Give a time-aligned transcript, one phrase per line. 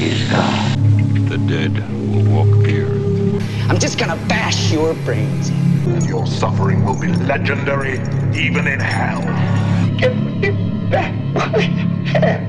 [0.00, 0.78] is God.
[1.28, 1.72] The dead
[2.10, 2.88] will walk here.
[3.68, 5.70] I'm just gonna bash your brains in.
[5.86, 8.00] And your suffering will be legendary
[8.36, 9.20] even in hell.
[9.96, 10.50] Give me
[10.90, 11.60] back my
[12.06, 12.46] head.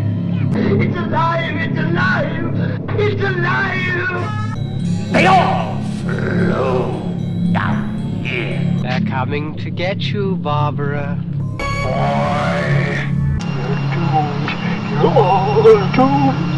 [0.54, 2.56] It's alive, it's alive,
[3.00, 5.14] it's alive.
[5.14, 7.02] They all flow
[7.54, 8.80] down here.
[8.82, 11.18] They're coming to get you, Barbara.
[11.58, 13.08] Boy.
[14.92, 15.64] You're all
[15.94, 16.51] doomed.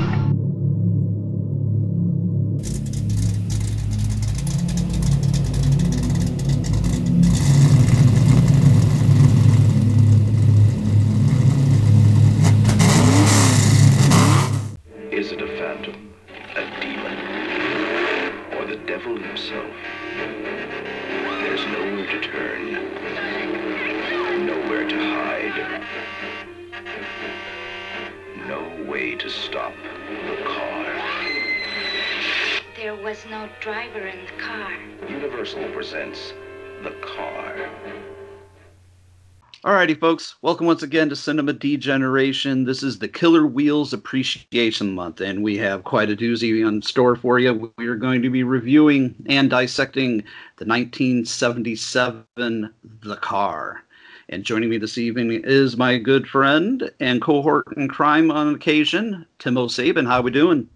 [39.84, 40.36] Alrighty, folks.
[40.42, 42.64] Welcome once again to Cinema Degeneration.
[42.64, 47.18] This is the Killer Wheels Appreciation Month, and we have quite a doozy in store
[47.18, 47.74] for you.
[47.78, 50.20] We are going to be reviewing and dissecting
[50.56, 53.84] the 1977 The Car.
[54.30, 59.26] And joining me this evening is my good friend and cohort in crime on occasion,
[59.40, 60.06] Timo Sabin.
[60.06, 60.70] How are we doing?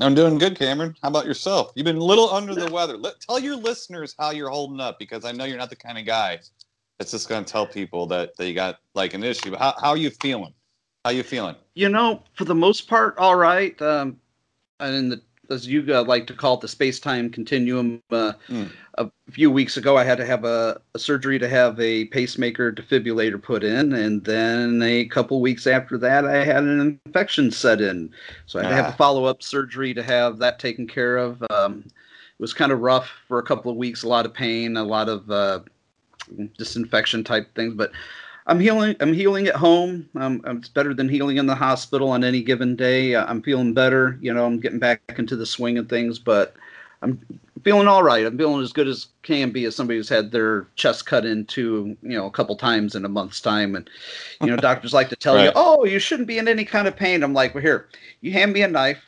[0.00, 0.96] I'm doing good, Cameron.
[1.00, 1.70] How about yourself?
[1.76, 2.96] You've been a little under the weather.
[2.96, 5.96] Let, tell your listeners how you're holding up because I know you're not the kind
[5.96, 6.40] of guy
[6.98, 9.54] that's just going to tell people that, they got like an issue.
[9.56, 10.52] How, how are you feeling?
[11.04, 11.54] How are you feeling?
[11.74, 13.80] You know, for the most part, all right.
[13.80, 14.18] Um,
[14.80, 18.02] and the, as you uh, like to call it, the space-time continuum.
[18.10, 18.70] Uh, Mm.
[18.98, 22.72] A few weeks ago, I had to have a, a surgery to have a pacemaker
[22.72, 27.80] defibrillator put in, and then a couple weeks after that, I had an infection set
[27.80, 28.10] in,
[28.46, 28.88] so I had to have Ah.
[28.88, 31.40] a follow-up surgery to have that taken care of.
[31.50, 31.92] Um, it
[32.40, 35.08] was kind of rough for a couple of weeks, a lot of pain, a lot
[35.08, 35.60] of uh,
[36.56, 37.92] disinfection type things, but
[38.48, 38.96] I'm healing.
[39.00, 40.08] I'm healing at home.
[40.16, 43.14] Um, it's better than healing in the hospital on any given day.
[43.14, 44.18] Uh, I'm feeling better.
[44.22, 46.54] You know, I'm getting back into the swing of things, but
[47.02, 47.20] I'm
[47.62, 48.24] feeling all right.
[48.24, 51.94] I'm feeling as good as can be as somebody who's had their chest cut into,
[52.02, 53.76] you know, a couple times in a month's time.
[53.76, 53.88] And,
[54.40, 56.96] you know, doctors like to tell you, oh, you shouldn't be in any kind of
[56.96, 57.22] pain.
[57.22, 57.88] I'm like, well, here,
[58.22, 59.07] you hand me a knife,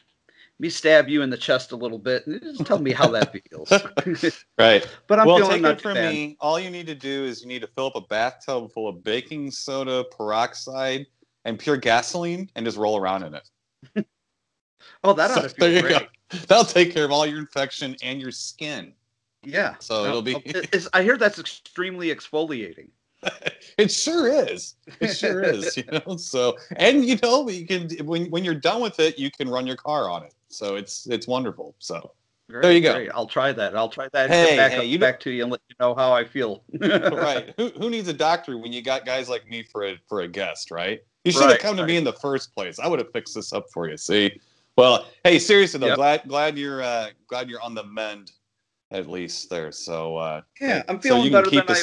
[0.60, 3.32] me stab you in the chest a little bit, and just tell me how that
[3.32, 4.34] feels.
[4.58, 4.86] Right.
[5.06, 6.12] but I'm well, feeling take not it too from bad.
[6.12, 6.36] me.
[6.40, 9.02] All you need to do is you need to fill up a bathtub full of
[9.02, 11.06] baking soda, peroxide,
[11.46, 14.06] and pure gasoline, and just roll around in it.
[15.04, 16.08] Oh, that ought So to there feel you great.
[16.30, 16.38] go.
[16.48, 18.92] That'll take care of all your infection and your skin.
[19.42, 19.74] Yeah.
[19.78, 22.88] So it'll be- oh, it's- I hear that's extremely exfoliating.
[23.76, 24.76] It sure is.
[25.00, 25.76] It sure is.
[25.76, 26.16] You know.
[26.16, 29.66] So and you know you can when when you're done with it, you can run
[29.66, 30.34] your car on it.
[30.50, 31.74] So it's it's wonderful.
[31.78, 32.12] So
[32.50, 32.94] Great, There you go.
[32.94, 33.10] great.
[33.14, 33.76] I'll try that.
[33.76, 34.24] I'll try that.
[34.24, 36.12] and Hey, get back, hey, up, you back to you and let you know how
[36.12, 36.64] I feel.
[36.80, 37.54] right.
[37.56, 40.28] Who who needs a doctor when you got guys like me for a for a
[40.28, 41.00] guest, right?
[41.24, 41.88] You should have Right, come to right.
[41.88, 42.78] me in the first place.
[42.80, 43.96] I would have fixed this up for you.
[43.96, 44.40] See.
[44.76, 45.96] Well, hey, seriously though, Yep.
[45.96, 48.32] glad glad you're uh, glad you're on the mend,
[48.90, 49.70] at least there.
[49.72, 51.82] So uh, Yeah, I'm feeling you can better keep than I.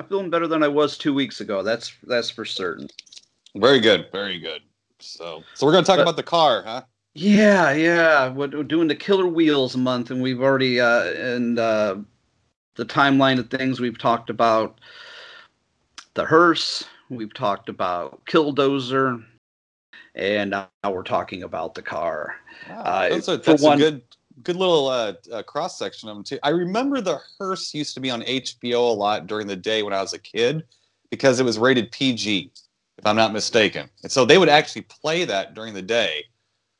[0.00, 1.62] I'm feeling better than I was two weeks ago.
[1.62, 2.88] That's that's for certain.
[3.56, 4.62] Very good, very good.
[4.98, 6.82] So so we're gonna talk But- about the car, huh?
[7.14, 8.30] Yeah, yeah.
[8.30, 11.96] We're doing the Killer Wheels month, and we've already uh, in uh,
[12.76, 14.80] the timeline of things we've talked about
[16.14, 16.84] the hearse.
[17.10, 19.22] We've talked about Killdozer,
[20.14, 22.36] and now we're talking about the car.
[22.70, 24.02] Uh, that's a, that's one- a good
[24.42, 26.38] good little uh, uh, cross section of them too.
[26.42, 29.92] I remember the hearse used to be on HBO a lot during the day when
[29.92, 30.64] I was a kid
[31.10, 32.50] because it was rated PG,
[32.96, 33.90] if I'm not mistaken.
[34.02, 36.24] And so they would actually play that during the day.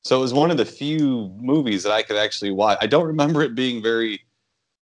[0.05, 2.79] So it was one of the few movies that I could actually watch.
[2.81, 4.21] I don't remember it being very,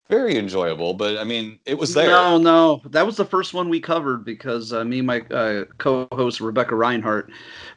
[0.08, 2.10] very enjoyable, but I mean, it was there.
[2.10, 5.64] No, no, that was the first one we covered because uh, me and my uh,
[5.78, 7.30] co-host Rebecca Reinhart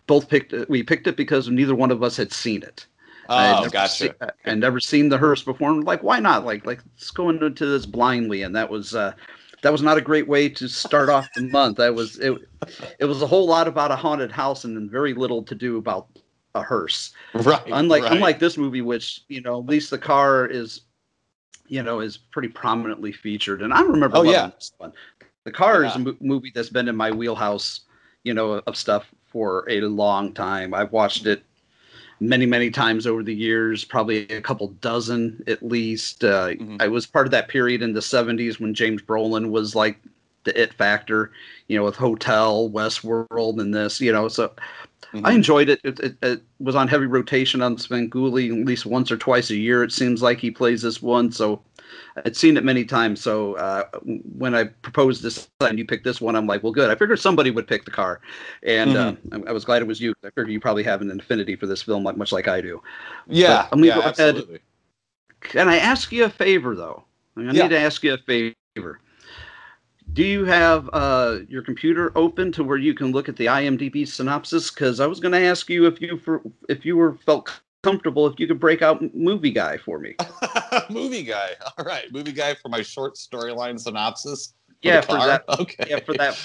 [0.08, 0.70] both picked it.
[0.70, 2.88] We picked it because neither one of us had seen it.
[3.30, 4.16] I had Oh, never gotcha.
[4.22, 5.70] se- and never seen the hearse before.
[5.72, 6.46] And like, why not?
[6.46, 8.42] Like, like let's go into this blindly.
[8.44, 9.14] And that was uh,
[9.62, 11.78] that was not a great way to start off the month.
[11.78, 12.34] That was it.
[13.00, 15.78] It was a whole lot about a haunted house and then very little to do
[15.78, 16.08] about
[16.56, 17.14] a hearse.
[17.34, 17.62] Right.
[17.68, 18.12] Unlike right.
[18.14, 20.82] unlike this movie, which you know, at least the car is,
[21.68, 23.62] you know, is pretty prominently featured.
[23.62, 24.48] And I remember Oh, yeah.
[24.56, 24.94] this one.
[25.46, 27.82] The car is a mo- movie that's been in my wheelhouse,
[28.24, 30.74] you know, of stuff for a long time.
[30.74, 31.44] I've watched it
[32.20, 36.24] many many times over the years, probably a couple dozen at least.
[36.24, 36.82] Uh, Mhm.
[36.82, 39.98] I was part of that period in the '70s when James Brolin was like
[40.44, 41.32] the it factor,
[41.68, 44.28] you know, with Hotel, Westworld, and this, you know.
[44.28, 44.52] So
[45.14, 45.26] Mhm.
[45.26, 45.82] I enjoyed it.
[45.84, 46.16] It, it.
[46.22, 49.84] it was on heavy rotation on Svengoolie at least once or twice a year.
[49.84, 51.62] It seems like he plays this one, so
[52.26, 53.22] I'd seen it many times.
[53.22, 53.86] So uh,
[54.38, 56.92] when I proposed this and you picked this one, I'm like, well, good.
[56.92, 58.22] I figured somebody would pick the car,
[58.64, 60.14] and uh, I, I was glad it was you.
[60.24, 62.82] I figured you probably have an affinity for this film, like much like I do.
[63.28, 64.10] yeah, I'm yeah, go ahead.
[64.20, 64.60] absolutely.
[65.42, 67.04] Can I ask you a favor, though?
[67.36, 67.64] I Yeah.
[67.64, 69.00] need to ask you a favor.
[70.14, 74.08] Do you have uh, your computer open to where you can look at the IMDb
[74.08, 74.72] synopsis?
[74.72, 77.50] Because I was going to ask you if you for if you were felt
[77.84, 80.16] comfortable if you could break out movie guy for me.
[80.90, 81.52] movie guy.
[81.78, 84.54] All right, movie guy for my short storyline synopsis.
[84.82, 85.44] yeah, for that.
[85.60, 85.86] Okay.
[85.90, 86.38] Yeah, for that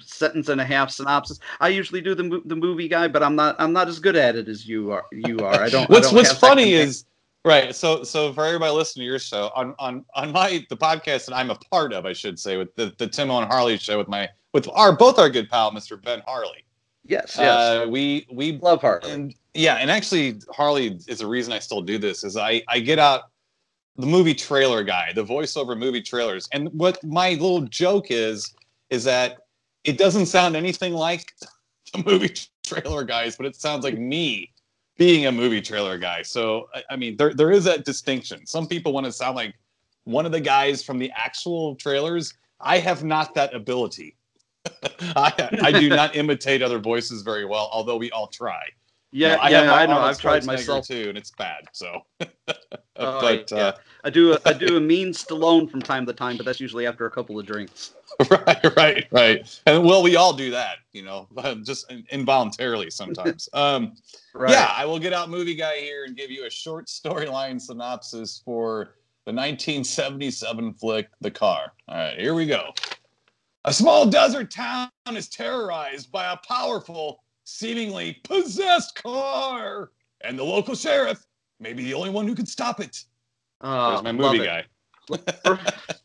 [0.00, 1.38] sentence and a half synopsis.
[1.60, 4.36] I usually do the the movie guy, but I'm not I'm not as good at
[4.36, 5.04] it as you are.
[5.12, 5.60] You are.
[5.60, 5.90] I don't.
[5.90, 7.04] I what's don't What's funny is
[7.44, 7.74] right.
[7.74, 11.34] So so for everybody listening to your show on on on my the podcast that
[11.34, 14.08] I'm a part of, I should say, with the the Tim and Harley show with
[14.08, 16.00] my with our both our good pal Mr.
[16.02, 16.64] Ben Harley.
[17.04, 17.58] yes, yes.
[17.58, 19.10] Uh, we we Love Harley.
[19.10, 22.80] and yeah, and actually Harley is the reason I still do this is I I
[22.80, 23.24] get out
[23.96, 28.54] the movie trailer guy, the voiceover movie trailers, and what my little joke is
[28.90, 29.38] is that
[29.84, 31.32] it doesn't sound anything like
[31.92, 34.50] the movie trailer guys, but it sounds like me
[34.96, 36.22] being a movie trailer guy.
[36.22, 38.46] So I, I mean, there there is that distinction.
[38.46, 39.54] Some people want to sound like
[40.04, 42.34] one of the guys from the actual trailers.
[42.60, 44.16] I have not that ability.
[45.00, 48.62] I, I do not imitate other voices very well, although we all try.
[49.14, 49.98] Yeah, know, I yeah, I know.
[49.98, 51.64] I've tried myself too, and it's bad.
[51.72, 52.02] So,
[52.96, 53.58] Oh, but yeah.
[53.58, 53.72] uh,
[54.04, 56.86] I do a, I do a mean Stallone from time to time, but that's usually
[56.86, 57.94] after a couple of drinks.
[58.30, 59.60] right, right, right.
[59.66, 61.28] And well, we all do that, you know,
[61.64, 63.48] just involuntarily sometimes.
[63.52, 63.94] Um,
[64.34, 64.50] Right.
[64.50, 68.42] Yeah, I will get out movie guy here and give you a short storyline synopsis
[68.44, 68.96] for
[69.26, 71.72] the 1977 flick The Car.
[71.88, 72.74] All right, here we go.
[73.64, 79.90] A small desert town is terrorized by a powerful, seemingly possessed car,
[80.22, 81.24] and the local sheriff
[81.60, 83.04] may be the only one who can stop it.
[83.60, 84.64] Uh, There's my movie guy.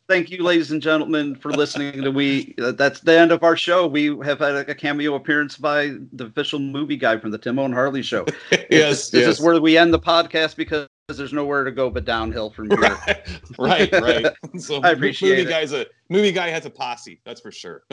[0.08, 2.56] Thank you, ladies and gentlemen, for listening to we.
[2.62, 3.88] uh, That's the end of our show.
[3.88, 7.74] We have had a, cameo appearance by the official movie guy from the Tim and
[7.74, 8.26] Harley show.
[8.52, 9.38] yes, this, this yes.
[9.38, 12.98] is where we end the podcast because there's nowhere to go but downhill from here.
[13.60, 14.28] right, right.
[14.60, 15.50] So I appreciate movie it.
[15.50, 17.84] guy's a movie guy has a posse, that's for sure.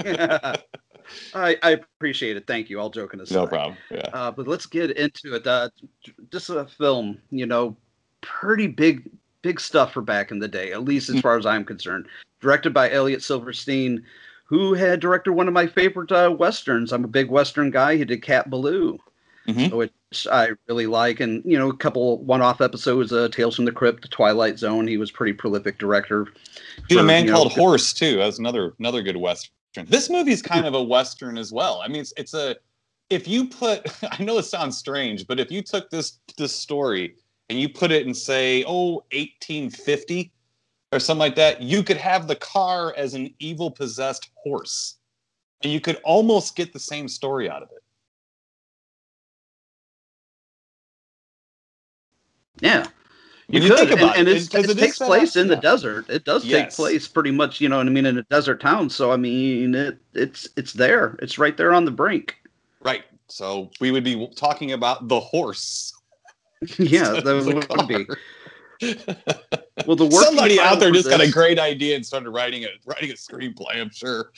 [1.34, 2.46] I, I appreciate it.
[2.46, 2.80] Thank you.
[2.80, 3.34] All joking aside.
[3.34, 3.76] no problem.
[3.90, 4.08] Yeah.
[4.12, 5.46] Uh, but let's get into it.
[5.46, 5.68] Uh,
[6.30, 7.76] this is a film, you know,
[8.20, 9.08] pretty big,
[9.42, 12.06] big stuff for back in the day, at least as far as I'm concerned.
[12.40, 14.04] Directed by Elliot Silverstein,
[14.44, 16.92] who had directed one of my favorite uh, westerns.
[16.92, 17.96] I'm a big western guy.
[17.96, 18.98] He did Cat Ballou,
[19.48, 19.72] Mhm.
[19.72, 19.92] which
[20.30, 24.08] I really like, and you know, a couple one-off episodes, uh, Tales from the Crypt,
[24.10, 24.86] Twilight Zone.
[24.86, 26.26] He was pretty prolific director.
[26.88, 28.16] Did a man you know, called Horse too.
[28.16, 29.52] That's another another good western.
[29.84, 31.82] This movie's kind of a western as well.
[31.84, 32.56] I mean, it's it's a
[33.10, 33.86] if you put
[34.18, 37.14] I know it sounds strange, but if you took this this story
[37.48, 40.32] and you put it in say oh 1850
[40.92, 44.98] or something like that, you could have the car as an evil possessed horse,
[45.62, 47.82] and you could almost get the same story out of it.
[52.60, 52.86] Yeah.
[53.48, 55.54] You, you could, think about and, it, and it, it takes place up- in the
[55.54, 55.60] yeah.
[55.60, 56.10] desert.
[56.10, 58.90] It does take place pretty much, you know what I mean, in a desert town.
[58.90, 61.16] So I mean, it it's it's there.
[61.22, 62.36] It's right there on the brink.
[62.80, 63.04] Right.
[63.28, 65.94] So we would be talking about the horse.
[66.78, 68.06] yeah, that would be.
[69.86, 73.10] Well, the Somebody out there just got a great idea and started writing a writing
[73.10, 73.76] a screenplay.
[73.76, 74.32] I'm sure.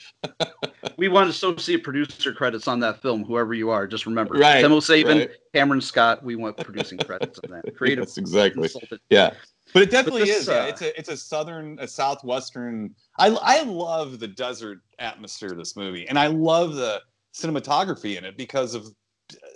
[0.97, 3.25] We want to associate producer credits on that film.
[3.25, 4.35] Whoever you are, just remember.
[4.35, 5.30] Right, Tim O'Savin, right.
[5.54, 6.25] Cameron Scott.
[6.25, 7.76] We want producing credits on that.
[7.76, 8.68] Creative Yes, exactly.
[8.68, 9.00] consultant.
[9.11, 9.33] Yeah,
[9.73, 10.49] but it definitely this, is.
[10.49, 12.95] yeah, uh, it's a it's a southern, a southwestern.
[13.18, 17.00] I I love the desert atmosphere of this movie, and I love the
[17.33, 18.88] cinematography in it because of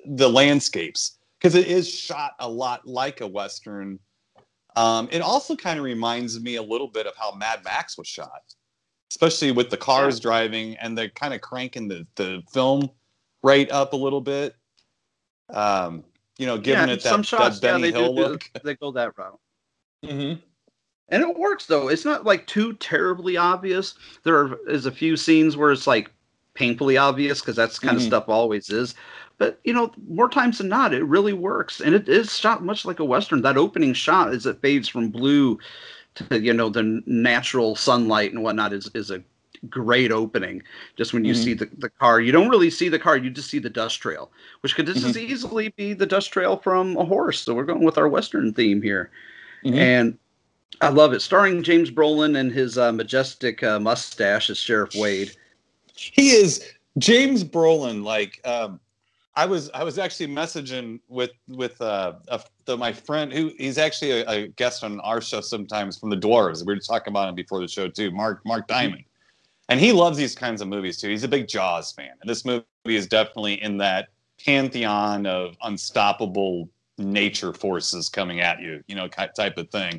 [0.06, 1.18] the landscapes.
[1.40, 3.98] Because it is shot a lot like a western.
[4.76, 8.06] Um, it also kind of reminds me a little bit of how Mad Max was
[8.08, 8.42] shot,
[9.10, 12.90] especially with the cars driving and the kind of cranking the the film
[13.42, 14.54] rate up a little bit.
[15.50, 16.04] Um,
[16.38, 18.50] you know, giving yeah, it that, some shots, that Benny yeah, they Hill do, look.
[18.64, 19.38] They go that route.
[20.04, 20.40] Mm-hmm.
[21.08, 21.88] And it works though.
[21.88, 23.94] It's not like too terribly obvious.
[24.24, 26.10] There are, is a few scenes where it's like
[26.54, 28.00] painfully obvious because that's kind Mhm.
[28.00, 28.94] of stuff always is.
[29.42, 32.84] But you know, more times than not, it really works, and it is shot much
[32.84, 33.42] like a western.
[33.42, 35.58] That opening shot as it fades from blue
[36.14, 39.20] to you know the natural sunlight and whatnot is is a
[39.68, 40.62] great opening
[40.96, 41.36] just when you Mhm.
[41.36, 44.00] see the, the car you don't really see the car you just see the dust
[44.00, 44.30] trail
[44.60, 45.28] which could just as Mhm.
[45.28, 48.82] easily be the dust trail from a horse so we're going with our western theme
[48.82, 49.10] here
[49.64, 49.76] Mhm.
[49.78, 50.18] and
[50.80, 55.32] i love it starring james brolin and his uh, majestic uh, mustache as sheriff wade
[55.94, 56.64] he is
[56.98, 58.04] James Brolin.
[58.04, 58.80] Like, um,
[59.34, 63.78] I was I was actually messaging with with uh, a, the, my friend who he's
[63.78, 66.66] actually a, a guest on our show sometimes from the Dwarves.
[66.66, 68.10] We were talking about him before the show too.
[68.10, 69.04] Mark Mark Diamond,
[69.68, 71.08] and he loves these kinds of movies too.
[71.08, 74.08] He's a big Jaws fan, and this movie is definitely in that
[74.44, 79.98] pantheon of unstoppable nature forces coming at you, you know, type of thing.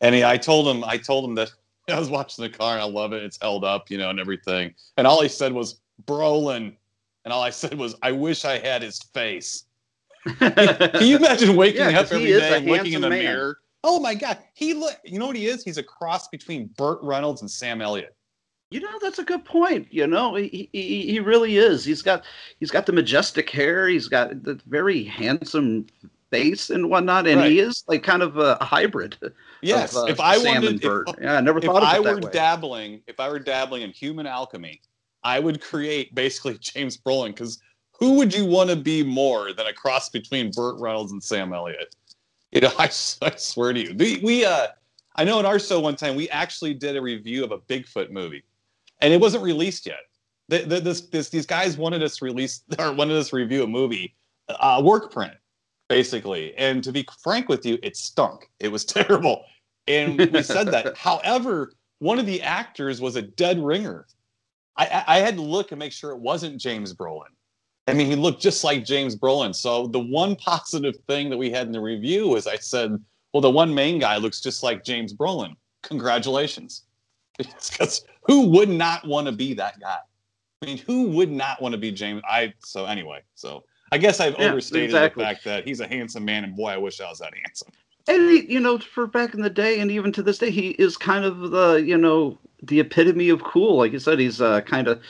[0.00, 1.50] And he, I told him, I told him that
[1.88, 3.22] I was watching the car and I love it.
[3.22, 4.74] It's held up, you know, and everything.
[4.96, 6.76] And all he said was Brolin,
[7.28, 9.64] and all I said was, I wish I had his face.
[10.38, 13.22] Can you imagine waking Yeah, up every day and looking in the man.
[13.22, 13.58] mirror?
[13.84, 14.96] Oh my God, he look.
[15.04, 15.62] You know what he is?
[15.62, 18.16] He's a cross between Burt Reynolds and Sam Elliott.
[18.70, 19.88] You know, that's a good point.
[19.90, 21.84] You know, he, he he really is.
[21.84, 22.24] He's got
[22.60, 23.88] he's got the majestic hair.
[23.88, 25.86] He's got the very handsome
[26.30, 29.18] face and whatnot, and he is like kind of a hybrid.
[29.60, 32.00] Yes, of, uh, if I Sam wanted, if, yeah, I never if thought of I
[32.00, 34.80] were dabbling, if I were dabbling in human alchemy,
[35.28, 37.60] I would create basically James Brolin because
[37.92, 41.52] who would you want to be more than a cross between Burt Reynolds and Sam
[41.52, 41.94] Elliott?
[42.50, 44.68] You know, I swear to you, we, we uh,
[45.16, 48.10] I know in our show one time we actually did a review of a Bigfoot
[48.10, 48.42] movie,
[49.00, 50.00] and it wasn't released yet.
[50.48, 53.64] The, the, this, this, these guys wanted us to release or wanted us to review
[53.64, 54.14] a movie,
[54.48, 55.34] uh, work print,
[55.88, 56.56] basically.
[56.56, 58.48] And to be frank with you, it stunk.
[58.60, 59.44] It was terrible.
[59.86, 60.96] And we said that.
[60.96, 64.06] However, one of the actors was a dead ringer.
[64.78, 67.32] I, I, had to look and make sure it wasn't James Brolin.
[67.88, 69.54] I mean, he looked just like James Brolin.
[69.54, 72.92] So the one positive thing that we had in the review was I said,
[73.32, 75.54] well, the one main guy looks just like James Brolin.
[75.82, 76.84] Congratulations.
[77.38, 79.98] Because who would not want to be that guy?
[80.60, 82.20] I mean, who would not want to be James?
[82.28, 83.22] I so anyway.
[83.36, 85.22] So I guess I've Yeah, overstated exactly.
[85.22, 87.68] the fact that he's a handsome man, and boy, I wish I was that handsome.
[88.08, 90.70] And he, you know, for back in the day, and even to this day, he
[90.70, 93.76] is kind of the you know the epitome of cool.
[93.78, 95.00] Like you said, he's uh, kind of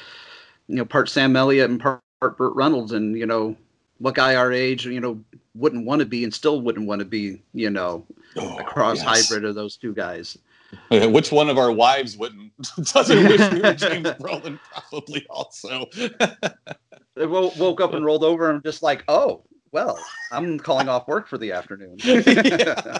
[0.68, 3.56] you know part Sam Elliott and part, part Burt Reynolds, and you know
[3.98, 5.20] what guy our age you know
[5.54, 8.04] wouldn't want to be and still wouldn't want to be you know
[8.36, 9.28] a cross Oh, yes.
[9.28, 10.38] hybrid of those two guys.
[10.90, 12.52] Which one of our wives wouldn't
[12.92, 14.58] doesn't wish we were James Brolin?
[14.90, 15.86] Probably also.
[17.14, 19.98] They woke up and rolled over and just like, oh, well,
[20.32, 21.98] I'm calling off work for the afternoon.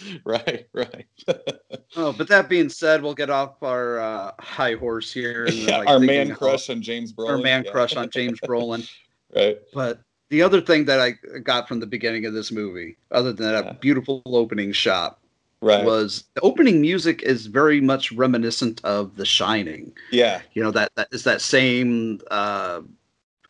[0.24, 1.06] Right, right.
[1.96, 5.44] oh, but that being said, we'll get off our uh, high horse here.
[5.44, 7.30] And, Yeah, like, our man crush on James Brolin.
[7.30, 7.72] Our man yeah.
[7.72, 8.88] crush on James Brolin.
[9.34, 9.58] Right.
[9.72, 13.52] But the other thing that I got from the beginning of this movie, other than
[13.52, 15.18] that beautiful opening shot,
[15.62, 15.84] Right.
[15.84, 19.92] was the opening music is very much reminiscent of The Shining.
[20.10, 20.40] Yeah.
[20.54, 22.18] You know that that is that same.
[22.30, 22.80] Uh,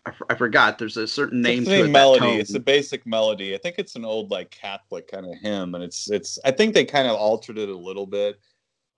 [0.06, 0.78] I, f- I forgot.
[0.78, 1.88] There's a certain name it's to it.
[1.88, 2.38] melody.
[2.38, 3.54] It's a basic melody.
[3.54, 6.38] I think it's an old like Catholic kind of hymn, and it's it's.
[6.44, 8.40] I think they kind of altered it a little bit,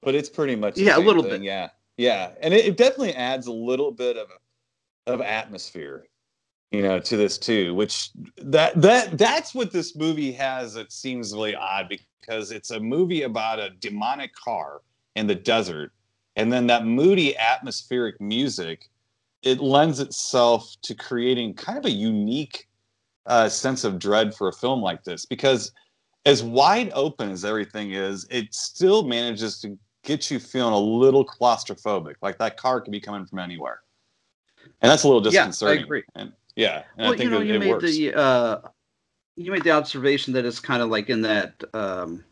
[0.00, 1.32] but it's pretty much Yeah, a little thing.
[1.32, 1.42] bit.
[1.42, 4.28] Yeah, yeah, and it, it definitely adds a little bit of
[5.08, 6.06] of atmosphere,
[6.70, 7.74] you know, to this too.
[7.74, 10.76] Which that that that's what this movie has.
[10.76, 11.88] It seems really odd
[12.20, 14.82] because it's a movie about a demonic car
[15.16, 15.90] in the desert,
[16.36, 18.88] and then that moody atmospheric music
[19.42, 22.68] it lends itself to creating kind of a unique
[23.26, 25.72] uh, sense of dread for a film like this because
[26.24, 31.24] as wide open as everything is it still manages to get you feeling a little
[31.24, 33.80] claustrophobic like that car could be coming from anywhere
[34.80, 35.78] and that's a little disconcerting.
[35.78, 36.02] Yeah, I agree.
[36.16, 38.58] and yeah and well, i think you know, it, you it made works the uh,
[39.36, 42.24] you made the observation that it's kind of like in that um,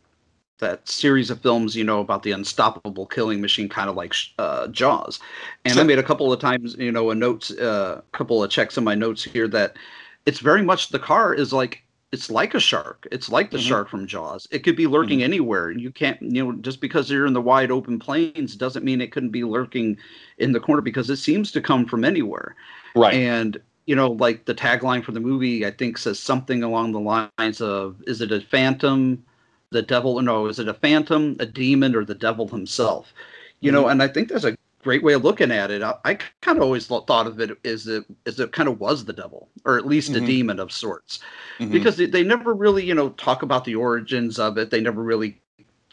[0.61, 4.67] that series of films, you know, about the unstoppable killing machine, kind of like uh,
[4.69, 5.19] Jaws.
[5.65, 8.49] And I made a couple of times, you know, a notes, a uh, couple of
[8.51, 9.77] checks in my notes here that
[10.25, 13.07] it's very much the car is like it's like a shark.
[13.11, 13.61] It's like the Mhm.
[13.61, 14.47] shark from Jaws.
[14.51, 15.71] It could be lurking anywhere.
[15.71, 19.11] You can't, you know, just because you're in the wide open plains doesn't mean it
[19.13, 19.97] couldn't be lurking
[20.37, 22.55] in the corner because it seems to come from anywhere.
[22.95, 26.91] right And you know, like the tagline for the movie, I think says something along
[26.91, 26.99] the
[27.39, 29.23] lines of, "Is it a phantom,
[29.71, 30.15] the devil?
[30.15, 33.13] Or no, is it a phantom, a demon, or the devil himself?"
[33.61, 35.83] You know, and I think that's a great way of looking at it.
[35.83, 39.05] I, I kind of always thought of it as it as it kind of was
[39.05, 40.23] the devil, or at least Mhm.
[40.23, 41.19] a demon of sorts,
[41.59, 41.71] Mhm.
[41.71, 44.69] because they, they never really, you know, talk about the origins of it.
[44.71, 45.39] They never really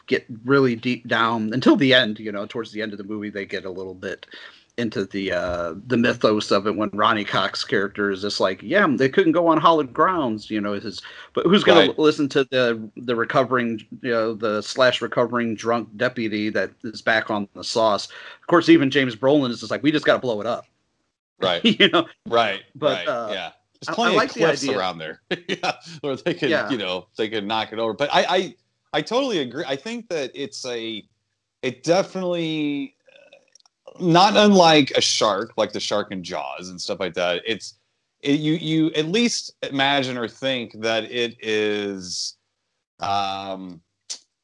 [0.07, 2.19] get really deep down until the end.
[2.19, 4.25] You know, towards the end of the movie, they get a little bit
[4.79, 8.87] into the uh, the mythos of it when Ronny Cox character is just like, yeah,
[8.89, 10.73] they couldn't go on hallowed grounds, you know.
[10.73, 11.01] His,
[11.33, 11.95] but who's going Right.
[11.95, 17.01] to listen to the the recovering, you know, the slash recovering drunk deputy that is
[17.01, 18.07] back on the sauce?
[18.41, 20.65] Of course, even James Brolin is just like, we just got to blow it up,
[21.41, 21.63] Right.
[21.79, 22.07] you know.
[22.25, 22.61] Right.
[22.75, 23.07] But, right.
[23.07, 23.47] uh, yeah.
[23.47, 24.77] I- There's I plenty like of the cliffs idea.
[24.77, 25.21] around there.
[25.47, 25.73] yeah.
[26.03, 26.69] Or they could, Yeah.
[26.69, 27.93] you know, they could knock it over.
[27.93, 28.55] But I, I,
[28.91, 29.63] I totally agree.
[29.67, 31.03] I think that it's a,
[31.61, 32.95] it definitely,
[33.99, 37.41] not unlike a shark, like the shark in Jaws and stuff like that.
[37.45, 37.75] It's,
[38.21, 42.37] it, you, you at least imagine or think that it is,
[42.99, 43.81] um,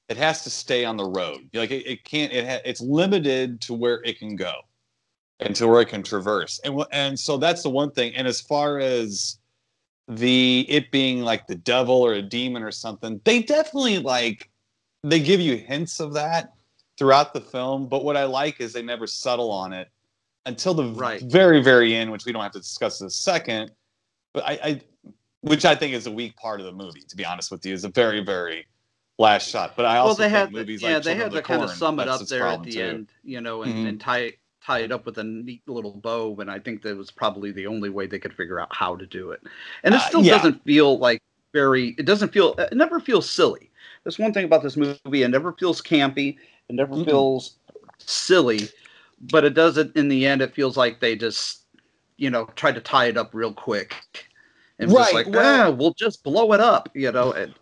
[0.08, 1.50] it has to stay on the road.
[1.54, 2.32] Like it, it can't.
[2.32, 4.54] It ha- it's limited to where it can go,
[5.40, 6.60] and to where it can traverse.
[6.64, 8.14] And and so that's the one thing.
[8.16, 9.40] And as far as
[10.08, 14.50] the it being like the devil or a demon or something, they definitely like
[15.04, 16.54] they give you hints of that
[16.98, 17.88] throughout the film.
[17.88, 19.90] But what I like is they never settle on it
[20.46, 21.22] until the Right.
[21.22, 23.72] very very end, which we don't have to discuss in a second.
[24.34, 24.82] But I, I
[25.42, 27.02] which I think is a weak part of the movie.
[27.02, 28.66] To be honest with you, is a very very
[29.18, 29.76] last shot.
[29.76, 31.42] But I also well, they think had movies yeah, like they Children had of the
[31.42, 32.82] to kind of sum it up there at the too.
[32.82, 33.90] end, you know, and, Mhm.
[33.90, 36.36] and tie it tie it up with a neat little bow.
[36.40, 39.06] And I think that was probably the only way they could figure out how to
[39.06, 39.42] do it.
[39.84, 40.38] And it Uh, still yeah.
[40.38, 41.22] doesn't feel like
[41.54, 41.90] very.
[42.00, 42.56] It doesn't feel.
[42.56, 43.72] It never feels silly.
[44.04, 45.24] That's one thing about this movie.
[45.24, 46.38] It never feels campy.
[46.70, 47.06] It never Mm-mm.
[47.06, 47.58] feels
[48.00, 48.70] silly.
[49.32, 49.96] But it doesn't.
[49.96, 50.42] in the end.
[50.42, 51.64] It feels like they just,
[52.18, 53.96] you know, tried to tie it up real quick.
[54.80, 57.32] And Right, just like, well- ah, we'll just blow it up, you know.
[57.32, 57.54] And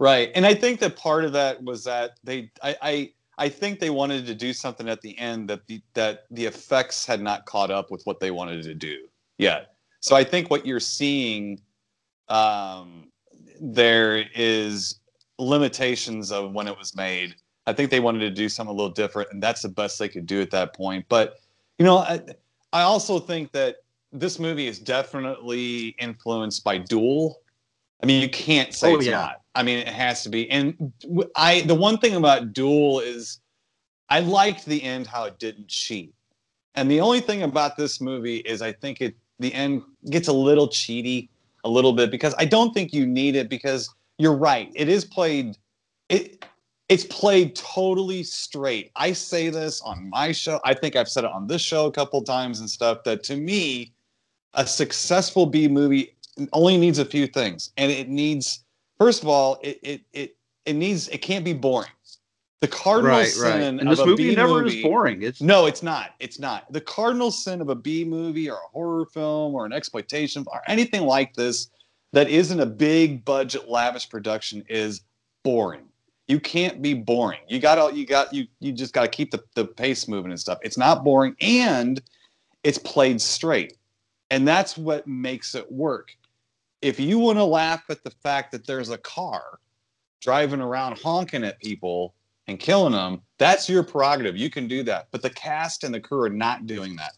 [0.00, 0.32] Right.
[0.34, 3.90] And I think that part of that was that they I I, I think they
[3.90, 7.70] wanted to do something at the end that the that the effects had not caught
[7.70, 9.06] up with what they wanted to do
[9.38, 9.74] yet.
[10.00, 11.60] So I think what you're seeing
[12.28, 13.12] um
[13.60, 14.98] there is
[15.38, 17.36] limitations of when it was made.
[17.68, 20.08] I think they wanted to do something a little different and that's the best they
[20.08, 21.04] could do at that point.
[21.08, 21.38] But
[21.78, 22.20] you know, I
[22.72, 23.76] I also think that
[24.12, 27.40] this movie is definitely influenced by Duel.
[28.02, 29.12] I mean, you can't say Oh, it's yeah.
[29.12, 29.42] not.
[29.54, 30.50] I mean, it has to be.
[30.50, 30.92] And
[31.36, 33.40] I, the one thing about Duel is,
[34.08, 36.14] I liked the end how it didn't cheat.
[36.74, 40.32] And the only thing about this movie is, I think it the end gets a
[40.32, 41.28] little cheaty,
[41.64, 44.70] a little bit because I don't think you need it because you're right.
[44.74, 45.56] It is played.
[46.08, 46.44] It
[46.88, 48.90] it's played totally straight.
[48.96, 50.60] I say this on my show.
[50.64, 53.04] I think I've said it on this show a couple times and stuff.
[53.04, 53.92] That to me,
[54.54, 56.16] a successful B movie
[56.52, 58.64] only needs a few things, and it needs
[58.98, 61.90] first of all, it it it, it needs it can't be boring.
[62.60, 65.22] The cardinal sin And of this a movie B never movie, is boring.
[65.22, 66.14] It's no, it's not.
[66.18, 66.72] It's not.
[66.72, 70.62] The cardinal sin of a B movie or a horror film or an exploitation or
[70.66, 71.68] anything like this
[72.12, 75.02] that isn't a big budget lavish production is
[75.44, 75.87] boring.
[76.28, 77.40] You can't be boring.
[77.48, 80.30] You got to you got you you just got to keep the, the pace moving
[80.30, 80.58] and stuff.
[80.62, 82.00] It's not boring and
[82.62, 83.74] it's played straight.
[84.30, 86.14] And that's what makes it work.
[86.82, 89.58] If you want to laugh at the fact that there's a car
[90.20, 92.14] driving around honking at people
[92.46, 94.36] and killing them, that's your prerogative.
[94.36, 95.08] You can do that.
[95.10, 97.12] But the cast and the crew are not doing that.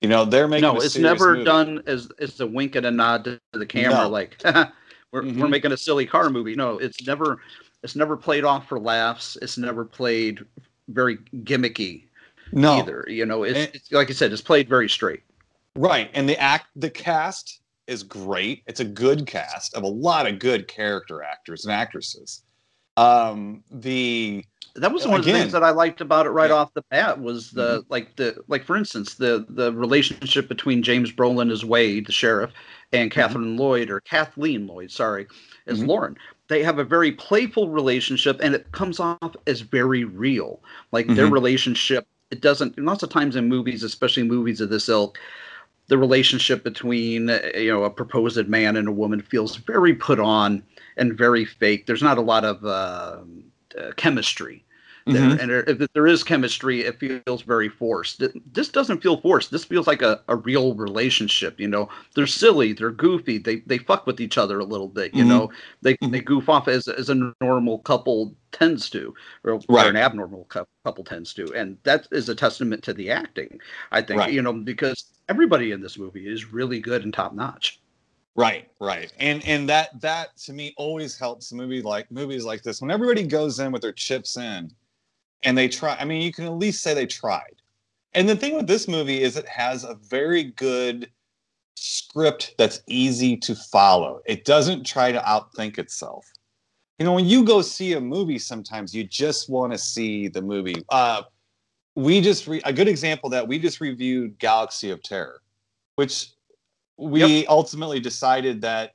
[0.00, 1.44] You know, they're making no, it's never movie.
[1.44, 4.08] done as as a wink and a nod to the camera, No.
[4.08, 4.70] like we're
[5.12, 5.50] we're Mhm.
[5.50, 6.54] making a silly car movie.
[6.54, 7.38] No, it's never
[7.82, 9.36] it's never played off for laughs.
[9.42, 10.44] It's never played
[10.88, 12.04] very gimmicky
[12.52, 12.74] No.
[12.78, 13.04] either.
[13.08, 15.22] You know, it's, And- it's like I said, it's played very straight.
[15.76, 16.10] Right.
[16.14, 18.62] And the act the cast is great.
[18.66, 22.42] It's a good cast of a lot of good character actors and actresses.
[22.96, 26.56] Um the That was one of the things that I liked about it right Yeah.
[26.56, 31.12] off the bat was the like the like for instance the the relationship between James
[31.12, 32.50] Brolin as Wade, the sheriff,
[32.92, 35.26] and Catherine Lloyd or Kathleen Lloyd, sorry,
[35.66, 35.86] as Mhm.
[35.86, 36.16] Lauren.
[36.50, 40.60] They have a very playful relationship, and it comes off as very real.
[40.92, 41.32] Like their Mhm.
[41.32, 42.76] relationship, it doesn't.
[42.78, 45.16] Lots of times in movies, especially movies of this ilk,
[45.88, 50.18] the relationship between uh, you know a proposed man and a woman feels very put
[50.20, 50.64] on
[50.96, 51.86] and very fake.
[51.86, 53.22] There's not a lot of uh,
[53.78, 54.64] uh, chemistry
[55.06, 55.40] there, Mhm.
[55.40, 58.22] and if there is chemistry, it feels very forced.
[58.52, 59.50] This doesn't feel forced.
[59.50, 61.58] This feels like a, a real relationship.
[61.58, 65.14] You know, they're silly, they're goofy, they they fuck with each other a little bit.
[65.14, 65.28] You Mhm.
[65.28, 66.12] know, they Mhm.
[66.12, 71.04] they goof off as as a normal couple tends to, or, or an abnormal couple
[71.04, 73.60] tends to, and that is a testament to the acting.
[73.92, 74.32] I think Right.
[74.32, 77.80] you know because everybody in this movie is really good and top notch.
[78.36, 79.12] Right, right.
[79.18, 82.80] And and that that to me always helps movie like movies like this.
[82.80, 84.70] When everybody goes in with their chips in
[85.42, 87.62] and they try I mean, you can at least say they tried.
[88.12, 91.10] And the thing with this movie is it has a very good
[91.76, 94.20] script that's easy to follow.
[94.26, 96.26] It doesn't try to outthink itself.
[96.98, 100.42] You know, when you go see a movie, sometimes you just want to see the
[100.42, 100.74] movie.
[100.90, 101.22] Uh,
[101.94, 105.40] we just re- a good example that we just reviewed Galaxy of Terror,
[105.96, 106.32] which
[106.98, 108.94] we ultimately decided that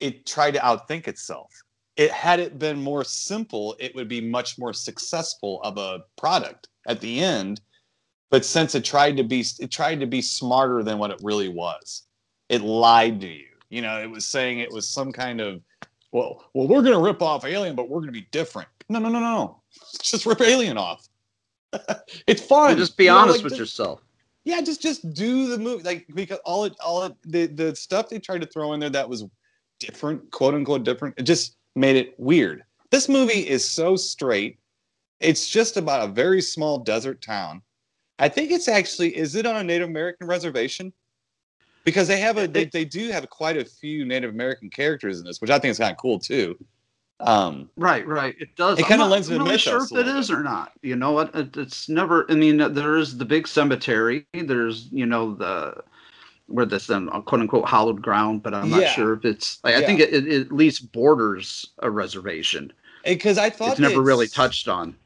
[0.00, 1.50] it tried to outthink itself.
[1.96, 6.68] It had it been more simple, it would be much more successful of a product
[6.88, 7.60] at the end.
[8.30, 11.48] But since it tried to be it tried to be smarter than what it really
[11.48, 12.02] was,
[12.48, 13.46] it lied to you.
[13.70, 15.60] You know, it was saying it was some kind of
[16.10, 18.68] well, well, we're gonna rip off Alien, but we're gonna be different.
[18.88, 19.62] No, no, no, no, no.
[20.02, 21.06] Just rip Alien off.
[22.26, 22.76] it's fun.
[22.76, 24.00] Just be You know, honest like, with just- yourself.
[24.44, 28.08] yeah, just just do the movie like because all it all it, the the stuff
[28.08, 29.24] they tried to throw in there that was
[29.80, 32.64] different, quote unquote different, it just made it weird.
[32.90, 34.58] This movie is so straight.
[35.20, 37.62] It's just about a very small desert town.
[38.18, 40.92] I think it's actually is it on a Native American reservation?
[41.84, 45.26] Because they have a they, they do have quite a few Native American characters in
[45.26, 46.56] this, which I think is kind of cool too.
[47.20, 48.34] Um, Right, right.
[48.38, 48.78] It does.
[48.78, 50.72] It kinda not lends to the really sure if it is or not.
[50.82, 51.34] You know what?
[51.34, 52.30] It, it's never.
[52.30, 54.26] I mean, there is the big cemetery.
[54.32, 55.82] There's you know the
[56.46, 58.94] where this um, then quote unquote hallowed ground, but I'm not Yeah.
[58.94, 59.58] sure if it's.
[59.64, 59.86] Like, I Yeah.
[59.86, 62.72] think it, it at least borders a reservation.
[63.04, 64.96] because I thought It's never really touched on.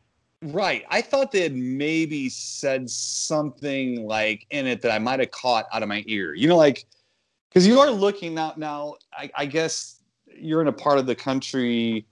[0.40, 0.84] Right.
[0.88, 5.66] I thought they had maybe said something like in it that I might have caught
[5.72, 6.32] out of my ear.
[6.34, 6.86] You know, like
[7.48, 8.54] because you are looking now.
[8.56, 10.00] Now, I, I guess
[10.32, 12.06] you're in a part of the country,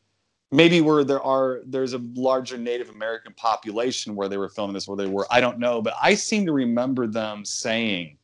[0.51, 4.89] maybe where there are there's a larger Native American population where they were filming this,
[4.89, 5.27] where they were.
[5.31, 8.19] I don't know, but I seem to remember them saying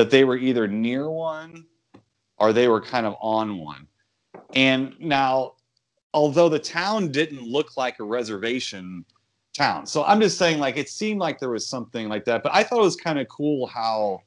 [0.00, 1.66] that they were either near one
[2.38, 3.86] or they were kind of on one.
[4.54, 5.56] And now,
[6.14, 9.04] although the town didn't look like a reservation
[9.52, 12.42] town, so I'm just saying, like, it seemed like there was something like that.
[12.42, 14.22] But I thought it was kind of cool how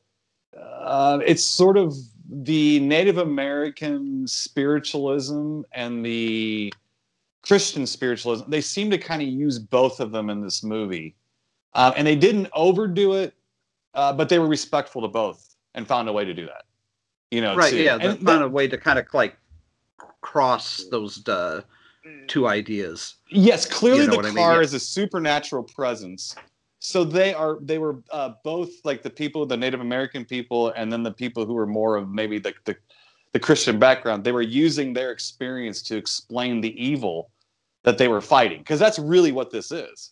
[0.55, 1.95] uh, it's sort of
[2.29, 6.71] the Native American spiritualism and the
[7.41, 8.47] Christian spiritualism.
[8.47, 11.15] They seem to kind of use both of them in this movie,
[11.73, 13.33] uh, and they didn't overdo it,
[13.95, 16.63] uh, but they were respectful to both and found a way to do that.
[17.31, 17.71] You know, right.
[17.71, 17.81] too.
[17.81, 17.97] Yeah.
[17.99, 19.37] And The kind of way to kind of like
[20.21, 21.61] cross those uh,
[22.27, 23.15] two ideas.
[23.29, 24.63] Yes, clearly You know the what I car mean?
[24.63, 26.35] Is a supernatural presence.
[26.79, 30.91] So they are they were uh, both like the people, the Native American people, and
[30.91, 32.75] then the people who were more of maybe the, the
[33.31, 34.23] the Christian background.
[34.23, 37.31] They were using their experience to explain the evil
[37.83, 40.11] that they were fighting, because that's really what this is.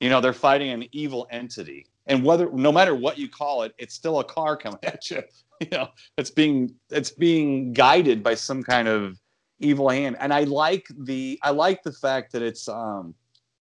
[0.00, 3.74] You know, they're fighting an evil entity, and whether no matter what you call it,
[3.78, 5.22] it's still a car coming at you.
[5.60, 5.88] You know,
[6.18, 9.18] it's being it's being guided by some kind of
[9.60, 10.16] evil hand.
[10.18, 13.14] And i like the i like the fact that it's um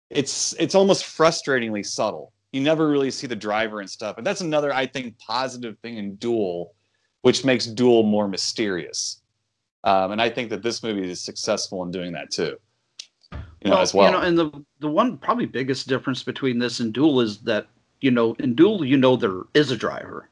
[0.09, 2.33] it's it's almost frustratingly subtle.
[2.53, 4.17] You never really see the driver and stuff.
[4.19, 6.75] And that's another i think positive thing in duel
[7.23, 9.21] which makes duel more mysterious.
[9.83, 12.57] Um, and i think that this movie is successful in doing that too
[13.63, 14.07] you know as well.
[14.07, 17.67] You know, and the the one probably biggest difference between this and Duel is that
[18.01, 20.27] you know in Duel you know there is a driver.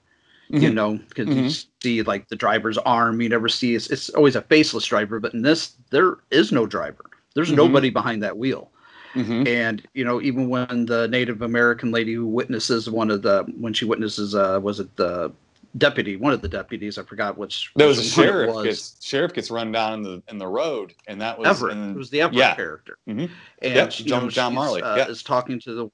[0.51, 0.75] You Mhm.
[0.75, 1.67] know, because you Mhm.
[1.83, 3.21] see like the driver's arm.
[3.21, 6.65] You never see it's, it's always a faceless driver, but in this there is no
[6.65, 7.05] driver.
[7.35, 7.57] There's Mhm.
[7.57, 8.71] nobody behind that wheel.
[9.15, 9.47] Mhm.
[9.47, 13.75] And you know, even when the Native American lady who witnesses one of the when
[13.75, 15.31] she witnesses uh was it the
[15.77, 18.55] deputy, one of the deputies, I forgot which there was a which one it sheriff
[18.55, 18.65] was.
[18.65, 21.77] gets sheriff gets run down in the in the road and that was Everett.
[21.77, 22.55] in- it was the Everett yeah.
[22.55, 22.97] character.
[23.07, 23.29] Mhm.
[23.61, 25.09] And Yep, she- John- you know, John Marley, uh, yeah.
[25.09, 25.89] is talking to the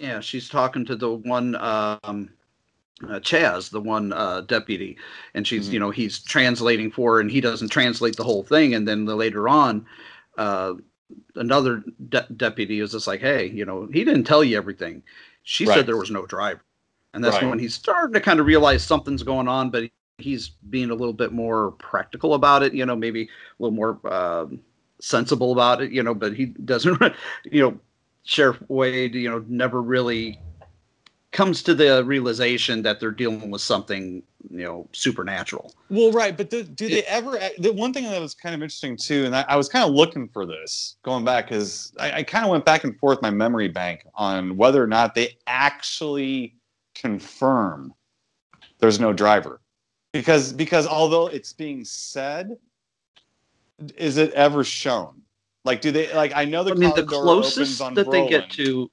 [0.00, 2.30] yeah, she's talking to the one um
[3.04, 4.98] uh, Chaz, the one uh, deputy,
[5.34, 5.72] and she's Mhm.
[5.72, 9.06] you know he's translating for her, and he doesn't translate the whole thing, and then
[9.06, 9.86] the, later on,
[10.36, 10.74] uh,
[11.36, 15.02] another de- deputy is just like, hey, you know, he didn't tell you everything.
[15.44, 15.76] She Right.
[15.76, 16.60] said there was no driver,
[17.14, 17.48] and that's Right.
[17.48, 21.14] when he's starting to kind of realize something's going on, but he's being a little
[21.14, 23.28] bit more practical about it, you know, maybe a
[23.62, 24.60] little more um,
[25.00, 27.00] sensible about it, you know, but he doesn't,
[27.50, 27.80] you know,
[28.24, 30.38] Sheriff Wade, you know, never really
[31.32, 35.72] comes to the realization that they're dealing with something, you know, supernatural.
[35.88, 37.38] Well, right, but do, do they ever?
[37.58, 39.94] The one thing that was kind of interesting too, and I, I was kind of
[39.94, 43.30] looking for this going back because I, I kind of went back and forth my
[43.30, 46.56] memory bank on whether or not they actually
[46.96, 47.94] confirm
[48.80, 49.60] there's no driver,
[50.12, 52.56] because because although it's being said,
[53.96, 55.22] is it ever shown?
[55.64, 56.32] Like, do they like?
[56.34, 58.90] I know the I mean, the closest that they get to,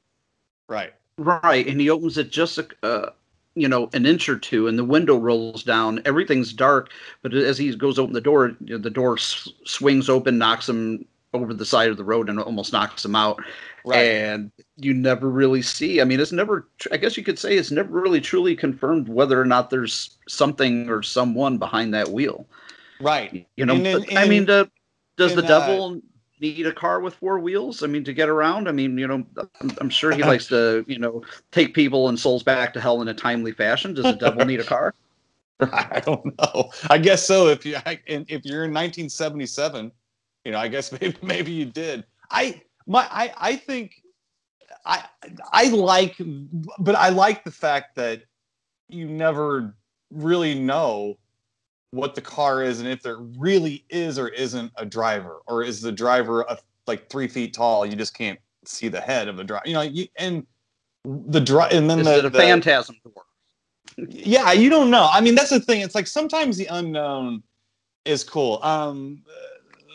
[0.67, 3.10] right, right, and he opens it just a, uh,
[3.56, 6.01] you know, an inch or two, and the window rolls down.
[6.06, 10.10] Everything's dark, but as he goes open the door, you know, the door s- swings
[10.10, 13.41] open, knocks him over the side of the road, and almost knocks him out.
[13.86, 16.01] right, and you never really see.
[16.01, 16.67] I mean, it's never.
[16.91, 20.89] I guess you could say it's never really truly confirmed whether or not there's something
[20.89, 22.45] or someone behind that wheel.
[22.99, 23.47] right.
[23.56, 24.69] You know, in- but, I mean, in- the,
[25.15, 26.01] does in, the devil
[26.39, 27.84] need a car with four wheels?
[27.84, 28.67] I mean, to get around.
[28.67, 29.26] I mean, you know,
[29.62, 30.32] I'm, I'm sure he uh-huh.
[30.32, 33.93] likes to, you know, take people and souls back to hell in a timely fashion.
[33.93, 34.93] Does the devil need a car?
[35.60, 36.71] I don't know.
[36.89, 37.47] I guess so.
[37.47, 39.91] If you I, and if you're in 1977,
[40.45, 42.06] you know, I guess maybe maybe you did.
[42.30, 44.04] I my I I think
[44.86, 45.04] I
[45.52, 46.15] I like,
[46.80, 48.23] but I like the fact that
[48.88, 49.76] you never
[50.12, 51.17] really know
[51.97, 55.81] what the car is and if there really is or isn't a driver or is
[55.81, 59.43] the driver a, like three feet tall you just can't see the head of the
[59.43, 60.45] driver you know you, and
[61.03, 63.23] the drive and then Is the, it a the- phantasm door?
[64.10, 65.10] yeah you don't know.
[65.12, 67.41] I mean that's the thing it's like sometimes the unknown
[68.05, 68.62] is cool.
[68.62, 69.23] Um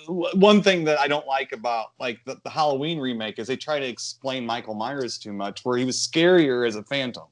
[0.09, 3.79] one thing that i don't like about like the, the halloween remake is they try
[3.79, 7.29] to explain michael myers too much where he was scarier as a phantom.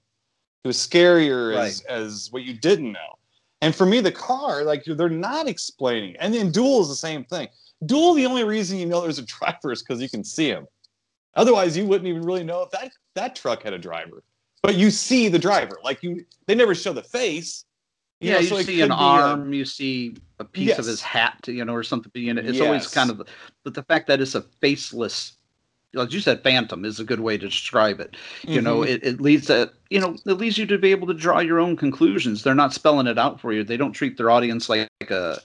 [0.62, 3.18] He was scarier as, as what you didn't know
[3.60, 7.24] and for me the car like they're not explaining and then duel is the same
[7.24, 7.48] thing.
[7.86, 10.66] Duel the only reason you know there's a driver is because you can see him.
[11.34, 14.22] Otherwise you wouldn't even really know if that that truck had a driver.
[14.62, 15.78] But you see the driver.
[15.82, 17.64] Like you they never show the face.
[18.20, 21.00] Yeah, know, you so see an be a- arm, you see a piece of his
[21.00, 22.12] hat, you know, or something.
[22.14, 23.22] You know, it's always kind of,
[23.64, 25.38] but the fact that it's a faceless,
[25.94, 28.16] like you said, phantom is a good way to describe it.
[28.52, 28.88] You know, Mhm.
[28.88, 31.60] it, it leads to, you know, it leads you to be able to draw your
[31.60, 32.42] own conclusions.
[32.42, 33.64] They're not spelling it out for you.
[33.64, 35.42] They don't treat their audience like a,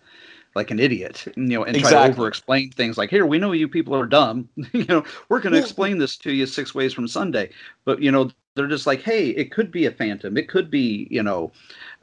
[0.55, 3.67] like an idiot, you know, and try to over-explain things like, "Here, we know you
[3.67, 4.49] people are dumb.
[4.73, 7.49] you know, we're going to explain this to you six ways from Sunday."
[7.85, 10.37] But you know, they're just like, "Hey, it could be a phantom.
[10.37, 11.51] It could be, you know,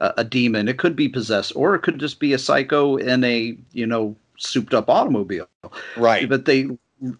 [0.01, 0.67] a, a demon.
[0.67, 4.15] It could be possessed, or it could just be a psycho in a, you know,
[4.37, 5.47] souped-up automobile."
[5.95, 6.67] right But they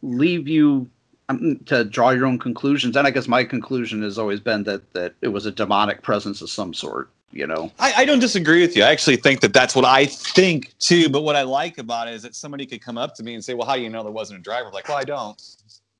[0.01, 0.89] leave you
[1.29, 2.97] Um, to draw your own conclusions.
[2.97, 6.41] And I guess my conclusion has always been that that it was a demonic presence
[6.41, 7.09] of some sort.
[7.31, 7.71] You know.
[7.79, 8.83] I, I don't disagree with you.
[8.83, 11.09] I actually think that that's what I think too.
[11.09, 13.43] But what I like about it is that somebody could come up to me and
[13.43, 15.41] say, "Well, how do you know there wasn't a driver?" I'm like, well, I don't.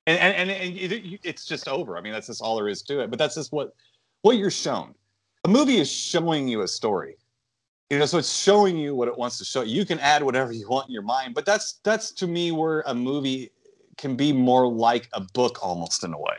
[0.06, 1.98] And and and, and it, it's just over.
[1.98, 3.10] I mean, that's just all there is to it.
[3.10, 3.74] But that's just what
[4.24, 4.94] what you're shown.
[5.46, 7.16] A movie is showing you a story.
[7.90, 9.62] You know, so it's showing you what it wants to show.
[9.62, 12.84] You can add whatever you want in your mind, but that's that's to me where
[12.88, 13.52] a movie
[13.98, 16.38] can be more like a book almost in a way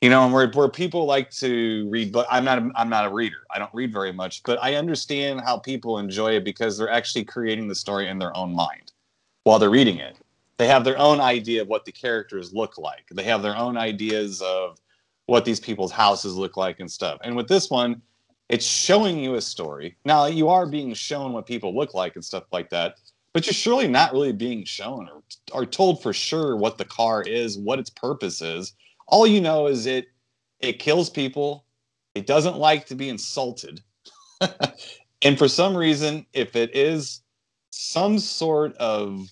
[0.00, 3.06] you know, and where, where people like to read but I'm not a, I'm not
[3.06, 3.38] a reader.
[3.50, 7.24] I don't read very much, but I understand how people enjoy it because they're actually
[7.24, 8.92] creating the story in their own mind
[9.44, 10.16] while they're reading it.
[10.56, 13.06] They have their own idea of what the characters look like.
[13.12, 14.78] They have their own ideas of
[15.26, 17.18] what these people's houses look like and stuff.
[17.22, 18.02] And with this one,
[18.48, 19.96] it's showing you a story.
[20.04, 22.98] Now you are being shown what people look like and stuff like that,
[23.32, 27.22] but you're surely not really being shown or, or told for sure what the car
[27.22, 28.74] is, what its purpose is.
[29.06, 30.06] All you know is it
[30.60, 31.64] it kills people.
[32.14, 33.80] It doesn't like to be insulted.
[35.22, 37.22] And for some reason if it is
[37.70, 39.28] some sort of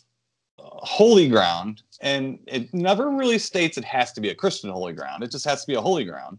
[0.59, 4.93] uh, holy ground and it never really states it has to be a christian holy
[4.93, 6.39] ground it just has to be a holy ground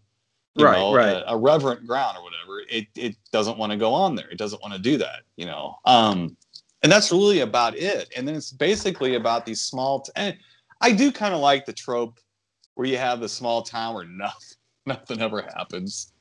[0.56, 1.16] Right, know, right.
[1.16, 4.28] A, a reverent ground or whatever it it doesn't want to go on there.
[4.28, 6.36] It doesn't want to do that you know um
[6.82, 10.36] and that's really about it and then it's basically about these small t- and
[10.80, 12.18] i do kind of like the trope
[12.74, 16.12] where you have the small town where nothing nothing ever happens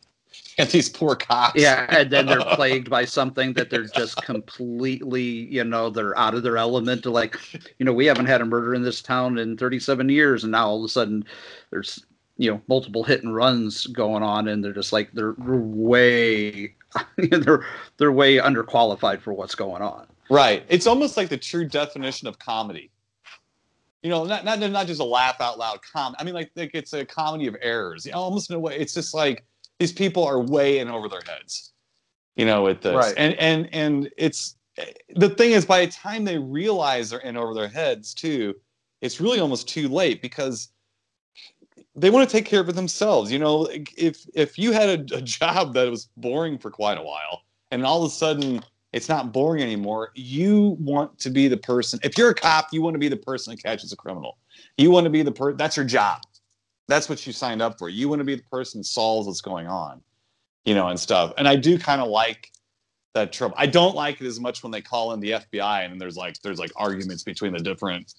[0.57, 5.23] and these poor cops Yeah, and then they're plagued by something that they're just completely,
[5.23, 7.03] you know, they're out of their element.
[7.03, 7.37] To like,
[7.79, 10.67] you know, we haven't had a murder in this town in 37 years, and now
[10.67, 11.23] all of a sudden,
[11.71, 12.05] there's,
[12.37, 16.75] you know, multiple hit and runs going on, and they're just like they're way,
[17.17, 17.65] they're
[17.97, 20.07] they're way underqualified for what's going on.
[20.29, 20.63] Right.
[20.69, 22.91] It's almost like the true definition of comedy.
[24.03, 26.15] You know, not not not just a laugh out loud com.
[26.19, 28.05] I mean, like, like it's a comedy of errors.
[28.05, 29.43] You know, almost in a way, it's just like
[29.79, 31.73] these people are way in over their heads.
[32.35, 33.13] You know, with this, Right.
[33.17, 34.55] and and and it's
[35.15, 38.55] the thing is, by the time they realize they're in over their heads, too,
[39.01, 40.69] it's really almost too late because
[41.95, 43.29] they want to take care of it themselves.
[43.29, 47.03] You know, if if you had a, a job that was boring for quite a
[47.03, 51.57] while, and all of a sudden it's not boring anymore, you want to be the
[51.57, 51.99] person.
[52.03, 54.37] If you're a cop, you want to be the person that catches a criminal.
[54.77, 55.57] You want to be the person.
[55.57, 56.21] That's your job.
[56.87, 57.89] That's what you signed up for.
[57.89, 60.01] You want to be the person that solves what's going on,
[60.65, 61.33] you know, and stuff.
[61.37, 62.51] And I do kind of like
[63.13, 63.53] that trope.
[63.55, 66.41] I don't like it as much when they call in the FBI and there's like
[66.41, 68.13] there's like arguments between the different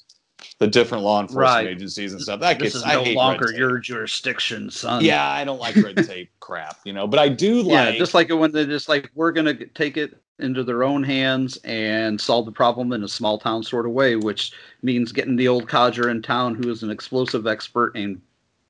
[0.58, 1.66] the different law enforcement Right.
[1.68, 2.40] agencies and stuff.
[2.40, 5.04] That This gets is no longer your jurisdiction, son.
[5.04, 8.14] Yeah, I don't like red tape crap, you know, but I do yeah, like just
[8.14, 12.46] like when they're just like we're gonna take it into their own hands and solve
[12.46, 16.08] the problem in a small town sort of way, which means getting the old codger
[16.08, 18.20] in town who is an explosive expert and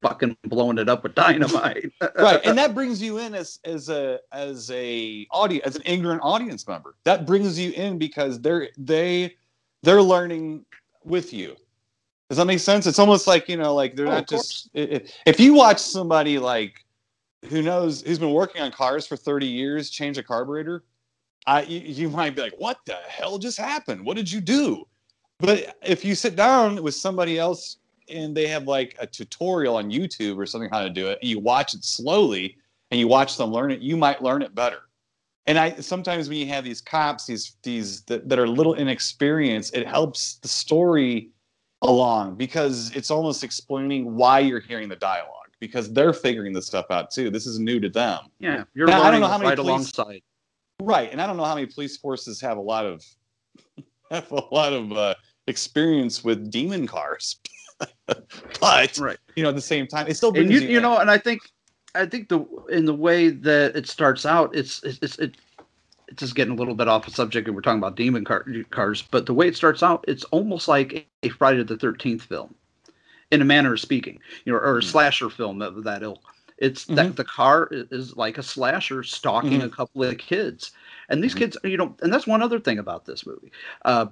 [0.03, 1.93] fucking blowing it up with dynamite.
[2.17, 6.21] right and that brings you in as as a as a audience as an ignorant
[6.25, 9.35] audience member that brings you in because they're they
[9.83, 10.65] they're learning
[11.05, 11.57] with you
[12.29, 12.87] Does that make sense?
[12.87, 14.71] It's almost like you know, like they're Oh, not just.
[14.77, 16.85] i- i- If you watch somebody like
[17.49, 20.85] who knows who's been working on cars for thirty years change a carburetor,
[21.47, 24.05] I you, you might be like, "What the hell just happened?
[24.07, 24.87] What did you do?"
[25.41, 29.91] But if you sit down with somebody else and they have like a tutorial on
[29.91, 32.59] YouTube or something how to do it, and you watch it slowly
[32.93, 34.83] and you watch them learn it, you might learn it better.
[35.47, 38.75] And I sometimes when you have these cops, these these that, that are a little
[38.75, 41.31] inexperienced, it helps the story
[41.83, 46.87] along because it's almost explaining why you're hearing the dialogue because they're figuring this stuff
[46.91, 47.31] out too.
[47.31, 48.21] This is new to them.
[48.39, 50.23] Yeah, you're Now, I don't know how many right police- alongside.
[50.83, 53.05] Right, and I don't know how many police forces have a lot of
[54.11, 55.15] have a lot of uh,
[55.47, 57.37] experience with demon cars,
[58.61, 59.19] but Right.
[59.37, 61.11] you know at the same time it still and brings you, you, you know, and
[61.11, 61.41] I think,
[61.95, 65.37] I think the in the way that it starts out, it's it's it's, it,
[66.09, 68.45] it's just getting a little bit off the subject, and we're talking about demon car,
[68.71, 69.03] cars.
[69.03, 72.55] But the way it starts out, it's almost like a Friday the Thirteenth film,
[73.31, 76.21] in a manner of speaking, you know, or a slasher film of that ilk.
[76.59, 79.65] It's that the car is like a slasher stalking Mhm.
[79.65, 80.73] a couple of kids,
[81.09, 83.51] and these kids, you know, and that's one other thing about this movie.
[83.85, 84.07] Uh,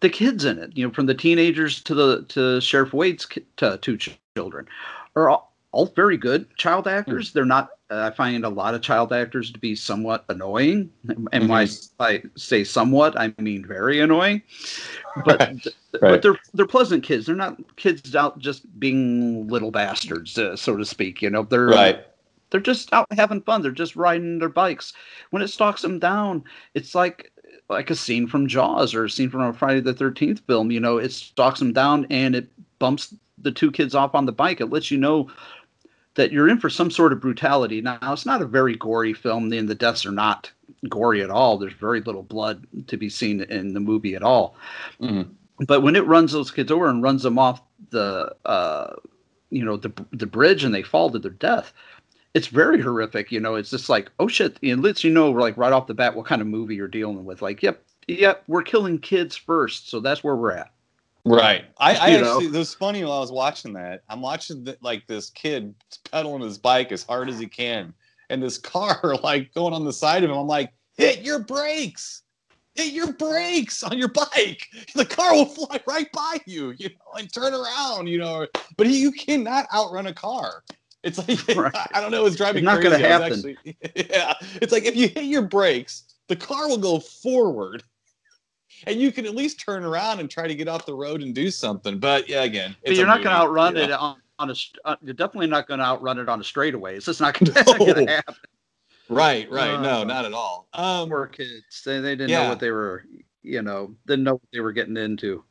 [0.00, 3.46] the kids in it, you know, from the teenagers to the to Sheriff Wade's ki-
[3.56, 3.98] to two
[4.36, 4.68] children,
[5.16, 7.32] are all, all very good child actors.
[7.32, 7.70] They're not.
[7.90, 10.90] Uh, I find a lot of child actors to be somewhat annoying,
[11.32, 11.66] and when I
[12.00, 14.42] I say somewhat, I mean very annoying.
[15.24, 15.52] But
[16.00, 16.10] Right.
[16.10, 17.26] but they're they're pleasant kids.
[17.26, 21.20] They're not kids out just being little bastards, uh, so to speak.
[21.22, 22.06] You know, they're right.
[22.50, 23.62] they're just out having fun.
[23.62, 24.92] They're just riding their bikes.
[25.30, 27.32] When it stalks them down, it's like
[27.68, 30.70] like a scene from Jaws or a scene from a Friday the Thirteenth film.
[30.70, 34.32] You know, it stalks them down and it bumps the two kids off on the
[34.32, 34.60] bike.
[34.60, 35.28] It lets you know
[36.14, 37.80] that you're in for some sort of brutality.
[37.80, 40.50] Now, it's not a very gory film, and the deaths are not
[40.88, 41.58] gory at all.
[41.58, 44.56] There's very little blood to be seen in the movie at all.
[45.00, 45.28] Mhm.
[45.66, 48.94] But when it runs those kids over and runs them off the, uh,
[49.50, 51.72] you know, the the bridge and they fall to their death,
[52.34, 53.30] it's very horrific.
[53.30, 55.94] You know, it's just like, oh shit, it lets you know, like right off the
[55.94, 57.42] bat, what kind of movie you're dealing with.
[57.42, 60.72] Like, yep, yep, we're killing kids first, so that's where we're at.
[61.24, 61.64] Right.
[61.78, 62.36] I, I You know?
[62.38, 64.02] actually, it was funny while I was watching that.
[64.08, 65.74] I'm watching the, like this kid
[66.10, 67.92] pedaling his bike as hard as he can,
[68.30, 70.36] and this car like going on the side of him.
[70.36, 72.22] I'm like, hit your brakes,
[72.74, 74.66] hit your brakes on your bike.
[74.94, 78.46] The car will fly right by you, you know, and turn around, you know.
[78.76, 80.62] But he, you cannot outrun a car.
[81.02, 81.88] It's like Right.
[81.94, 82.26] I don't know.
[82.26, 82.90] It's driving It's not crazy.
[83.02, 83.32] gonna happen.
[83.32, 83.76] actually-
[84.10, 87.82] yeah, it's like if you hit your brakes, the car will go forward
[88.86, 91.34] and you can at least turn around and try to get off the road and
[91.34, 91.98] do something.
[91.98, 94.54] But yeah, again, But you're not going to outrun you it on, on a.
[94.84, 96.96] Uh, you're definitely not going to outrun it on a straightaway.
[96.96, 97.94] It's just not going No.
[97.94, 98.34] to happen.
[99.08, 99.80] Right, right.
[99.80, 100.68] no, Uh, not at all.
[100.72, 101.82] Um, Poor kids.
[101.84, 103.04] They, they didn't know what they were.
[103.42, 105.44] You know, didn't know what they were getting into.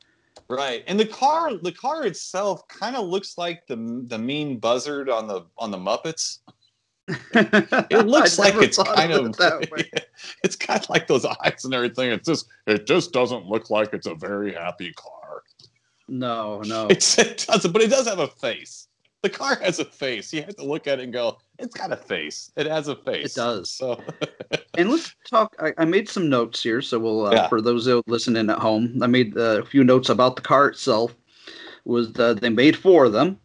[0.47, 0.83] right.
[0.87, 5.27] And the car, the car itself, kind of looks like the the mean buzzard on
[5.27, 6.39] the on the Muppets.
[7.07, 9.89] It looks like it's kind of of it that way.
[10.43, 12.11] it's got like those eyes and everything.
[12.11, 15.43] It's just it just doesn't look like it's a very happy car.
[16.07, 16.87] No, no.
[16.89, 18.87] It's, it doesn't, but it does have a face.
[19.23, 20.33] The car has a face.
[20.33, 22.51] You have to look at it and go, it's got a face.
[22.55, 23.33] It has a face.
[23.33, 23.69] It does.
[23.69, 24.01] So
[24.75, 25.55] And let's talk.
[25.59, 27.47] I, I made some notes here, so we'll uh, Yeah.
[27.47, 28.97] for those listening at home.
[29.01, 31.15] I made uh, a few notes about the car itself.
[31.85, 33.39] Was uh, they made four of them?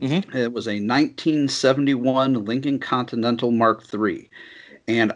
[0.00, 0.34] Mhm.
[0.34, 4.30] It was a 1971 Lincoln Continental Mark III,
[4.86, 5.12] and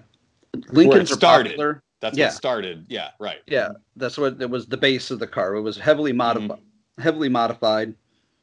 [0.70, 1.50] Lincoln's are started.
[1.50, 1.82] popular.
[2.00, 2.26] that's Yeah.
[2.26, 2.84] what started.
[2.88, 3.38] Yeah, right.
[3.46, 4.66] Yeah, that's what it was.
[4.66, 5.54] The base of the car.
[5.54, 6.58] It was heavily modified.
[6.58, 7.02] Mm-hmm.
[7.02, 7.94] Heavily modified.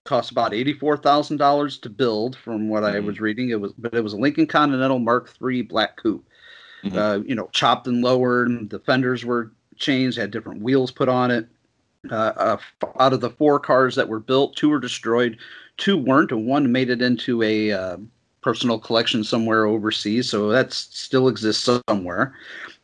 [0.06, 3.06] Cost about eighty-four thousand dollars to build, from what I Mhm.
[3.06, 3.50] was reading.
[3.50, 6.26] It was, but it was a Lincoln Continental Mark III black coupe.
[6.86, 6.96] Mhm.
[6.96, 8.70] Uh, you know, chopped and lowered.
[8.70, 10.18] The fenders were changed.
[10.18, 11.48] Had different wheels put on it.
[12.10, 12.58] Uh, uh,
[12.98, 15.38] out of the four cars that were built, two were destroyed,
[15.80, 17.98] two weren't, and one made it into a uh,
[18.42, 20.30] personal collection somewhere overseas.
[20.30, 22.36] So that still exists somewhere.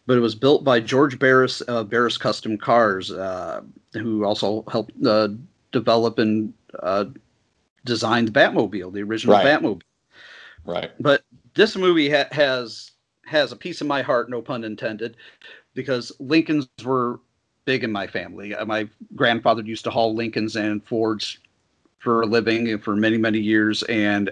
[0.07, 3.61] But it was built by George Barris, uh, Barris Custom Cars, uh,
[3.93, 5.29] who also helped uh,
[5.71, 7.05] develop and uh,
[7.85, 9.45] design the Batmobile, the original Right.
[9.45, 9.81] Batmobile.
[10.63, 10.91] Right.
[10.99, 12.91] But this movie ha- has
[13.25, 15.17] has a piece of my heart, no pun intended,
[15.73, 17.19] because Lincolns were
[17.65, 18.53] big in my family.
[18.53, 21.39] Uh, My grandfather used to haul Lincolns and Fords
[22.05, 24.31] for a living for many many years, and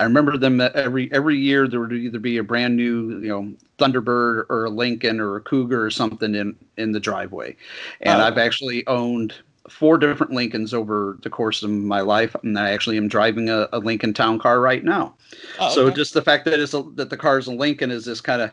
[0.00, 3.54] I remember them every every year there would either be a brand new you know
[3.78, 7.56] Thunderbird or a Lincoln or a Cougar or something in in the driveway,
[8.02, 8.26] and Oh.
[8.26, 9.34] I've actually owned
[9.68, 13.68] four different Lincolns over the course of my life, and I actually am driving a,
[13.72, 15.14] a Lincoln Town car right now.
[15.58, 15.92] Oh, So okay.
[15.92, 18.42] just the fact that it's a, that the car is a Lincoln is just kind
[18.42, 18.52] of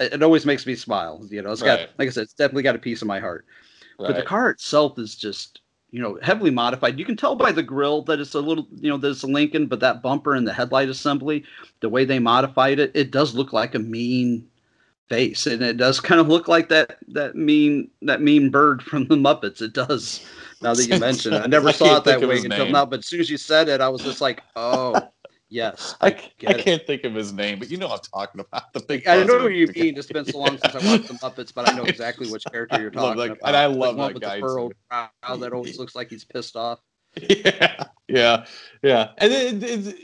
[0.00, 1.24] it it always makes me smile.
[1.30, 3.46] You know, it's got like I said, it's definitely got a piece of my heart.
[4.06, 5.60] But the car itself is just
[5.94, 6.98] you know, heavily modified.
[6.98, 9.28] You can tell by the grill that it's a little, you know, that it's a
[9.28, 11.44] Lincoln, but that bumper and the headlight assembly,
[11.78, 14.44] the way they modified it, it does look like a mean
[15.08, 19.06] face, and it does kind of look like that that mean that mean bird from
[19.06, 19.62] the Muppets.
[19.62, 20.26] It does.
[20.60, 22.72] Now that you mention it, I never saw it that way until name.
[22.72, 22.86] now.
[22.86, 25.00] But as soon as you said it, I was just like, oh,
[25.48, 25.94] yes.
[26.00, 28.72] I, get I can't think of his name, but you know I'm talking about.
[28.72, 29.96] The big I know who you mean.
[29.96, 32.80] It's been so long since I watched the Muppets, but I know exactly which character
[32.80, 33.48] you're talking that- about.
[33.48, 36.24] and I The love that with guy, the furrowed brow that always looks like he's
[36.24, 36.80] pissed off.
[37.30, 38.44] yeah, yeah,
[38.82, 39.10] yeah.
[39.18, 39.96] And it, it,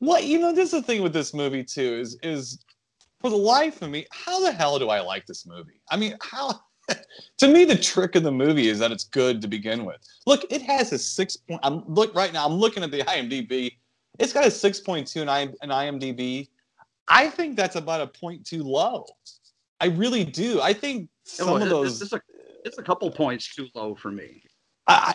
[0.00, 2.64] what you know, this is the thing with this movie too is is
[3.20, 5.80] for the life of me, how the hell do I like this movie?
[5.90, 6.58] I mean, how
[7.38, 9.98] to me the trick of the movie is that it's good to begin with.
[10.26, 11.60] Look, it has a six point.
[11.62, 12.46] I'm look right now.
[12.46, 13.72] I'm looking at the IMDb.
[14.18, 16.48] It's got a six point two in, IMDb.
[17.08, 19.04] I think that's about a point too low.
[19.80, 20.60] I really do.
[20.60, 22.00] I think some Oh, of those.
[22.02, 22.20] It's, a,
[22.64, 24.42] it's a couple points too low for me.
[24.90, 25.12] I,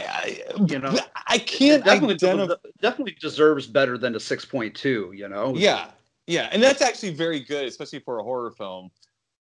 [0.57, 0.97] I, You know,
[1.27, 2.55] I can't definitely, identify.
[2.81, 5.53] definitely deserves better than a 6.2, you know?
[5.55, 5.91] Yeah,
[6.27, 8.89] yeah, and that's actually very good, especially for a horror film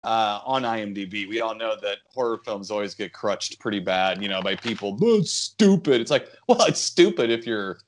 [0.02, 1.28] uh, on IMDb.
[1.28, 4.98] We all know that horror films always get crutched pretty bad, you know, by people.
[5.02, 6.00] Oh, it's stupid.
[6.00, 7.78] It's like, well, it's stupid if you're,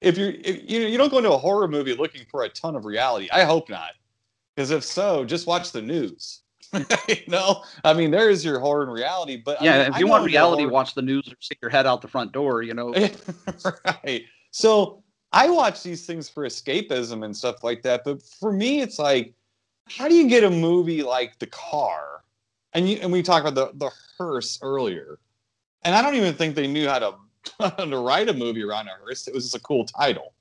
[0.00, 2.48] if you're, if, you know, you don't go into a horror movie looking for a
[2.48, 3.28] ton of reality.
[3.32, 3.92] I hope not,
[4.54, 6.42] because if so, just watch the news.
[7.08, 9.98] you know, I mean, there is your horror and reality, but I Yeah, mean, if
[9.98, 12.74] you want reality, watch the news or stick your head out the front door, you
[12.74, 12.94] know?
[14.04, 14.24] right.
[14.50, 15.02] So
[15.32, 18.02] I watch these things for escapism and stuff like that.
[18.04, 19.34] But for me, it's like,
[19.88, 22.22] how do you get a movie like The Car?
[22.72, 25.18] And you and we talked about the the hearse earlier,
[25.82, 27.14] and I don't even think they knew how to
[27.60, 29.26] how to write a movie around a hearse.
[29.26, 30.34] It was just a cool title,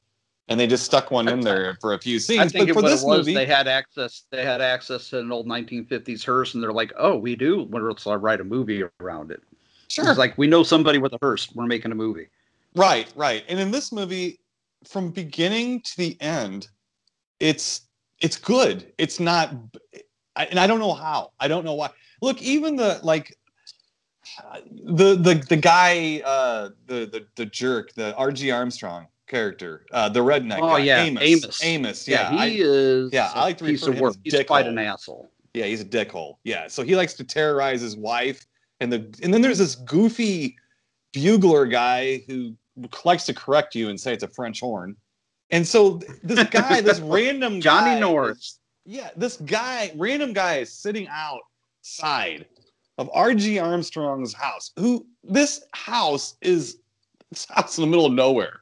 [0.50, 2.40] and they just stuck one in there for a few scenes.
[2.42, 4.24] I think but for this it was, movie, they had access.
[4.32, 7.70] They had access to an old 1950s hearse, and they're like, "Oh, we do.
[7.72, 9.42] Let's uh, write a movie around it."
[9.88, 11.54] sure, It's like we know somebody with a hearse.
[11.54, 12.28] We're making a movie.
[12.76, 13.44] Right, right.
[13.48, 14.40] And in this movie,
[14.86, 16.68] from beginning to the end,
[17.40, 17.82] it's
[18.20, 18.92] it's good.
[18.98, 19.54] It's not,
[20.36, 21.32] I, and I don't know how.
[21.40, 21.92] I don't know why.
[22.22, 23.38] Look, even the like
[24.84, 28.50] the the the guy, uh, the the the jerk, the R.G.
[28.50, 30.58] Armstrong character, uh, the redneck.
[30.62, 31.24] Oh guy, yeah, Amos.
[31.24, 31.64] Amos.
[31.64, 32.08] Amos.
[32.08, 33.14] Yeah, Yeah, he I- is.
[33.14, 34.16] yeah, I like to a piece refer of to him work.
[34.26, 35.32] as He's quite an asshole.
[35.54, 36.36] Yeah, he's a dickhole.
[36.44, 38.46] Yeah, so he likes to terrorize his wife,
[38.82, 40.56] and the and then there's this goofy
[41.14, 42.56] bugler guy who
[43.06, 44.96] likes to correct you and say it's a French horn.
[45.52, 50.72] And so this guy, this random Johnny guy is- yeah, this guy, random guy, is
[50.74, 52.46] sitting outside
[52.98, 53.60] of R.G.
[53.60, 54.72] Armstrong's house.
[54.78, 56.78] Who this house is?
[57.32, 58.62] This house in the middle of nowhere,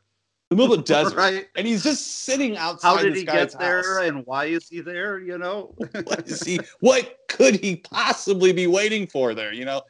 [0.49, 1.47] the middle of the desert, Right.
[1.55, 2.95] and he's just sitting outside.
[2.95, 5.19] How did he get there, house and why is he there?
[5.19, 5.73] You know.
[6.03, 9.81] what is he what could he possibly be waiting for there you know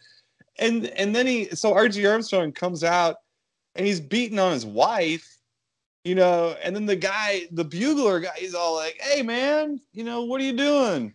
[0.59, 3.17] and and then he so rg armstrong comes out
[3.75, 5.37] and he's beating on his wife
[6.03, 10.03] you know and then the guy the bugler guy he's all like hey man you
[10.03, 11.13] know what are you doing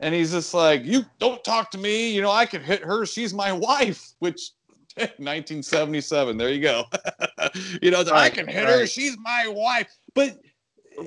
[0.00, 3.06] and he's just like you don't talk to me you know i can hit her
[3.06, 4.50] she's my wife which
[4.96, 6.84] 1977 there you go
[7.82, 10.38] you know i can hit her she's my wife but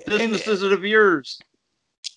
[0.05, 1.39] Business isn't of yours.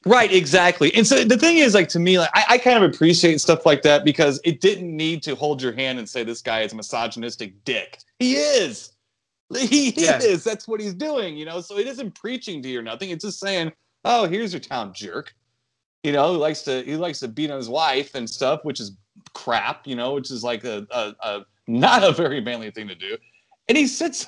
[0.06, 0.94] Right, exactly.
[0.94, 3.66] And so the thing is, like to me, like I, I kind of appreciate stuff
[3.66, 6.72] like that because it didn't need to hold your hand and say this guy is
[6.72, 7.98] a misogynistic dick.
[8.18, 8.92] He is.
[9.56, 10.18] He Yeah.
[10.18, 10.44] is.
[10.44, 11.60] That's what he's doing, you know.
[11.60, 13.10] So it isn't preaching to you or nothing.
[13.10, 13.72] It's just saying,
[14.04, 15.34] "Oh, here's your town jerk."
[16.04, 18.78] You know, he likes to he likes to beat on his wife and stuff, which
[18.80, 18.92] is
[19.34, 19.86] crap.
[19.86, 23.16] You know, which is like a, a, a not a very manly thing to do.
[23.68, 24.26] And he sits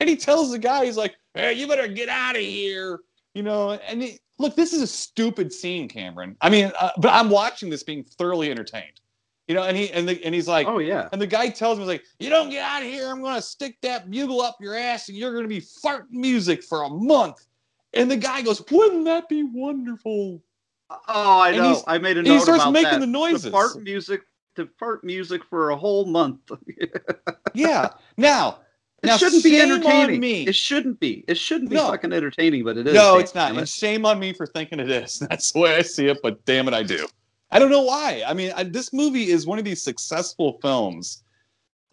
[0.00, 3.00] and he tells the guy, he's like, "Hey, you better get out of here."
[3.34, 6.36] You know, and he, look, this is a stupid scene, Cameron.
[6.40, 9.00] I mean, uh, but I'm watching this being thoroughly entertained.
[9.46, 11.08] You know, and he and the, and he's like, Oh yeah.
[11.12, 13.40] and the guy tells him, he's like, "You don't get out of here, I'm gonna
[13.40, 17.46] stick that bugle up your ass, and you're gonna be farting music for a month."
[17.94, 20.42] And the guy goes, "Wouldn't that be wonderful?"
[20.90, 21.82] Oh, I know.
[21.86, 23.00] I made a note he starts about making that.
[23.00, 23.44] the noises.
[23.44, 24.22] The fart music.
[24.58, 26.40] The fart music for a whole month.
[27.54, 27.90] Yeah.
[28.16, 28.58] Now,
[29.04, 30.18] It now shouldn't be entertaining.
[30.20, 30.42] me.
[30.48, 31.24] It shouldn't be.
[31.28, 31.86] It shouldn't be No.
[31.90, 32.94] fucking entertaining, but it is.
[32.94, 33.52] No, it's not.
[33.52, 33.58] it.
[33.58, 35.18] And shame on me for thinking it is.
[35.30, 37.06] That's the way I see it, but damn it, I do.
[37.52, 38.22] I don't know why.
[38.26, 41.22] I mean, I, this movie is one of these successful films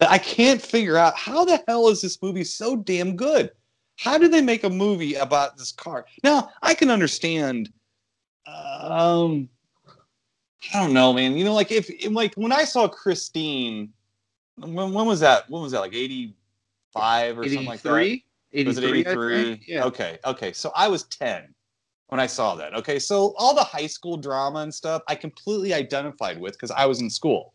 [0.00, 3.52] that I can't figure out how the hell is this movie so damn good?
[3.96, 6.04] How did they make a movie about this car?
[6.24, 7.72] Now, I can understand
[8.46, 9.48] um,
[10.72, 11.36] I don't know, man.
[11.36, 13.92] You know, like if like when I saw Christine,
[14.56, 15.48] when, when was that?
[15.50, 15.80] When was that?
[15.80, 16.34] Like eighty
[16.96, 18.22] five or something like that.
[18.52, 18.64] 83?
[18.66, 19.44] Was it 83, I 83?
[19.44, 19.68] think.
[19.68, 19.84] Yeah.
[19.84, 20.52] Okay, okay.
[20.52, 21.54] So I was 10
[22.08, 22.74] when I saw that.
[22.74, 26.86] Okay, so all the high school drama and stuff I completely identified with because I
[26.86, 27.52] was in school.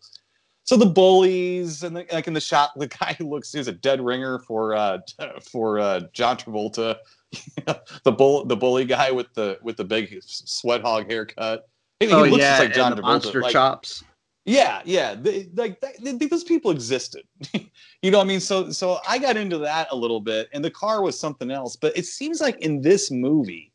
[0.63, 3.73] So the bullies and the, like in the shot, the guy who looks who's a
[3.73, 4.99] dead ringer for uh
[5.51, 6.97] for uh John Travolta,
[8.03, 11.67] the bull the bully guy with the with the big sweat hog haircut.
[12.01, 14.03] He oh looks yeah, like John and the monster like- chops.
[14.45, 15.13] yeah, yeah.
[15.15, 17.23] They, like that, they- those people existed.
[18.01, 18.39] you know what I mean?
[18.39, 21.75] So so I got into that a little bit, and the car was something else.
[21.75, 23.71] But it seems like in this movie,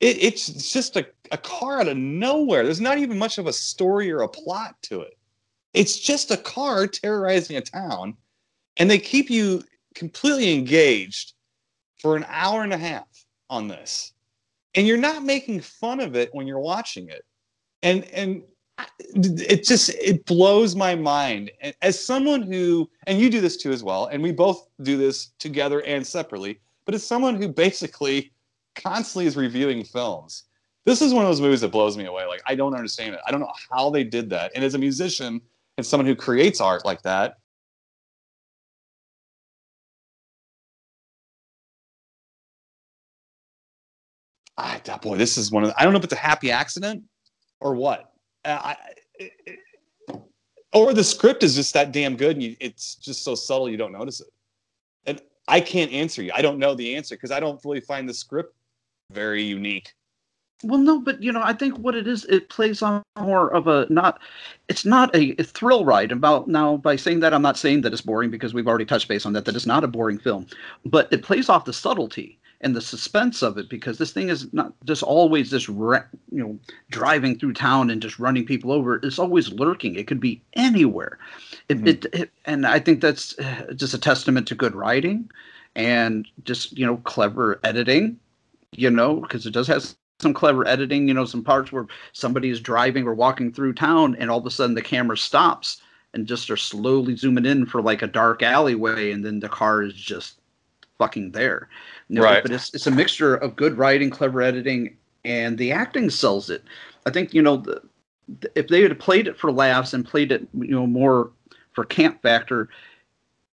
[0.00, 2.62] it, it's just a, a car out of nowhere.
[2.64, 5.18] There's not even much of a story or a plot to it.
[5.74, 8.16] It's just a car terrorizing a town,
[8.76, 11.32] and they keep you completely engaged
[12.00, 13.08] for an hour and a half
[13.50, 14.12] on this.
[14.74, 17.24] And you're not making fun of it when you're watching it.
[17.82, 18.42] And and
[19.14, 21.50] it just it blows my mind.
[21.82, 25.32] As someone who and you do this too as well and we both do this
[25.38, 28.32] together and separately but as someone who basically
[28.74, 30.44] constantly is reviewing films
[30.84, 32.24] this is one of those movies that blows me away.
[32.26, 33.20] Like i don't understand it.
[33.26, 34.52] I don't know how they did that.
[34.54, 35.40] And as a musician
[35.76, 37.38] and someone who creates art like that
[44.58, 47.02] ah, boy this is one of the, i don't know if it's a happy accident
[47.60, 48.12] or what
[48.44, 48.76] uh, I,
[49.18, 49.58] it-
[50.74, 53.76] or the script is just that damn good and you, it's just so subtle you
[53.76, 54.28] don't notice it
[55.06, 58.08] and i can't answer you i don't know the answer because i don't really find
[58.08, 58.54] the script
[59.12, 59.94] very unique
[60.64, 63.68] Well, no, but you know, I think what it is, it plays on more of
[63.68, 64.18] a not.
[64.68, 66.10] It's not a, a thrill ride.
[66.10, 69.06] About now, by saying that, I'm not saying that it's boring because we've already touched
[69.06, 69.44] base on that.
[69.44, 70.46] That it's not a boring film,
[70.84, 74.52] but it plays off the subtlety and the suspense of it because this thing is
[74.52, 76.58] not just always this, ra- you know,
[76.90, 78.96] driving through town and just running people over.
[78.96, 79.94] It's always lurking.
[79.94, 81.18] It could be anywhere.
[81.68, 85.30] It, it, it and I think that's uh, just a testament to good writing
[85.76, 88.18] and just you know clever editing
[88.72, 92.50] you know, because it does have some clever editing, you know, some parts where somebody
[92.50, 95.80] is driving or walking through town and all of a sudden the camera stops
[96.14, 99.82] and just are slowly zooming in for like a dark alleyway and then the car
[99.82, 100.40] is just
[100.98, 101.68] fucking there.
[102.08, 102.42] You know, Right.
[102.42, 106.64] But it's, it's a mixture of good writing, clever editing, and the acting sells it.
[107.06, 107.82] I think, you know, the,
[108.40, 111.30] the- if they had played it for laughs and played it, you know, more
[111.72, 112.68] for camp factor,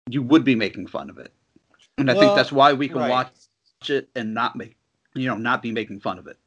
[0.10, 1.32] you would be making fun of it.
[1.98, 3.10] And I Well, think that's why we can right.
[3.10, 3.30] watch
[3.88, 4.76] it and not make,
[5.14, 6.38] you know, not be making fun of it.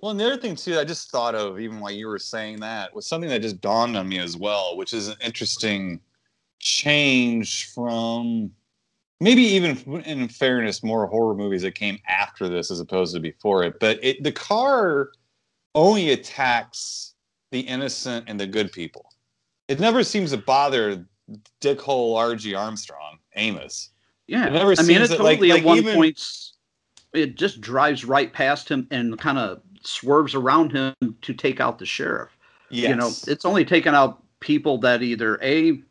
[0.00, 2.60] Well, and the other thing too, I just thought of even while you were saying
[2.60, 6.00] that was something that just dawned on me as well, which is an interesting
[6.58, 8.50] change from
[9.22, 13.62] maybe even in fairness, more horror movies that came after this as opposed to before
[13.62, 13.78] it.
[13.78, 15.10] But it, the car
[15.74, 17.14] only attacks
[17.52, 19.06] the innocent and the good people.
[19.68, 21.06] It never seems to bother
[21.60, 22.54] Dickhole R.G.
[22.54, 23.90] Armstrong, Amos.
[24.26, 26.20] Yeah, It never I mean, it that, totally like at one even- point
[27.12, 31.78] it just drives right past him and kind of swerves around him to take out
[31.78, 32.30] the sheriff.
[32.70, 35.82] You know, it's only taken out people that either a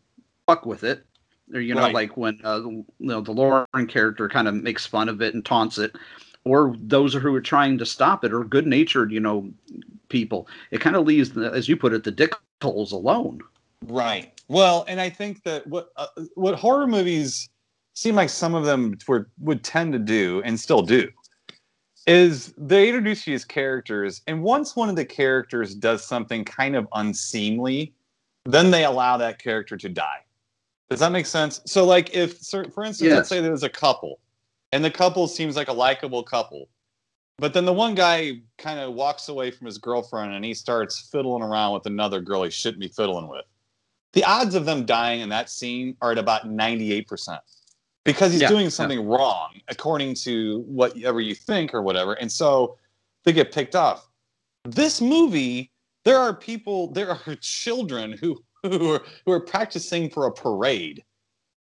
[0.48, 1.06] fuck with it,
[1.54, 1.94] or you know, Right.
[1.94, 5.46] like when uh, you know the Lauren character kind of makes fun of it and
[5.46, 5.96] taunts it,
[6.44, 9.50] or those who are trying to stop it, or good-natured, you know,
[10.10, 10.48] people.
[10.72, 13.42] It kind of leaves, as you put it, the dick holes alone.
[13.86, 14.32] Right.
[14.48, 17.50] Well, and I think that what uh, what horror movies
[17.94, 21.10] seem like some of them were, would tend to do and still do
[22.08, 26.76] is they introduce you as characters, and once one of the characters does something kind
[26.76, 27.94] of unseemly,
[28.46, 30.22] then they allow that character to die.
[30.92, 31.62] Does that make sense?
[31.66, 33.16] So, like, if for instance, Yes.
[33.16, 34.20] let's say there's a couple,
[34.74, 36.68] and the couple seems like a likable couple,
[37.38, 41.10] but then the one guy kind of walks away from his girlfriend and he starts
[41.12, 43.46] fiddling around with another girl he shouldn't be fiddling with
[44.14, 47.40] the odds of them dying in that scene are at about 98%
[48.04, 48.70] because he's Yeah, doing yeah.
[48.70, 52.78] something wrong according to whatever you think or whatever and so
[53.24, 54.08] they get picked off
[54.66, 55.72] this movie
[56.06, 58.40] there are people there are children who
[58.70, 61.04] who are, who are practicing for a parade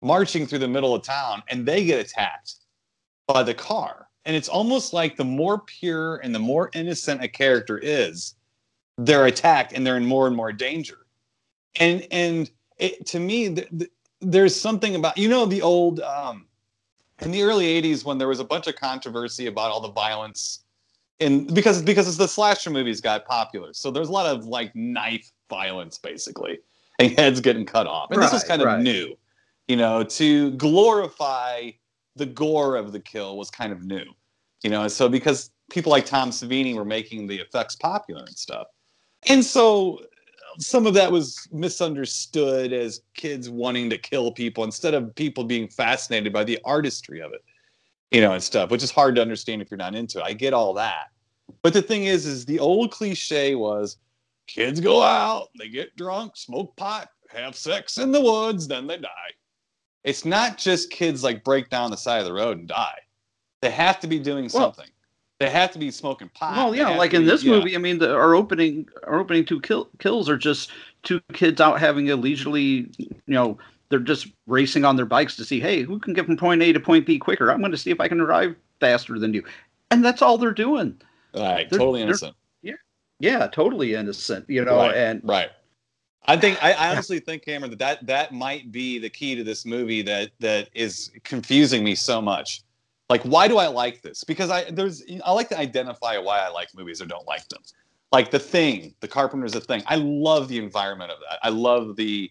[0.02, 2.56] marching through the middle of town and they get attacked
[3.26, 4.08] by the car.
[4.24, 8.34] And it's almost like the more pure and the more innocent a character is
[8.98, 11.06] they're attacked and they're in more and more danger.
[11.78, 13.90] And and it, to me th- th-
[14.20, 16.46] there's something about you know the old um
[17.20, 20.64] in the early 80s when there was a bunch of controversy about all the violence
[21.18, 23.72] in because because it's the slasher movies got popular.
[23.72, 26.52] So there's a lot of like knife violence basically.
[26.52, 26.58] and
[27.16, 28.82] heads getting cut off and this was Right, kind of right.
[28.82, 29.14] new
[29.68, 31.70] you know to glorify
[32.16, 34.04] the gore of the kill was kind of new
[34.62, 38.66] you know so because people like Tom Savini were making the effects popular and stuff.
[39.28, 40.00] And so
[40.58, 45.68] some of that was misunderstood as kids wanting to kill people instead of people being
[45.68, 47.42] fascinated by the artistry of it,
[48.10, 50.24] you know, and stuff, which is hard to understand if you're not into it.
[50.24, 51.06] I get all that.
[51.62, 53.96] But the thing is, is the old cliche was
[54.54, 58.96] kids go out, they get drunk, smoke pot, have sex in the woods, then they
[58.98, 59.08] die.
[60.04, 62.98] It's not just kids like break down the side of the road and die.
[63.62, 64.90] They have to be doing Well- something.
[65.38, 66.56] they have to be smoking pot.
[66.56, 67.52] Well, yeah, like in be- this yeah.
[67.52, 70.70] movie, I mean, the, our opening, our opening two kill, kills are just
[71.02, 75.44] two kids out having a leisurely, you know, they're just racing on their bikes to
[75.44, 77.50] see, hey, who can get from point A to point B quicker?
[77.50, 79.44] I'm going to see if I can arrive faster than you,
[79.90, 81.00] and that's all they're doing.
[81.34, 82.34] Right, They're- totally innocent.
[83.20, 85.50] Yeah, totally innocent, you know, right, and right.
[86.26, 89.44] I think I, I honestly think Cameron that, that that might be the key to
[89.44, 92.62] this movie that that is confusing me so much.
[93.08, 94.24] Like, why do I like this?
[94.24, 97.62] Because I there's I like to identify why I like movies or don't like them.
[98.12, 99.82] Like the thing, the Carpenter's a thing.
[99.86, 101.38] I love the environment of that.
[101.42, 102.30] I love the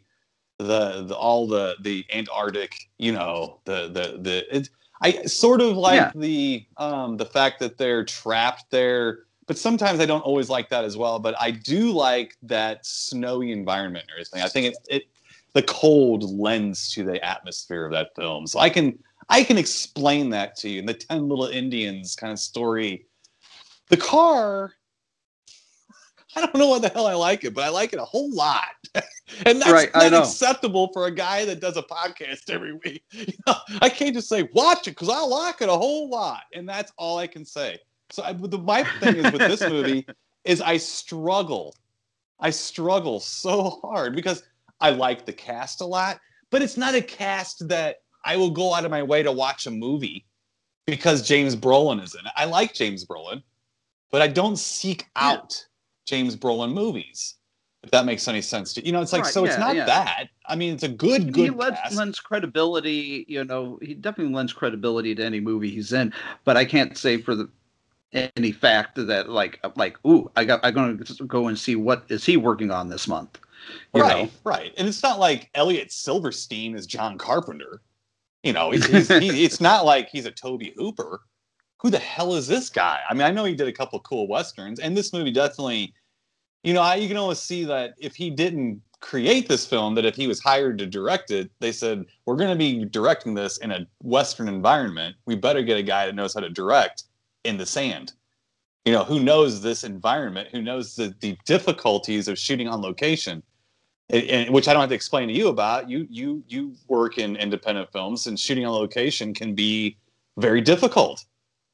[0.57, 4.69] the, the all the the Antarctic, you know, the the the it,
[5.01, 6.11] I sort of like Yeah.
[6.15, 10.85] the um the fact that they're trapped there, but sometimes I don't always like that
[10.85, 11.17] as well.
[11.17, 14.43] But I do like that snowy environment or everything.
[14.43, 15.03] I think it, it
[15.53, 18.45] the cold lends to the atmosphere of that film.
[18.45, 20.77] So I can I can explain that to you.
[20.77, 23.07] And the Ten Little Indians kind of story.
[23.87, 24.73] The car,
[26.35, 28.31] I don't know what the hell I like it, but I like it a whole
[28.31, 28.65] lot.
[29.47, 33.03] and that's Right, not acceptable for a guy that does a podcast every week.
[33.13, 36.43] You know, I can't just say watch it because I like it a whole lot,
[36.53, 37.79] and that's all I can say.
[38.11, 40.05] So I, the, my thing is with this movie
[40.43, 41.75] is I struggle,
[42.39, 44.43] I struggle so hard because
[44.81, 48.73] I like the cast a lot, but it's not a cast that I will go
[48.73, 50.25] out of my way to watch a movie
[50.85, 52.31] because James Brolin is in it.
[52.35, 53.43] I like James Brolin,
[54.11, 55.63] but I don't seek out
[56.05, 57.35] James Brolin movies.
[57.83, 59.45] If that makes any sense to you, know, it's like Right, so.
[59.45, 59.85] It's not yeah.
[59.85, 60.25] that.
[60.45, 63.25] I mean, it's a good, he good lends, lends credibility.
[63.29, 66.11] You know, he definitely lends credibility to any movie he's in.
[66.43, 67.49] But I can't say for the
[68.13, 71.75] any fact that like uh, like ooh, I got I'm going to go and see
[71.75, 73.39] what is he working on this month.
[73.93, 74.73] You right, know, right.
[74.77, 77.81] And it's not like Elliot Silverstein is John Carpenter.
[78.43, 81.21] You know, he's, he's, he, it's not like he's a Tobe Hooper.
[81.81, 82.99] Who the hell is this guy?
[83.09, 85.93] I mean, I know he did a couple cool westerns, and this movie definitely,
[86.63, 90.03] you know, I, you can always see that if he didn't create this film, that
[90.03, 93.57] if he was hired to direct it, they said we're going to be directing this
[93.59, 95.15] in a western environment.
[95.25, 97.03] We better get a guy that knows how to direct
[97.43, 98.13] in the sand.
[98.85, 100.49] You know, who knows this environment?
[100.51, 103.43] Who knows the the difficulties of shooting on location?
[104.11, 105.89] and, and- which I don't have to explain to you about.
[105.89, 109.97] You you you work in independent films, and shooting on location can be
[110.37, 111.23] very difficult.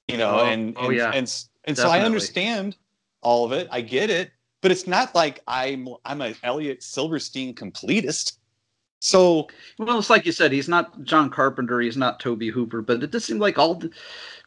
[0.09, 1.11] You know, Oh, and oh, and, yeah.
[1.13, 2.75] and s- and so I understand
[3.21, 3.67] all of it.
[3.71, 8.37] I get it, but it's not like I'm I'm a Elliot Silverstein completist.
[8.99, 9.47] So
[9.79, 13.11] well, it's like you said, he's not John Carpenter, he's not Tobe Hooper, but it
[13.11, 13.89] does seem like all the,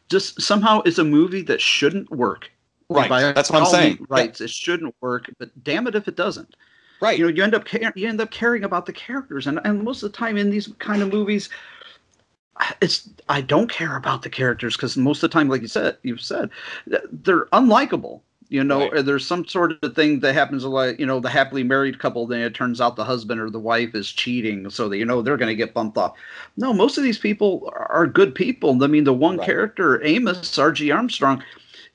[0.09, 2.51] just somehow is a movie that shouldn't work.
[2.89, 4.05] Right, By that's what I'm saying.
[4.09, 6.55] Right, it shouldn't work, but damn it if it doesn't.
[7.01, 9.59] right, you know you end up car- you end up caring about the characters and,
[9.63, 11.49] and most of the time in these kind of movies
[12.81, 15.97] it's i don't care about the characters because most of the time like you said
[16.03, 16.49] you've said
[17.11, 18.19] they're unlikable
[18.49, 19.05] you know Right.
[19.05, 22.41] there's some sort of thing that happens like you know the happily married couple then
[22.41, 25.37] it turns out the husband or the wife is cheating so that you know they're
[25.37, 26.17] going to get bumped off.
[26.57, 28.83] No most of these people are good people.
[28.83, 29.45] I mean the one Right.
[29.45, 31.43] character amos rg armstrong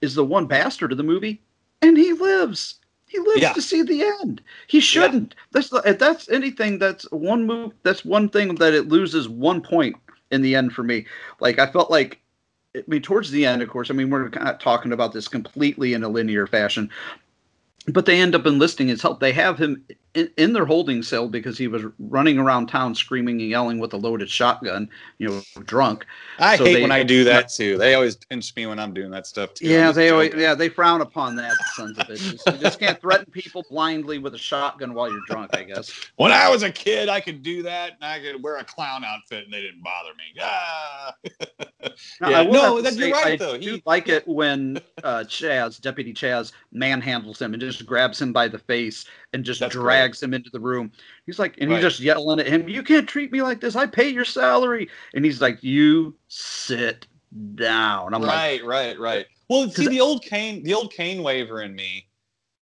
[0.01, 1.41] is the one bastard of the movie
[1.83, 2.77] and he lives.
[3.07, 3.53] He lives Yeah.
[3.53, 4.43] to see the end.
[4.67, 5.35] He shouldn't.
[5.53, 9.97] That's if that's anything that's one move that's one thing that it loses one point
[10.31, 11.07] in the end for me.
[11.41, 12.21] Like i felt like
[12.77, 15.95] i mean towards the end of course i mean we're not talking about this completely
[15.95, 16.91] in a linear fashion
[17.89, 19.21] but they end up enlisting his help.
[19.21, 19.85] They have him
[20.15, 23.93] in, in their holding cell because he was running around town screaming and yelling with
[23.93, 24.89] a loaded shotgun
[25.19, 26.07] you know drunk
[26.39, 27.77] I So hate they- when I do that too.
[27.79, 29.67] They always pinch me when I'm doing that stuff too.
[29.67, 32.41] Yeah, they always, yeah they frown upon that sons of bitches.
[32.53, 35.51] You just can't threaten people blindly with a shotgun while you're drunk.
[35.55, 35.91] I guess.
[36.17, 39.05] When I was a kid, I could do that, and I could wear a clown
[39.05, 40.41] outfit, and they didn't bother me.
[40.41, 41.15] Ah.
[42.21, 43.59] Now, Yeah, no, that- you're right, I though.
[43.59, 48.49] He- like it when uh, Chaz, Deputy Chaz, manhandles him and just grabs him by
[48.49, 49.75] the face and just That's
[50.05, 50.93] drags him into the room.
[51.27, 51.77] He's like, and Right.
[51.77, 53.77] he's just yelling at him, "You can't treat me like this.
[53.77, 57.07] I pay your salary." And he's like, "You sit
[57.55, 59.27] down." I'm like, right, right, right.
[59.49, 62.07] Well, see, the old Kane, the old Kane waiver in me.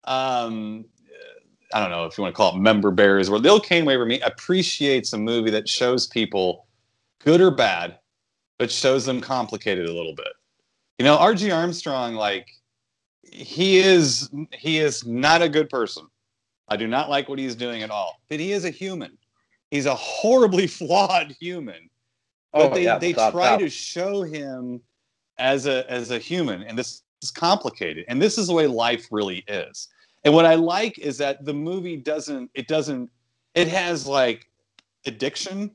[0.03, 0.85] Um,
[1.73, 3.85] I don't know if you want to call it member berries, or the old Kane
[3.85, 6.65] waiver in me appreciates a movie that shows people,
[7.23, 7.99] good or bad,
[8.57, 10.33] but shows them complicated a little bit.
[10.97, 12.47] You know, RG Armstrong, like
[13.23, 16.07] he is he is not a good person.
[16.67, 18.21] I do not like what he's doing at all.
[18.29, 19.17] But he is a human.
[19.71, 21.89] He's a horribly flawed human.
[22.53, 23.59] But Oh, they, yeah, they without try doubt.
[23.59, 24.81] to show him
[25.37, 28.05] as a as a human, and this is complicated.
[28.07, 29.89] And this is the way life really is.
[30.23, 33.09] And what I like is that the movie doesn't it doesn't
[33.53, 34.47] it has like
[35.05, 35.71] addiction,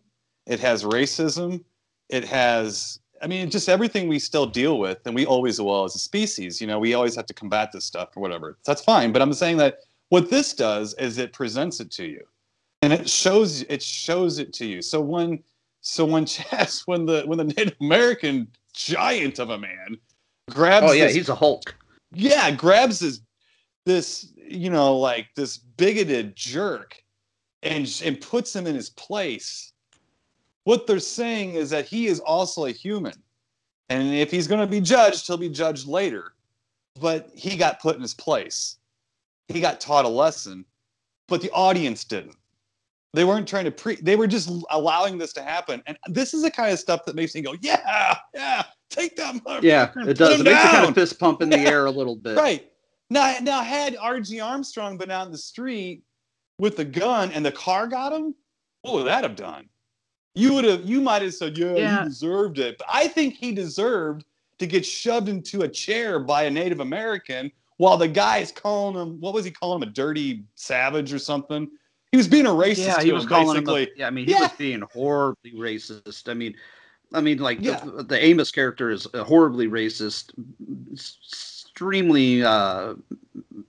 [0.47, 1.63] it has racism,
[2.09, 5.95] it has I mean just everything we still deal with and we always will as
[5.95, 6.61] a species.
[6.61, 8.59] You know, we always have to combat this stuff or whatever.
[8.65, 9.13] That's fine.
[9.13, 9.79] But I'm saying that
[10.13, 12.23] what this does is it presents it to you.
[12.83, 14.83] And it shows it shows it to you.
[14.83, 15.43] So when
[15.81, 19.97] so when Chaz, when the when the Native American giant of a man
[20.51, 21.75] grabs Oh yeah, this he's a Hulk.
[22.13, 23.23] yeah, grabs this
[23.87, 27.03] this you know like this bigoted jerk
[27.63, 29.73] and and puts him in his place.
[30.65, 33.15] What they're saying is that he is also a human,
[33.89, 36.35] and if he's going to be judged, he'll be judged later.
[37.01, 38.77] But he got put in his place.
[39.49, 40.65] He got taught a lesson,
[41.29, 42.37] but the audience didn't.
[43.15, 43.97] They weren't trying to pre.
[43.97, 47.15] They were just allowing this to happen, and this is the kind of stuff that
[47.15, 50.35] makes me go, "Yeah, yeah, take that." Yeah, it does.
[50.41, 51.69] him It makes you kind of fist pump in the Yeah.
[51.69, 52.37] air a little bit.
[52.39, 52.71] Right.
[53.11, 54.41] Now, now had R.G.
[54.41, 56.03] Armstrong been out in the street
[56.59, 58.35] with the gun and the car got him,
[58.81, 59.69] what would that have done?
[60.35, 62.03] You would have, you might have said, yeah, Yeah.
[62.05, 62.79] he deserved it.
[62.79, 64.25] But I think he deserved
[64.59, 67.53] to get shoved into a chair by a Native American
[67.83, 71.19] while the guy is calling him, what was he calling him, a dirty savage or
[71.19, 71.69] something?
[72.13, 72.87] He was being a racist.
[72.87, 73.65] Yeah, he was him, calling him.
[73.65, 73.83] basically.
[73.83, 74.43] A, yeah, I mean, he Yeah.
[74.43, 76.29] was being horribly racist.
[76.29, 76.55] I mean,
[77.13, 77.85] I mean, like Yeah.
[77.85, 80.31] the, the Amos character is uh, horribly racist,
[80.93, 82.95] extremely uh,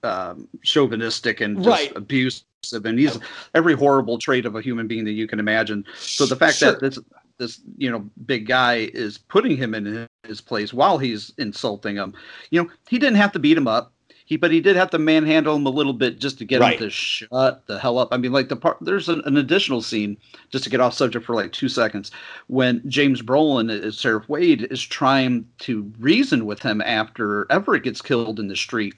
[0.03, 1.97] um chauvinistic and just Right.
[1.97, 2.45] abusive,
[2.86, 3.18] and he's
[3.55, 5.86] every horrible trait of a human being that you can imagine.
[5.95, 6.74] So the fact Sure.
[6.74, 6.99] that this
[7.39, 12.14] this you know big guy is putting him in his place while he's insulting him,
[12.51, 13.93] you know, he didn't have to beat him up.
[14.26, 16.74] He, but he did have to manhandle him a little bit just to get Right.
[16.80, 18.09] him to shut the hell up.
[18.11, 20.17] I mean, like the part there's an, an additional scene
[20.49, 22.09] just to get off subject for like two seconds
[22.47, 27.84] when James Brolin uh, as Sheriff Wade is trying to reason with him after Everett
[27.84, 28.93] gets killed in the street,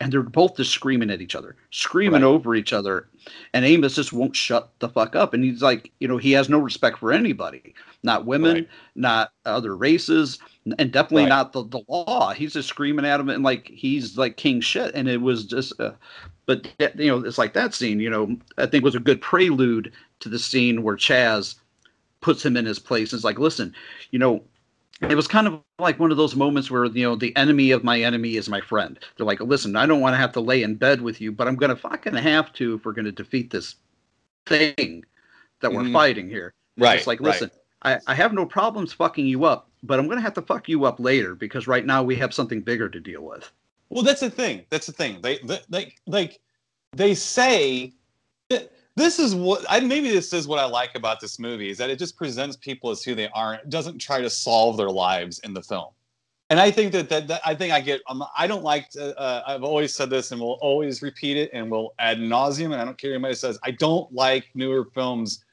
[0.00, 2.28] and they're both just screaming at each other, screaming Right.
[2.28, 3.08] over each other,
[3.52, 6.48] and Amos just won't shut the fuck up, and he's like, you know, he has
[6.48, 8.68] no respect for anybody, not women, Right.
[8.94, 10.38] not other races,
[10.78, 11.28] and definitely Right.
[11.28, 12.32] not the, the law.
[12.32, 15.78] He's just screaming at him and like he's like king shit, and it was just.
[15.80, 15.92] Uh,
[16.46, 18.00] but that- you know, it's like that scene.
[18.00, 21.54] You know, I think was a good prelude to the scene where Chaz
[22.20, 23.12] puts him in his place.
[23.12, 23.74] and It's like, listen,
[24.10, 24.42] you know,
[25.02, 27.82] it was kind of like one of those moments where you know the enemy of
[27.84, 28.98] my enemy is my friend.
[29.16, 31.48] They're like, listen, I don't want to have to lay in bed with you, but
[31.48, 33.76] I'm gonna fucking have to if we're gonna defeat this
[34.46, 35.04] thing
[35.60, 35.92] that we're Mhm.
[35.92, 36.54] fighting here.
[36.76, 37.28] It's Right, just like, right.
[37.28, 37.50] listen,
[37.82, 40.84] I, I have no problems fucking you up, but I'm gonna have to fuck you
[40.84, 43.50] up later because right now we have something bigger to deal with.
[43.88, 44.64] Well, that's the thing.
[44.70, 45.20] That's the thing.
[45.22, 46.40] They, they, they like,
[46.92, 47.92] they say
[48.48, 48.70] that
[49.00, 51.90] this is what I maybe this is what I like about this movie is that
[51.90, 53.68] it just presents people as who they aren't.
[53.68, 55.88] Doesn't try to solve their lives in the film.
[56.50, 58.00] And I think that that, that I think I get.
[58.08, 58.90] Um, I don't like.
[58.90, 62.72] To, uh, I've always said this, and we'll always repeat it, and we'll ad nauseum.
[62.72, 63.58] And I don't care anybody says.
[63.62, 65.44] I don't like newer films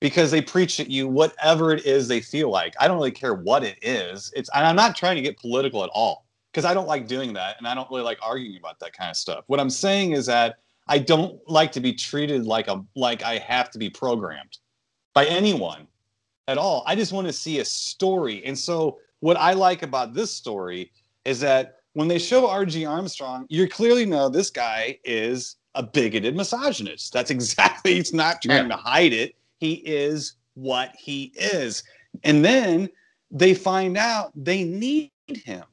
[0.00, 2.74] because they preach at you whatever it is they feel like.
[2.78, 4.32] I don't really care what it is.
[4.36, 7.32] It's and I'm not trying to get political at all because I don't like doing
[7.34, 9.44] that and I don't really like arguing about that kind of stuff.
[9.48, 10.58] What I'm saying is that
[10.88, 14.58] I don't like to be treated like a like I have to be programmed
[15.14, 15.86] by anyone
[16.46, 16.82] at all.
[16.86, 18.44] I just want to see a story.
[18.44, 20.90] And so what I like about this story
[21.24, 26.36] is that when they show RG Armstrong, you clearly know this guy is a bigoted
[26.36, 27.12] misogynist.
[27.12, 29.34] That's exactly he's not trying to hide it.
[29.58, 31.82] He is what he is.
[32.24, 32.88] And then
[33.30, 35.64] they find out they need him.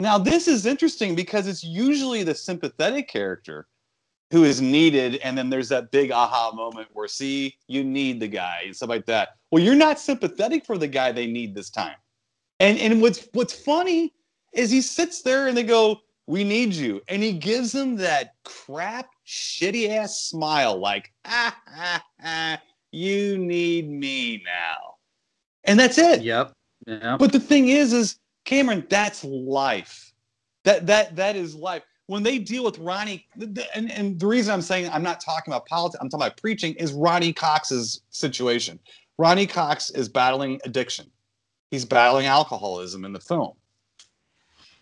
[0.00, 3.66] Now, this is interesting because it's usually the sympathetic character
[4.30, 8.28] who is needed, and then there's that big aha moment where, see, you need the
[8.28, 9.30] guy and stuff like that.
[9.50, 11.96] Well, you're not sympathetic for the guy they need this time.
[12.60, 14.12] And and what's what's funny
[14.52, 18.34] is he sits there and they go, "We need you," and he gives them that
[18.44, 22.62] crap, shitty ass smile, like, "Ah, ah, ah,
[22.92, 24.96] you need me now,"
[25.64, 26.22] and that's it.
[26.22, 26.52] Yep.
[26.86, 27.16] Yeah.
[27.18, 30.12] But the thing is, is Cameron, that's life.
[30.64, 31.82] That that that is life.
[32.10, 33.24] When they deal with Ronny,
[33.72, 36.74] and, and the reason I'm saying I'm not talking about politics, I'm talking about preaching,
[36.74, 38.80] is Ronny Cox's situation.
[39.16, 41.08] Ronny Cox is battling addiction.
[41.70, 43.52] He's battling alcoholism in the film.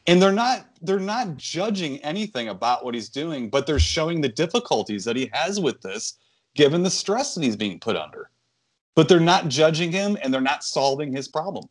[0.07, 4.31] And they're not they're not judging anything about what he's doing, but they're showing the
[4.31, 6.15] difficulties that he has with this,
[6.55, 8.31] given the stress that he's being put under.
[8.95, 11.69] But they're not judging him and they're not solving his problem.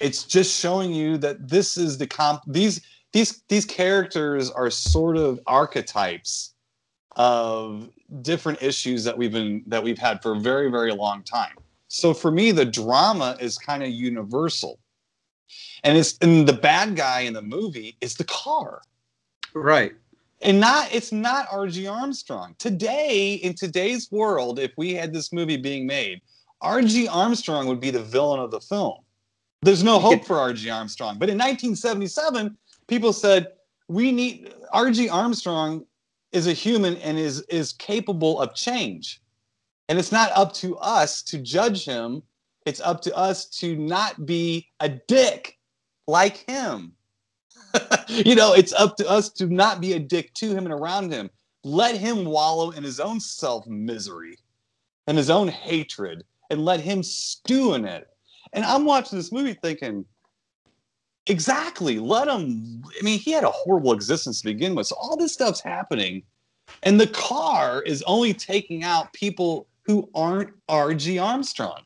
[0.00, 2.80] it's just showing you that this is the comp these
[3.18, 6.54] these these characters are sort of archetypes
[7.16, 7.88] of
[8.22, 11.56] different issues that we've been that we've had for a very very long time
[11.88, 14.78] so for me the drama is kind of universal
[15.82, 18.82] and it's and the bad guy in the movie is the car
[19.52, 19.94] Right.
[20.42, 22.54] and not it's not RG Armstrong.
[22.58, 26.20] Today, in today's world, if we had this movie being made,
[26.62, 28.98] RG Armstrong would be the villain of the film.
[29.62, 31.18] There's no hope for RG Armstrong.
[31.18, 32.56] But in 1977,
[32.88, 33.48] people said
[33.88, 35.84] we need RG Armstrong
[36.32, 39.20] is a human and is is capable of change.
[39.88, 42.22] And it's not up to us to judge him.
[42.66, 45.58] It's up to us to not be a dick
[46.06, 46.92] like him.
[48.08, 51.10] you know, it's up to us to not be a dick to him and around
[51.10, 51.30] him.
[51.64, 54.36] Let him wallow in his own self misery
[55.06, 58.08] and his own hatred and let him stew in it.
[58.52, 60.04] And I'm watching this movie thinking,
[61.28, 62.82] exactly, let him.
[62.98, 64.86] I mean, he had a horrible existence to begin with.
[64.86, 66.22] So all this stuff's happening.
[66.82, 71.18] And the car is only taking out people who aren't R.G.
[71.18, 71.82] Armstrong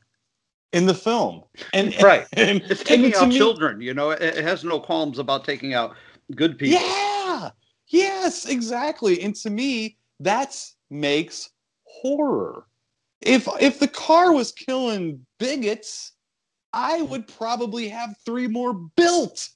[0.72, 1.45] in the film.
[1.72, 2.26] And Right.
[2.32, 3.80] and, It's taking to out me- children.
[3.80, 5.95] You know, it, it has no qualms about taking out
[6.34, 6.80] good people.
[6.80, 7.51] Yeah.
[7.88, 9.22] Yes, exactly.
[9.22, 10.59] And to me, that
[10.90, 11.51] makes
[11.84, 12.66] horror.
[13.20, 16.11] If if the car was killing bigots,
[16.72, 19.50] I would probably have three more built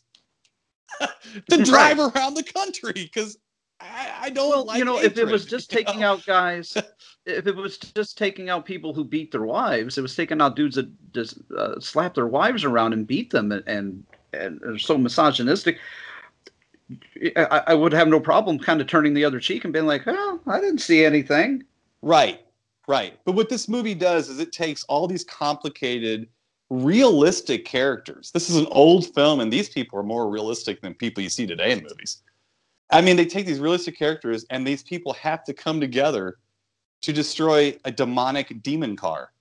[1.50, 3.38] to drive around the country because
[3.80, 6.12] I, I don't Well, like you know, if it was just taking know?
[6.12, 6.76] out guys,
[7.26, 10.56] if it was just taking out people who beat their wives, it was taking out
[10.56, 14.78] dudes that just uh, slap their wives around and beat them and and, and are
[14.78, 15.78] so misogynistic.
[17.36, 20.02] I, I would have no problem kind of turning the other cheek and being like,
[20.06, 21.64] "Oh, I didn't see anything."
[22.00, 22.40] Right,
[22.86, 23.18] right.
[23.24, 26.28] But what this movie does is it takes all these complicated,
[26.70, 28.30] realistic characters.
[28.32, 31.46] This is an old film, and these people are more realistic than people you see
[31.46, 32.22] today in movies.
[32.90, 36.38] I mean, they take these realistic characters, and these people have to come together
[37.02, 39.32] to destroy a demonic demon car.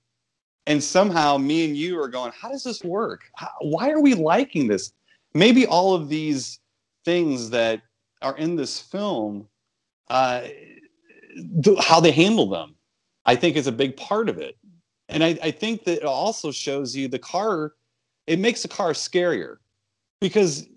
[0.67, 3.21] And somehow, me and you are going, how does this work?
[3.35, 4.93] How, why are we liking this?
[5.33, 6.59] Maybe all of these
[7.05, 7.81] things that
[8.21, 9.47] are in this film
[10.09, 10.41] uh,
[11.35, 12.75] the, how they handle them,
[13.25, 14.57] I think is a big part of it.
[15.09, 17.73] And I, I think that it also shows you the car,
[18.27, 19.57] it makes the car scarier
[20.19, 20.67] because,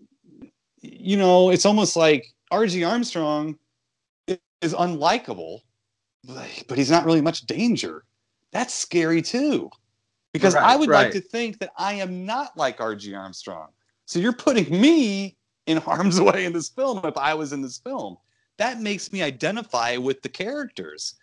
[0.80, 3.58] you know, it's almost like RG Armstrong
[4.26, 5.60] is unlikable,
[6.24, 8.04] but he's not really much danger.
[8.52, 9.70] That's scary too.
[10.32, 11.04] Because I would right.
[11.04, 13.68] like to think that I am not like RG Armstrong.
[14.04, 17.78] So you're putting me in harm's way in this film if I was in this
[17.78, 18.18] film
[18.58, 21.14] that makes me identify with the characters.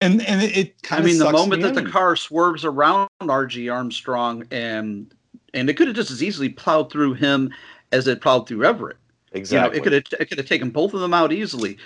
[0.00, 2.64] And and it, it I kind of mean, the moment me that the car swerves
[2.64, 3.68] around R.G.
[3.68, 5.12] Armstrong and
[5.52, 7.52] and it could have just as easily plowed through him
[7.92, 8.96] as it plowed through Everett.
[9.32, 11.76] exactly You know, it could have it could have taken both of them out easily.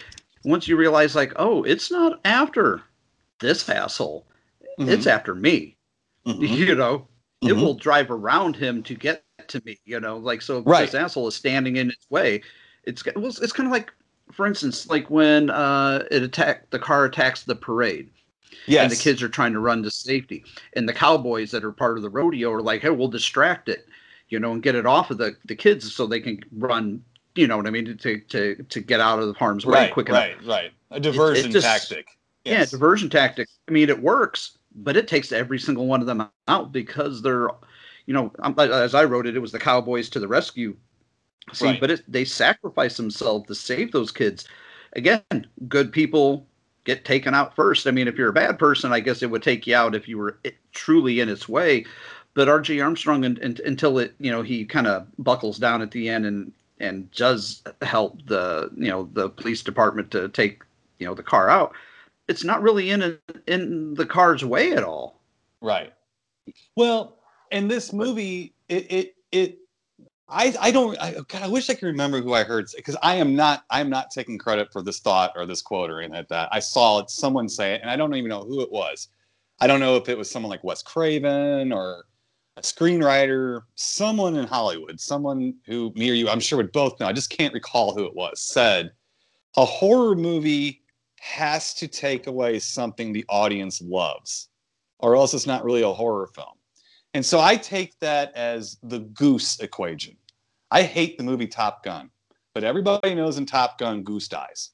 [0.45, 2.83] Once you realize, like, oh, it's not after
[3.41, 4.27] this asshole,
[4.79, 5.77] it's after me.
[6.27, 6.49] Mhm.
[6.57, 7.07] You know,
[7.43, 7.61] it Mhm.
[7.61, 9.79] will drive around him to get to me.
[9.85, 10.87] You know, like so if Right.
[10.87, 12.43] this asshole is standing in its way.
[12.85, 13.93] It's well, it's kind of like,
[14.33, 18.11] for instance, like when uh, it attack the car attacks the parade
[18.67, 20.45] yes and the kids are trying to run to safety.
[20.75, 23.87] And the cowboys that are part of the rodeo are like, hey, we'll distract it,
[24.29, 27.03] you know, and get it off of the, the kids so they can run,
[27.35, 29.93] you know what I mean, to to to get out of the harm's way right
[29.93, 30.23] quick enough.
[30.23, 32.07] right right a diversion just- tactic
[32.45, 33.49] Yeah, diversion tactic.
[33.69, 37.49] I mean, it works, but it takes every single one of them out because they're,
[38.07, 40.77] you know, as I wrote it, it was the cowboys to the rescue.
[41.53, 41.81] See, Right.
[41.81, 44.47] but it, they sacrifice themselves to save those kids.
[44.95, 46.47] Again, good people
[46.85, 47.87] get taken out first.
[47.87, 50.09] I mean, if you're a bad person, I guess it would take you out if
[50.09, 51.85] you were it, truly in its way.
[52.35, 52.81] But R.G.
[52.81, 56.27] Armstrong, and, un- until it, you know, he kind of buckles down at the end
[56.27, 60.63] and and does help the, you know, the police department to take,
[60.99, 61.73] you know, the car out.
[62.27, 65.21] It's not really in in the car's way at all.
[65.61, 65.93] Right.
[66.77, 67.17] Well,
[67.53, 69.59] in this movie, it it it
[70.29, 73.17] I I don't I, God, I wish I could remember who I heard because I
[73.17, 76.29] am not I'm not taking credit for this thought or this quote or anything like
[76.29, 76.49] that.
[76.51, 79.09] I saw it someone say it and I don't even know who it was.
[79.61, 82.07] I don't know if it was someone like Wes Craven or
[82.57, 87.07] a screenwriter, someone in Hollywood, someone who me or you I'm sure would both know.
[87.07, 88.41] I just can't recall who it was.
[88.41, 88.93] Said
[89.57, 90.83] a horror movie
[91.21, 94.49] has to take away something the audience loves
[95.01, 96.57] or else it's not really a horror film.
[97.15, 100.17] And so I take that as the goose equation.
[100.71, 102.11] I hate the movie Top Gun,
[102.55, 104.71] but everybody knows in Top Gun, Goose dies.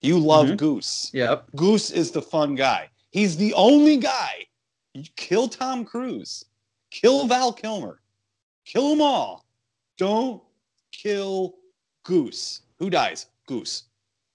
[0.00, 0.56] You love Mhm.
[0.56, 1.10] Goose.
[1.12, 1.50] Yep.
[1.54, 2.88] Goose is the fun guy.
[3.10, 4.46] He's the only guy.
[4.94, 6.44] You kill Tom Cruise,
[6.90, 8.00] kill Val Kilmer,
[8.64, 9.44] kill them all.
[9.98, 10.42] don't
[10.90, 11.54] kill
[12.02, 12.62] Goose.
[12.78, 13.26] Who dies?
[13.46, 13.84] Goose.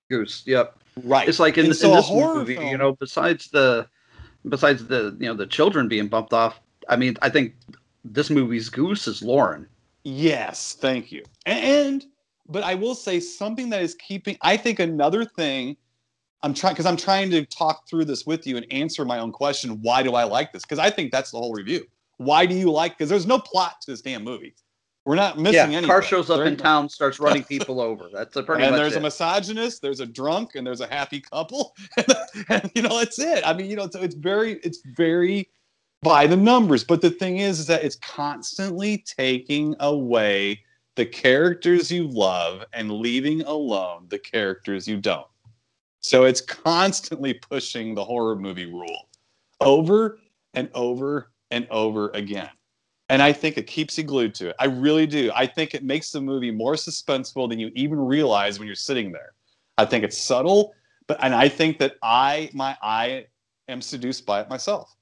[0.09, 0.43] Goose.
[0.45, 0.77] Yep.
[1.03, 1.27] Right.
[1.27, 3.87] It's like in, in so this horror movie, film- you know, besides the
[4.47, 6.61] besides the you know the children being bumped off.
[6.89, 7.55] I mean, I think
[8.03, 9.67] this movie's Goose is Lauren.
[10.03, 11.23] Yes, thank you.
[11.45, 12.05] And
[12.49, 15.75] but I will say something that is keeping I think another thing
[16.43, 19.31] I'm trying because I'm trying to talk through this with you and answer my own
[19.31, 20.61] question, why do I like this?
[20.63, 21.83] Because I think that's the whole review.
[22.17, 24.55] Why do you like because there's no plot to this damn movie.
[25.05, 25.87] We're not missing Yeah, anything.
[25.87, 28.09] car shows up There in ain't- town, starts running people over.
[28.11, 31.75] That's a pretty and there's a misogynist, there's a drunk, and there's a happy couple,
[32.49, 33.41] and, you know that's it.
[33.45, 35.49] I mean, you know, so it's very, it's very
[36.01, 36.83] by the numbers.
[36.83, 40.61] But the thing is, is that it's constantly taking away
[40.95, 45.27] the characters you love and leaving alone the characters you don't.
[45.99, 49.09] So it's constantly pushing the horror movie rule
[49.61, 50.19] over
[50.53, 52.49] and over and over again.
[53.09, 54.55] And I think it keeps you glued to it.
[54.59, 55.31] I really do.
[55.33, 59.11] I think it makes the movie more suspenseful than you even realize when you're sitting
[59.11, 59.33] there.
[59.77, 60.73] I think it's subtle,
[61.07, 63.27] but and I think that I my I
[63.69, 64.96] am seduced by it myself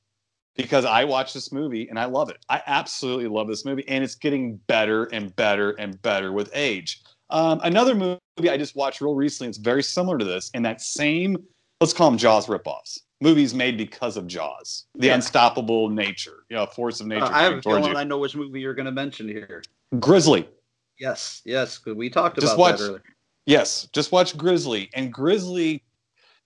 [0.55, 2.37] because I watch this movie and I love it.
[2.49, 7.01] I absolutely love this movie, and it's getting better and better and better with age.
[7.29, 9.49] Um, another movie I just watched real recently.
[9.49, 11.37] It's very similar to this and that same.
[11.81, 12.99] Let's call them Jaws ripoffs.
[13.21, 15.15] Movies made because of Jaws, the Yeah.
[15.15, 17.25] unstoppable nature, you know, force of nature.
[17.25, 17.95] Uh, I have a feeling you.
[17.95, 19.63] I know which movie you're going to mention here.
[19.99, 20.47] Grizzly.
[20.99, 22.77] Yes, yes, we talked Just about watch.
[22.79, 23.03] that earlier.
[23.45, 25.81] Yes, just watch Grizzly, and Grizzly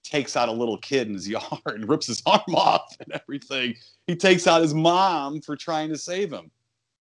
[0.04, 3.76] takes out a little kid in his yard and rips his arm off and everything.
[4.08, 6.52] He takes out his mom for trying to save him.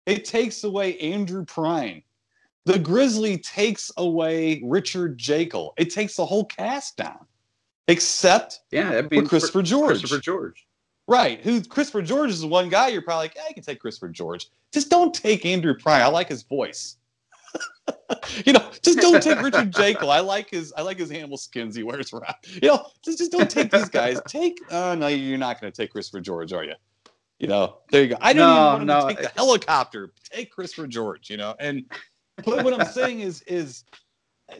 [0.06, 2.04] It takes away Andrew Prine.
[2.66, 5.72] The Grizzly takes away Richard Jaeckel.
[5.78, 7.26] It takes the whole cast down,
[7.88, 10.00] except Yeah, for mean, Christopher George.
[10.00, 10.68] Christopher George.
[11.08, 11.42] Right.
[11.42, 14.10] Who Christopher George is the one guy you're probably like, yeah, I can take Christopher
[14.10, 14.50] George.
[14.72, 16.02] Just don't take Andrew Prine.
[16.02, 16.98] I like his voice.
[18.46, 20.10] You know, just don't take Richard Jaeckel.
[20.10, 22.36] I like his I like his animal skins he wears around.
[22.62, 24.20] You know, just, just don't take these guys.
[24.28, 26.74] Take oh no, you're not gonna take Christopher George, are you?
[27.40, 28.18] You know, there you go.
[28.22, 30.14] I don't No, even want no, to take the helicopter.
[30.32, 31.56] Take Christopher George, you know.
[31.60, 31.86] And
[32.44, 33.84] but what I'm saying is is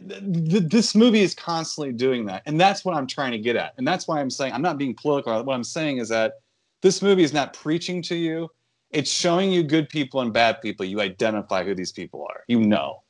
[0.08, 3.56] th- th- this movie is constantly doing that and that's what i'm trying to get
[3.56, 6.34] at and that's why i'm saying i'm not being political what i'm saying is that
[6.82, 8.48] this movie is not preaching to you
[8.90, 12.60] it's showing you good people and bad people you identify who these people are you
[12.60, 13.02] know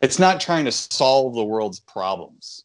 [0.00, 2.64] it's not trying to solve the world's problems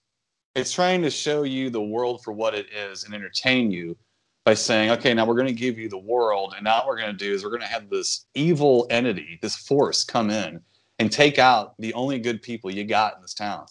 [0.56, 3.97] it's trying to show you the world for what it is and entertain you
[4.45, 6.99] by saying okay now we're going to give you the world and now what we're
[6.99, 10.60] going to do is we're going to have this evil entity this force come in
[10.99, 13.66] and take out the only good people you got in this town.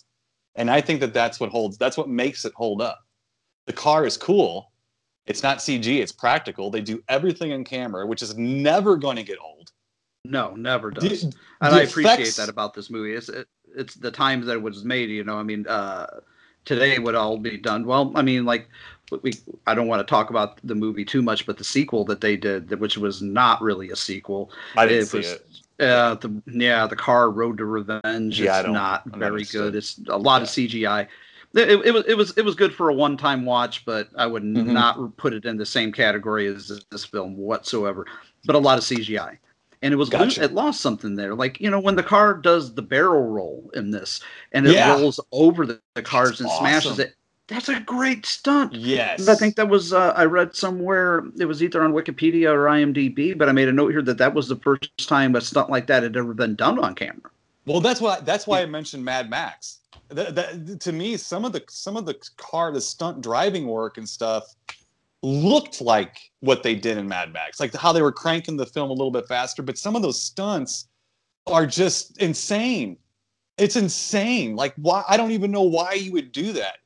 [0.57, 3.01] And I think that that's what holds, that's what makes it hold up.
[3.67, 4.71] The car is cool.
[5.27, 6.71] It's not CG, it's practical.
[6.71, 9.73] They do everything in camera, which is never going to get old.
[10.25, 11.23] No, never does.
[11.23, 13.15] The- and the I appreciate effects- that about this movie.
[13.15, 13.47] It's it,
[13.77, 15.11] it's the times that it was made.
[15.11, 16.21] You know, I mean, uh,
[16.65, 17.87] today would all be done.
[17.87, 18.69] Well, I mean, like
[19.23, 19.35] we.
[19.67, 22.37] I don't want to talk about the movie too much, but the sequel that they
[22.37, 24.51] did, which was not really a sequel.
[24.77, 25.47] I didn't it see was, it.
[25.81, 28.41] Uh, the yeah, the car Road to Revenge.
[28.41, 29.75] Yeah, it's not very good.
[29.75, 31.09] It's a lot of CGI.
[31.55, 34.27] It, it, was it was it was good for a one time watch, but I
[34.27, 34.67] would Mhm.
[34.73, 38.07] not put it in the same category as this, this film whatsoever.
[38.45, 39.39] But a lot of CGI,
[39.81, 40.43] and it was Gotcha.
[40.43, 41.35] it lost something there.
[41.35, 44.21] Like you know when the car does the barrel roll in this,
[44.53, 44.95] and it Yeah.
[44.99, 47.15] rolls over the, the cars and smashes it.
[47.47, 48.73] That's a great stunt.
[48.75, 49.29] Yes.
[49.29, 53.37] I think that was uh, I read somewhere it was either on Wikipedia or IMDb,
[53.37, 55.87] but I made a note here that that was the first time a stunt like
[55.87, 57.31] that had ever been done on camera.
[57.67, 59.79] Well, that's why that's why I mentioned Mad Max.
[60.11, 63.97] That, that, to me, some of the some of the car, the stunt driving work
[63.99, 64.55] and stuff
[65.23, 68.91] looked like what they did in Mad Max, like how they were cranking the film
[68.91, 69.63] a little bit faster.
[69.63, 70.89] But some of those stunts
[71.47, 72.99] are just insane.
[73.57, 74.57] It's insane.
[74.57, 75.05] Like why?
[75.09, 76.79] I don't even know why you would do that.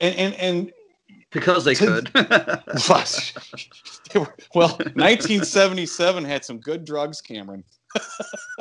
[0.00, 0.72] And and and
[1.32, 2.10] Because they To- could.
[4.12, 7.64] they were, well, 1977 had some good drugs, Cameron.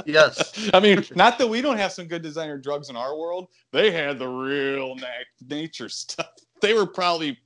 [0.05, 0.69] Yes.
[0.73, 3.47] I mean, not that we don't have some good designer drugs in our world.
[3.71, 5.07] They had the real na-
[5.47, 6.27] nature stuff.
[6.61, 7.37] They were probably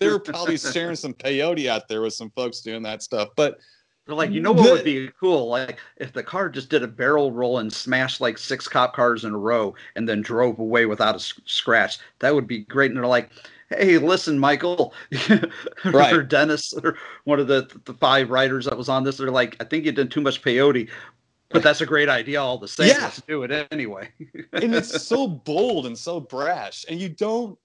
[0.00, 3.28] they were probably sharing some peyote out there with some folks doing that stuff.
[3.36, 3.58] But
[4.06, 5.48] They're like, you know what The- would be cool?
[5.48, 9.24] Like if the car just did a barrel roll and smashed like six cop cars
[9.24, 11.98] in a row and then drove away without a s- scratch.
[12.18, 12.90] That would be great.
[12.90, 13.30] And they're like,
[13.70, 14.92] hey, listen, Michael,
[15.84, 16.12] Right.
[16.12, 19.16] or Dennis, or one of the the five writers that was on this.
[19.18, 20.90] They're like, I think you did too much peyote,
[21.54, 22.88] but that's a great idea all the same.
[22.88, 23.04] Yeah.
[23.04, 24.10] Let's do it anyway.
[24.52, 27.58] and it's so bold and so brash, and you don't.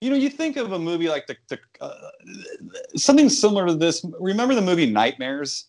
[0.00, 1.92] You know, you think of a movie like the, the uh,
[2.96, 4.02] something similar to this.
[4.18, 5.66] Remember the movie Nightmares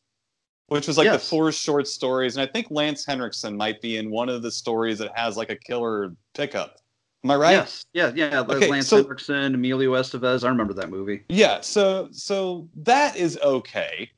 [0.72, 4.10] which was like the four short stories, and I think Lance Henriksen might be in
[4.10, 6.78] one of the stories that has like a killer pickup.
[7.26, 7.52] Am I right?
[7.52, 7.86] Yes.
[7.92, 8.14] Yeah.
[8.16, 8.46] Yeah.
[8.48, 10.46] Okay, Lance so- Henriksen, Emilio Estevez.
[10.46, 11.24] I remember that movie.
[11.28, 14.10] Yeah, so so that is okay.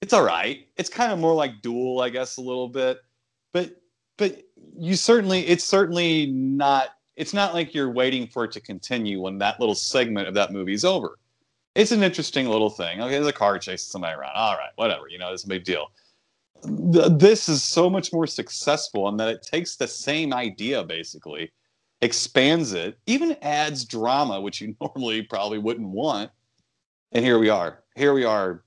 [0.00, 0.66] It's all right.
[0.76, 2.98] It's kind of more like Duel, I guess, a little bit.
[3.52, 3.80] But
[4.16, 4.42] but
[4.76, 9.38] you certainly it's certainly not it's not like you're waiting for it to continue when
[9.38, 11.18] that little segment of that movie is over.
[11.74, 13.00] It's an interesting little thing.
[13.00, 14.32] Okay, there's a car chasing somebody around.
[14.34, 15.90] All right, whatever, you know, it's a big deal.
[16.64, 21.52] Th- This is so much more successful in that it takes the same idea basically,
[22.00, 26.30] expands it, even adds drama, which you normally probably wouldn't want.
[27.12, 27.82] And here we are.
[27.96, 28.64] Here we are.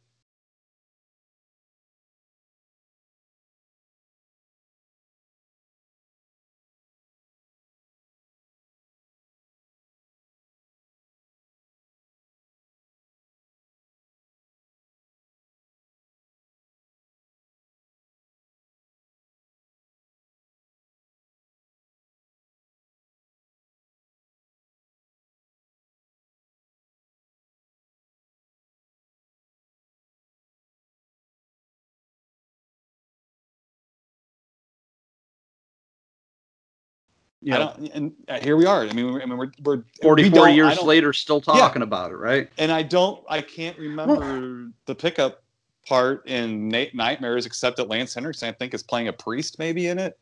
[37.44, 38.84] You I know, don't, and uh, here we are.
[38.84, 41.54] I mean, we're, I mean, we're, we're 44 don't- years later, still Yeah.
[41.54, 42.48] talking about it, right?
[42.60, 45.42] and I don't, I can't remember the pickup
[45.88, 49.88] part in Na- Nightmares, except that Lance Henriksen, I think, is playing a priest maybe
[49.88, 50.20] in it,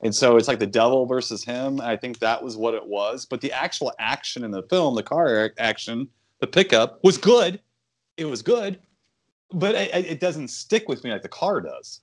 [0.00, 1.80] and so it's like the devil versus him.
[1.82, 3.26] I think that was what it was.
[3.26, 6.08] But the actual action in the film, the car action,
[6.40, 7.60] the pickup was good.
[8.16, 8.78] It was good,
[9.52, 12.00] but it, it doesn't stick with me like the car does.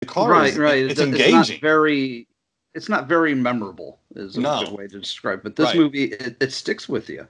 [0.00, 0.78] The car, right, is, right.
[0.84, 1.60] It's It's, not engaging.
[1.60, 2.26] very.
[2.74, 3.98] It's not very memorable.
[4.14, 4.64] Is a No.
[4.64, 5.38] good way to describe.
[5.40, 5.42] it.
[5.44, 5.76] But this Right.
[5.76, 7.26] movie, it, it sticks with you.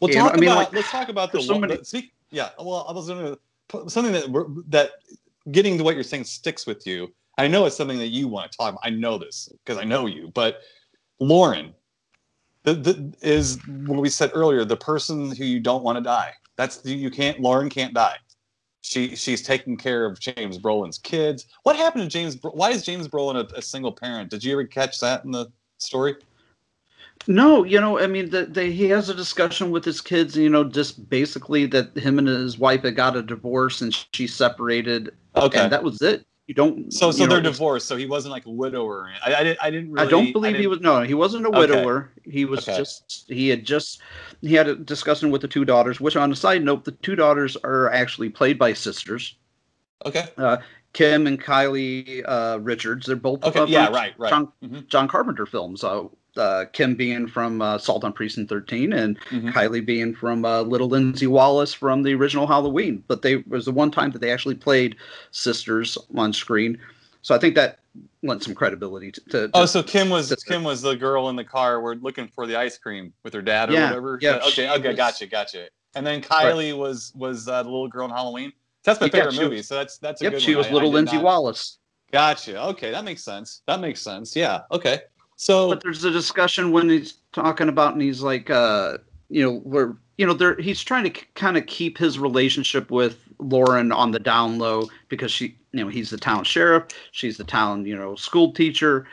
[0.00, 0.56] Well, talk I mean, about.
[0.58, 2.12] like, let's talk about the, there's so many- the- speak.
[2.30, 2.50] Yeah.
[2.58, 4.90] Well, I was going to something that that
[5.52, 7.12] getting to what you're saying sticks with you.
[7.38, 8.80] I know it's something that you want to talk about.
[8.84, 10.30] I know this because I know you.
[10.34, 10.60] But
[11.20, 11.74] Lauren,
[12.64, 14.64] the, the, is what we said earlier.
[14.64, 16.32] The person who you don't want to die.
[16.56, 17.40] That's you can't.
[17.40, 18.16] Lauren can't die.
[18.82, 21.46] She she's taking care of James Brolin's kids.
[21.64, 22.38] What happened to James?
[22.42, 24.30] Why is James Brolin a, a single parent?
[24.30, 26.16] Did you ever catch that in the story?
[27.26, 30.48] No, you know, I mean, the, the, he has a discussion with his kids, you
[30.48, 35.14] know, just basically that him and his wife had got a divorce and she separated.
[35.36, 35.58] Okay.
[35.58, 36.24] And that was it.
[36.50, 36.92] You don't.
[36.92, 37.86] So so you know, they're divorced.
[37.86, 39.08] So he wasn't like a widower.
[39.24, 39.58] I, I didn't.
[39.62, 39.92] I didn't.
[39.92, 40.80] Really, I don't believe he was.
[40.80, 41.58] No, he wasn't a Okay.
[41.60, 42.10] widower.
[42.24, 42.76] He was Okay.
[42.76, 43.26] just.
[43.28, 44.00] He had just.
[44.40, 46.00] He had a discussion with the two daughters.
[46.00, 49.36] Which, on a side note, the two daughters are actually played by sisters.
[50.04, 50.26] Okay.
[50.36, 50.56] Uh,
[50.92, 53.06] Kim and Kylie uh, Richards.
[53.06, 53.44] They're both.
[53.44, 54.30] Okay, uh, yeah, right, right.
[54.30, 54.88] John, Mhm.
[54.88, 55.84] John Carpenter films.
[55.84, 56.06] Uh,
[56.36, 59.52] uh, Kim being from uh, Assault on Precinct 13, and Mhm.
[59.52, 63.02] Kylie being from uh, Little Lindsay Wallace from the original Halloween.
[63.08, 64.96] But they was the one time that they actually played
[65.30, 66.78] sisters on screen.
[67.22, 67.78] So I think that
[68.22, 69.20] lent some credibility to.
[69.30, 70.52] to, Oh, so Kim was sister.
[70.52, 71.80] Kim was the girl in the car.
[71.82, 74.18] We're looking for the ice cream with her dad or Yeah, whatever.
[74.22, 75.68] yeah, okay, okay, was- gotcha, gotcha.
[75.94, 78.52] And then Kylie was was uh, the little girl in Halloween.
[78.84, 79.56] That's my Yeah, favorite movie.
[79.56, 80.58] was- so that's that's a Yep, good she one.
[80.58, 81.78] was I- I Little did Lindsay not- Wallace.
[82.12, 82.60] Gotcha.
[82.70, 83.62] Okay, that makes sense.
[83.66, 84.34] That makes sense.
[84.34, 84.62] Yeah.
[84.72, 85.00] Okay.
[85.40, 88.98] So But there's a discussion when he's talking about, and he's like, uh,
[89.30, 93.26] you know, where you know, there he's trying to kind of keep his relationship with
[93.38, 97.44] Lauren on the down low because she, you know, he's the town sheriff, she's the
[97.44, 99.06] town, you know, school teacher,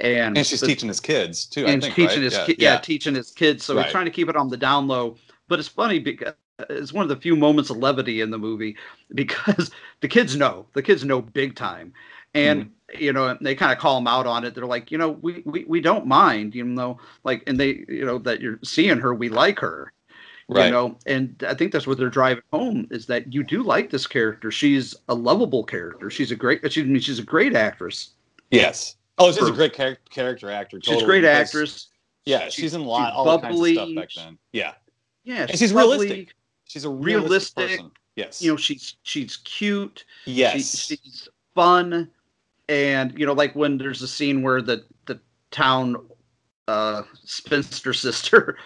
[0.00, 1.66] and and she's but- teaching his kids too.
[1.66, 2.22] I and think, teaching right?
[2.22, 3.62] his yeah, ki- yeah, teaching his kids.
[3.62, 3.84] So Right.
[3.84, 5.18] he's trying to keep it on the down low.
[5.46, 6.32] But it's funny because
[6.70, 8.78] it's one of the few moments of levity in the movie
[9.14, 9.70] because
[10.00, 11.92] the kids know the kids know big time,
[12.36, 13.02] and Mm-hmm.
[13.02, 14.54] you know they kind of call him out on it.
[14.54, 18.04] They're like, you know, we, we we don't mind, you know, like, and they you
[18.04, 19.92] know that you're seeing her, we like her.
[20.48, 20.66] Right.
[20.66, 23.90] You know, and I think that's what they're driving home is that you do like
[23.90, 24.52] this character.
[24.52, 26.08] She's a lovable character.
[26.08, 26.70] She's a great.
[26.72, 28.10] She, I mean, she's a great actress.
[28.52, 28.94] Yes.
[29.18, 30.78] Oh, she's a great char- character actor.
[30.80, 31.88] She's a great because- actress.
[32.26, 34.36] Yeah, she's in a lot, all kinds of stuff back then.
[34.52, 34.72] Yeah,
[35.24, 36.34] Yeah, and she's bubbly, realistic.
[36.64, 37.90] She's a realistic, realistic, person.
[38.16, 38.42] Yes.
[38.42, 40.04] You know, she's she's cute.
[40.24, 40.76] Yes.
[40.86, 42.10] She, she's fun,
[42.68, 45.20] and you know, like when there's a scene where the the
[45.50, 45.96] town
[46.68, 48.56] uh, spinster sister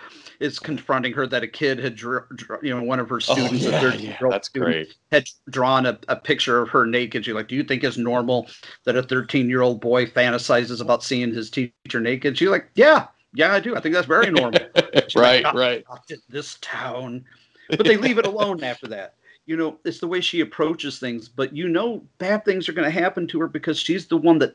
[0.41, 3.19] is confronting her that a kid had, dr- dr- you know, one of her Oh,
[3.19, 6.87] students, yeah, a 13 yeah, year old student, had drawn a, a picture of her
[6.87, 7.25] naked.
[7.27, 8.49] She's like, "Do you think it's normal
[8.85, 13.09] that a 13 year old boy fantasizes about seeing his teacher naked?" She's like, "Yeah,
[13.35, 13.77] yeah, I do.
[13.77, 14.61] I think that's very normal."
[15.09, 15.85] She's like, right, right.
[16.29, 17.25] this town.
[17.69, 19.15] But they leave it alone after that.
[19.51, 22.85] You know, it's the way she approaches things, but you know bad things are going
[22.85, 24.55] to happen to her because she's the one that,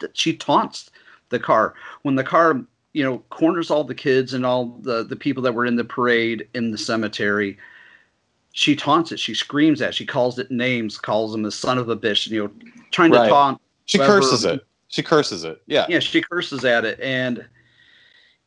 [0.00, 0.90] that she taunts
[1.30, 1.72] the car.
[2.02, 2.62] When the car,
[2.92, 5.84] you know, corners all the kids and all the, the people that were in the
[5.84, 7.56] parade in the cemetery,
[8.52, 9.18] she taunts it.
[9.18, 9.88] She screams at.
[9.88, 10.98] it, She calls it names.
[10.98, 12.26] Calls him the son of a bitch.
[12.26, 12.50] You know,
[12.90, 13.62] trying to taunt.
[13.86, 14.60] She whoever- curses it.
[14.88, 15.62] She curses it.
[15.66, 15.86] Yeah.
[15.88, 17.48] Yeah, she curses at it, and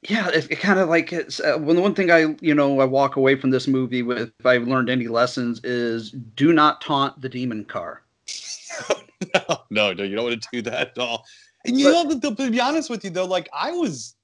[0.07, 2.79] yeah, it, it kind of like it's uh, when the one thing I you know
[2.79, 6.81] I walk away from this movie with if I've learned any lessons is do not
[6.81, 8.01] taunt the demon car.
[9.33, 11.25] no, no, no, you don't want to do that at all.
[11.65, 14.15] And you know, to, to be honest with you though, like I was,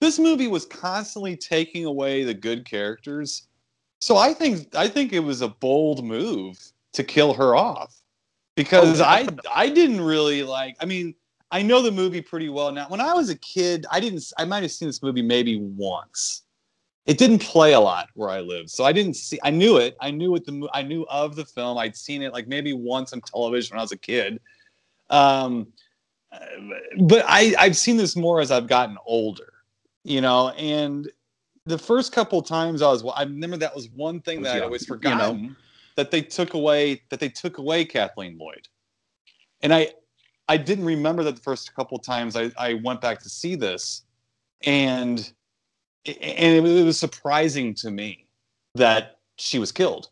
[0.00, 3.46] this movie was constantly taking away the good characters.
[4.00, 6.58] So I think I think it was a bold move
[6.92, 7.94] to kill her off
[8.56, 10.76] because Oh, I I didn't really like.
[10.80, 11.14] I mean,
[11.52, 12.88] I know the movie pretty well now.
[12.88, 14.24] When I was a kid, I didn't.
[14.38, 16.42] I might have seen this movie maybe once.
[17.04, 19.38] It didn't play a lot where I lived, so I didn't see.
[19.42, 19.96] I knew it.
[20.00, 20.68] I knew what the.
[20.72, 21.76] I knew of the film.
[21.76, 24.40] I'd seen it like maybe once on television when I was a kid.
[25.10, 25.66] Um,
[27.00, 29.52] but I I've seen this more as I've gotten older,
[30.04, 30.50] you know.
[30.50, 31.10] And
[31.66, 34.56] the first couple times I was, I remember that was one thing Was that I
[34.56, 35.50] young, always you know.
[35.96, 38.68] that they took away that they took away Kathleen Lloyd,
[39.60, 39.92] and I
[40.52, 44.02] I didn't remember that the first couple times I I went back to see this,
[44.64, 45.18] and
[46.04, 48.26] and it, was- it was surprising to me
[48.74, 50.10] that she was killed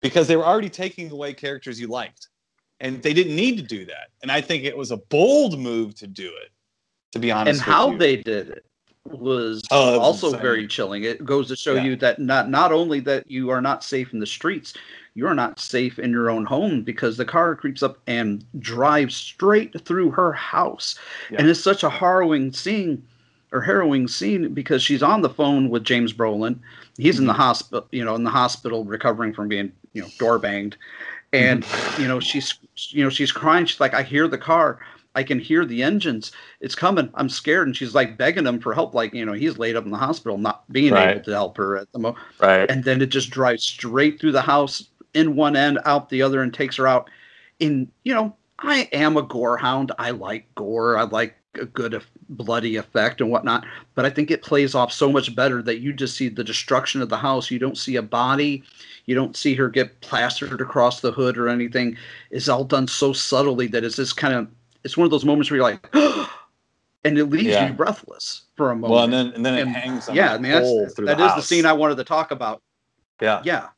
[0.00, 2.28] because they were already taking away characters you liked
[2.78, 5.94] and they didn't need to do that and i think it was a bold move
[5.94, 6.50] to do it
[7.12, 7.98] to be honest and how you.
[7.98, 8.64] they did it
[9.06, 10.42] was Oh, also insane.
[10.42, 11.04] very chilling.
[11.04, 11.84] It goes to show Yeah.
[11.84, 14.72] you that not not only that you are not safe in the streets,
[15.14, 19.14] you are not safe in your own home because the car creeps up and drives
[19.14, 20.96] straight through her house.
[21.30, 21.38] Yeah.
[21.40, 23.02] And it's such a harrowing scene
[23.52, 26.58] or harrowing scene because she's on the phone with James Brolin.
[26.98, 27.36] He's in the Mhm.
[27.36, 30.76] hospital, you know, in the hospital recovering from being, you know, door banged.
[31.32, 31.64] And
[31.98, 32.54] you know, she's
[32.88, 33.66] you know, she's crying.
[33.66, 34.80] She's like, I hear the car.
[35.16, 36.32] I can hear the engines.
[36.60, 37.08] It's coming.
[37.14, 37.68] I'm scared.
[37.68, 38.94] And she's like begging him for help.
[38.94, 41.10] Like, you know, he's laid up in the hospital, not being Right.
[41.12, 42.24] able to help her at the moment.
[42.40, 46.22] right And then it just drives straight through the house in one end, out the
[46.22, 47.08] other, and takes her out.
[47.60, 49.92] In, you know, I am a gore hound.
[49.98, 50.96] I like gore.
[50.98, 53.64] I like a good bloody effect and whatnot.
[53.94, 57.00] But I think it plays off so much better that you just see the destruction
[57.00, 57.50] of the house.
[57.50, 58.64] You don't see a body.
[59.06, 61.96] You don't see her get plastered across the hood or anything.
[62.30, 64.48] It's all done so subtly that it's just kind of
[64.82, 65.88] it's one of those moments where you're like,
[67.04, 67.68] and it leaves Yeah.
[67.68, 68.92] you breathless for a moment.
[68.92, 71.34] well and then and then it And, hangs on yeah, I mean that's, that is
[71.36, 72.62] the scene I wanted to talk about.
[73.20, 73.68] yeah Yeah,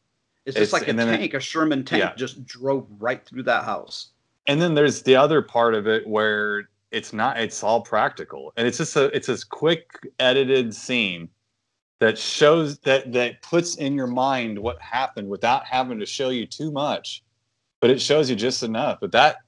[0.47, 2.15] it's, It's- just like a and then it- tank, a Sherman tank, Yeah.
[2.15, 4.09] just drove right through that house.
[4.47, 8.67] and then there's the other part of it where it's not it's all practical and
[8.67, 9.89] it's just a it's this quick
[10.21, 11.29] edited scene
[11.99, 16.47] that shows that that puts in your mind what happened without having to show you
[16.47, 17.25] too much
[17.81, 19.39] but it shows you just enough but that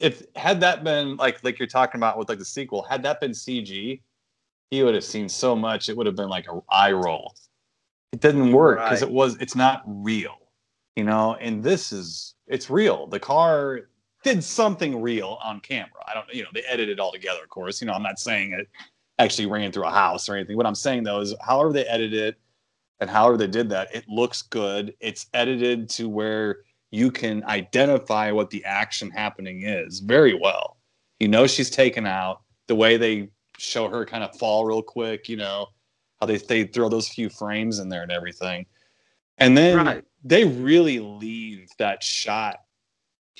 [0.00, 3.20] if had that been like like you're talking about with like the sequel had that
[3.20, 4.00] been cg
[4.72, 7.34] he would have seen so much it would have been like a eye roll
[8.12, 9.08] it didn't work because Right.
[9.10, 10.36] it was it's not real
[10.96, 13.06] you know and this is it's real.
[13.06, 13.90] The car
[14.24, 16.02] did something real on camera.
[16.06, 17.80] I don't you know they edited it all together of course.
[17.80, 18.66] You know i'm not saying it
[19.18, 20.56] actually ran through a house or anything.
[20.56, 22.36] What i'm saying though is however they edited it
[23.00, 24.94] and however they did that it looks good.
[25.00, 26.60] It's edited to where
[26.90, 30.78] you can identify what the action happening is very well.
[31.20, 32.40] You know she's taken out.
[32.66, 33.28] The way they
[33.58, 35.66] show her kind of fall real quick you know
[36.20, 38.66] how they, they throw those few frames in there and everything
[39.38, 40.04] and then Right.
[40.24, 42.60] they really leave that shot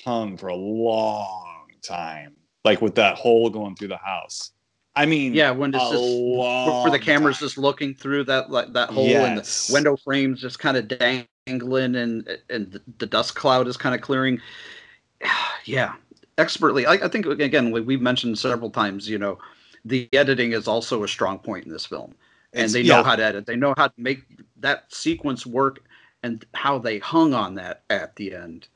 [0.04, 4.52] hung for a long time like with that hole going through the house
[4.94, 6.20] i mean Yeah, when it's just
[6.82, 7.46] where the camera's time.
[7.46, 11.96] just looking through that like that hole and the window frames just kind of dangling
[11.96, 14.40] and and the- the dust cloud is kind of clearing.
[15.64, 15.94] Yeah,
[16.38, 16.86] expertly.
[16.86, 19.06] I, I think again we- we've mentioned several times.
[19.08, 19.38] You know,
[19.84, 22.14] the editing is also a strong point in this film,
[22.52, 23.02] and It's- they know yeah.
[23.04, 23.46] how to edit.
[23.46, 24.22] They know how to make
[24.60, 25.80] that sequence work,
[26.22, 28.66] and how they hung on that at the end.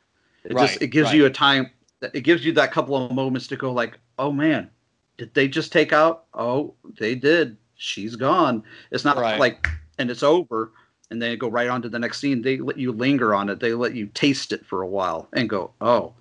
[0.44, 1.16] It Right, just it gives right.
[1.16, 1.70] you a time.
[2.12, 4.70] It gives you that couple of moments to go like, oh man,
[5.18, 6.24] did they just take out?
[6.34, 7.56] Oh, they did.
[7.76, 8.62] She's gone.
[8.90, 9.38] It's not Right.
[9.40, 9.66] like,
[9.98, 10.72] and it's over,
[11.10, 12.42] and then go right on to the next scene.
[12.42, 13.60] They let you linger on it.
[13.60, 16.12] They let you taste it for a while and go, oh,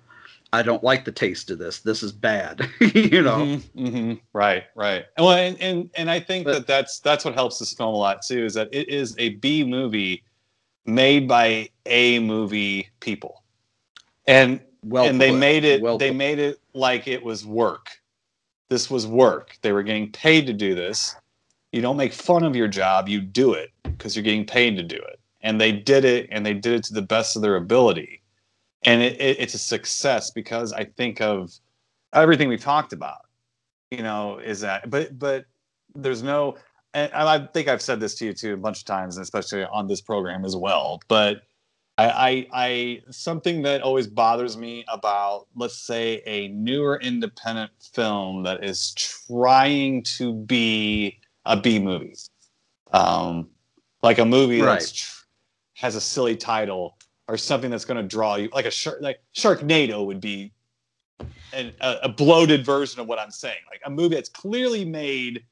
[0.54, 1.80] I don't like the taste of this.
[1.80, 2.68] This is bad.
[2.80, 3.38] you know.
[3.38, 4.20] Mhm, mhm.
[4.34, 5.06] Right, right.
[5.18, 7.96] Well, and, and and I think But- that that's that's what helps this film a
[7.96, 8.44] lot too.
[8.44, 10.22] Is that it is a B movie
[10.84, 13.42] made by A movie people,
[14.26, 16.16] and Well and they made it Well they put.
[16.16, 17.88] made it like it was work.
[18.68, 19.56] This was work.
[19.62, 21.14] They were getting paid to do this.
[21.72, 23.08] You don't make fun of your job.
[23.08, 25.18] You do it because you're getting paid to do it.
[25.42, 28.21] And they did it, and they did it to the best of their ability.
[28.84, 31.52] And it, it, it's a success because I think of
[32.12, 33.18] everything we've talked about.
[33.90, 35.44] You know, is that but but
[35.94, 36.56] there's no.
[36.94, 39.64] And I think I've said this to you too a bunch of times, and especially
[39.64, 41.00] on this program as well.
[41.08, 41.42] But
[41.96, 48.42] I, I, I something that always bothers me about, let's say, a newer independent film
[48.44, 52.16] that is trying to be a B movie,
[52.92, 53.48] um,
[54.02, 54.92] like a movie that Right.
[54.94, 55.24] tr-
[55.74, 56.96] has a silly title
[57.28, 60.52] or something that's going to draw you, like a shark, like Sharknado would be
[61.52, 65.44] an, a, a bloated version of what I'm saying, like a movie that's clearly made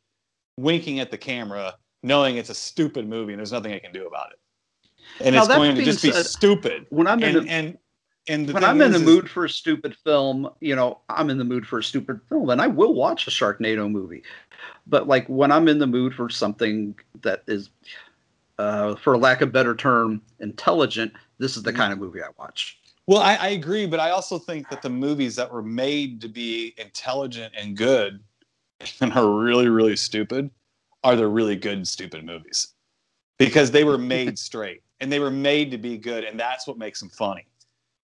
[0.57, 4.07] winking at the camera, knowing it's a stupid movie and there's nothing I can do
[4.07, 4.39] about it
[5.21, 6.87] and Now, it's going to just be said, stupid.
[6.91, 7.79] When I'm in and, the, and
[8.29, 11.31] and the when I'm in the is- mood for a stupid film, you know, I'm
[11.31, 14.23] in the mood for a stupid film, and I will watch a Sharknado movie.
[14.87, 17.71] But like when I'm in the mood for something that is,
[18.61, 22.29] uh, for lack of a better term, intelligent, this is the kind of movie I
[22.39, 22.79] watch.
[23.07, 26.29] Well, I, I agree, but I also think that the movies that were made to
[26.29, 28.21] be intelligent and good
[29.01, 30.51] and are really, really stupid
[31.03, 32.75] are the really good stupid movies
[33.39, 36.77] because they were made straight and they were made to be good, and that's what
[36.77, 37.47] makes them funny.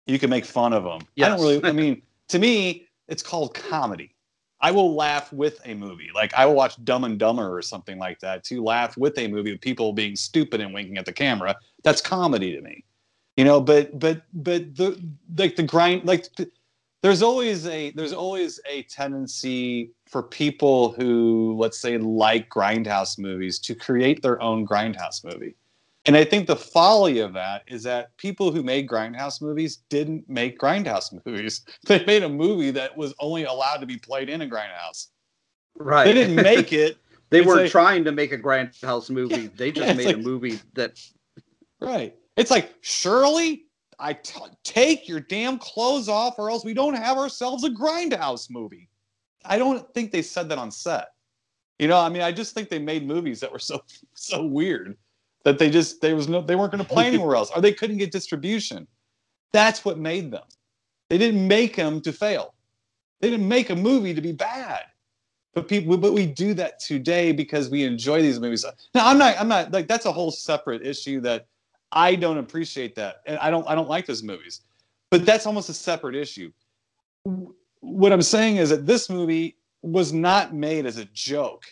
[0.07, 1.01] You can make fun of them.
[1.23, 1.63] I don't really.
[1.63, 4.15] I mean, to me, it's called comedy.
[4.59, 6.09] I will laugh with a movie.
[6.13, 9.27] Like I will watch Dumb and Dumber or something like that to laugh with a
[9.27, 11.55] movie of people being stupid and winking at the camera.
[11.83, 12.83] That's comedy to me.
[13.35, 14.99] You know, but but but the
[15.37, 16.49] like the grind like th-
[17.03, 23.59] there's always a there's always a tendency for people who let's say like grindhouse movies
[23.59, 25.55] to create their own grindhouse movie.
[26.07, 30.27] And I think the folly of that is that people who made grindhouse movies didn't
[30.29, 31.61] make grindhouse movies.
[31.85, 35.07] They made a movie that was only allowed to be played in a grindhouse.
[35.75, 36.05] Right.
[36.05, 36.97] They didn't make it.
[37.29, 39.47] they weren't like- trying to make a grindhouse movie.
[39.47, 40.99] They just Yeah, made like- a movie that
[41.79, 42.15] Right.
[42.37, 43.65] It's like, Shirley,
[43.99, 48.49] I t- take your damn clothes off or else we don't have ourselves a grindhouse
[48.49, 48.89] movie.
[49.45, 51.09] I don't think they said that on set.
[51.79, 53.81] You know, I mean, I just think they made movies that were so
[54.13, 54.97] so weird
[55.47, 57.71] that they just there was no they weren't going to play anywhere else or they
[57.71, 58.85] couldn't get distribution.
[59.53, 60.43] That's what made them.
[61.09, 62.53] They didn't make them to fail.
[63.21, 64.81] They didn't make a movie to be bad.
[65.53, 68.65] But people, but we do that today because we enjoy these movies.
[68.93, 71.47] Now, I'm not, I'm not like that's a whole separate issue that
[71.93, 74.61] I don't appreciate that, and I don't, I don't like those movies.
[75.09, 76.51] But that's almost a separate issue.
[77.79, 81.63] What I'm saying is that this movie was not made as a joke.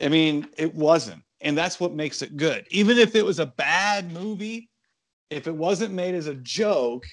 [0.00, 2.66] I mean, it wasn't, and that's what makes it good.
[2.70, 4.68] Even if it was a bad movie,
[5.30, 7.06] if it wasn't made as a joke,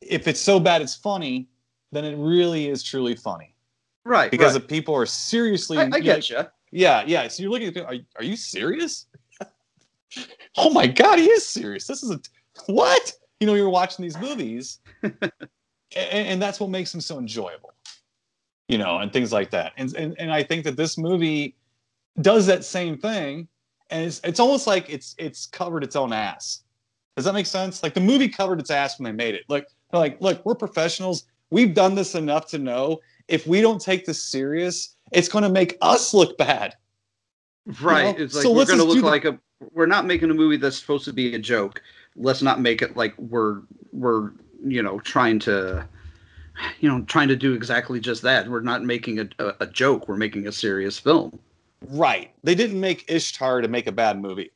[0.00, 1.48] if it's so bad it's funny,
[1.92, 3.54] then it really is truly funny
[4.04, 4.62] right because right.
[4.62, 5.78] the people are seriously.
[5.78, 6.40] I, I get you.
[6.70, 7.28] Yeah, yeah.
[7.28, 9.06] So you're looking at, people, are, are you serious?
[10.56, 11.86] oh my God, he is serious.
[11.86, 12.20] This is a
[12.66, 13.12] what?
[13.40, 15.14] You know, you're watching these movies, and,
[15.96, 17.72] and that's what makes them so enjoyable.
[18.68, 19.72] You know, and things like that.
[19.76, 21.56] And and and I think that this movie
[22.20, 23.48] does that same thing,
[23.90, 26.62] and it's it's almost like it's it's covered its own ass.
[27.16, 27.82] Does that make sense?
[27.82, 29.42] Like the movie covered its ass when they made it.
[29.48, 31.26] Like they're like, look, we're professionals.
[31.50, 35.48] We've done this enough to know if we don't take this serious, it's going to
[35.48, 36.74] make us look bad.
[37.80, 38.16] Right.
[38.16, 38.24] know?
[38.24, 39.38] It's like So we're going to look the- like a.
[39.72, 41.80] We're not making a movie that's supposed to be a joke.
[42.16, 43.62] Let's not make it like we're
[43.92, 44.32] we're
[44.64, 45.86] you know trying to,
[46.80, 48.48] you know, trying to do exactly just that.
[48.48, 50.08] We're not making a a, a joke.
[50.08, 51.38] We're making a serious film.
[51.88, 52.32] Right.
[52.42, 54.50] They didn't make Ishtar to make a bad movie.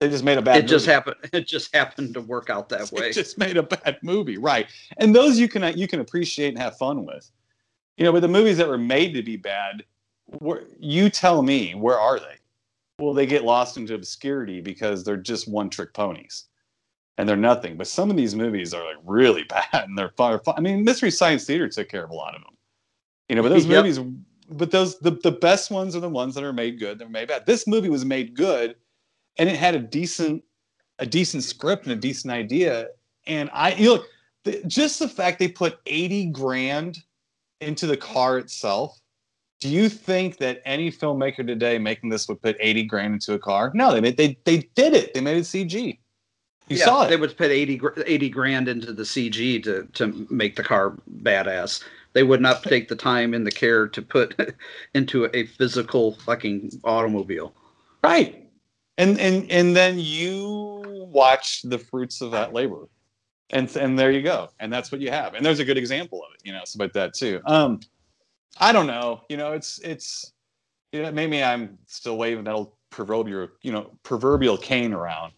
[0.00, 0.94] They just made a bad it just movie.
[0.94, 1.16] happened.
[1.32, 3.02] It just happened to work out that way.
[3.02, 4.66] They just made a bad movie, right?
[4.98, 7.30] And those you can you can appreciate and have fun with.
[7.96, 9.84] You know, but the movies that were made to be bad,
[10.38, 12.36] where, you tell me, where are they?
[12.98, 16.46] Well, they get lost into obscurity because they're just one-trick ponies,
[17.18, 17.76] and they're nothing.
[17.76, 20.40] But some of these movies are like really bad, and they're fun.
[20.48, 22.56] I mean, Mystery Science Theater took care of a lot of them.
[23.28, 23.84] You know, but those Yep.
[23.84, 24.00] movies,
[24.52, 26.98] but those the, the best ones are the ones that are made good.
[26.98, 27.46] They're made bad.
[27.46, 28.76] This movie was made good,
[29.38, 30.44] and it had a decent
[30.98, 32.88] a decent script and a decent idea.
[33.26, 34.04] And I, you know,
[34.44, 36.98] the, just the fact they put 80 grand
[37.60, 38.98] into the car itself.
[39.60, 43.38] Do you think that any filmmaker today making this would put 80 grand into a
[43.38, 43.70] car?
[43.74, 45.14] No, they made, they they did it.
[45.14, 45.98] They made it CG.
[46.68, 47.10] You yeah, saw it.
[47.10, 51.82] They would put 80, 80 grand into the CG to to make the car badass.
[52.12, 54.54] They would not take the time and the care to put
[54.94, 57.54] into a physical fucking automobile.
[58.02, 58.48] Right.
[58.98, 62.88] And and and then you watch the fruits of that labor.
[63.50, 64.48] And and there you go.
[64.60, 65.34] And that's what you have.
[65.34, 67.40] And there's a good example of it, you know, so about that too.
[67.46, 67.80] Um
[68.58, 69.22] I don't know.
[69.28, 70.32] You know, it's it's
[70.92, 75.32] you know, maybe I'm still waving that old proverbial, you know, proverbial cane around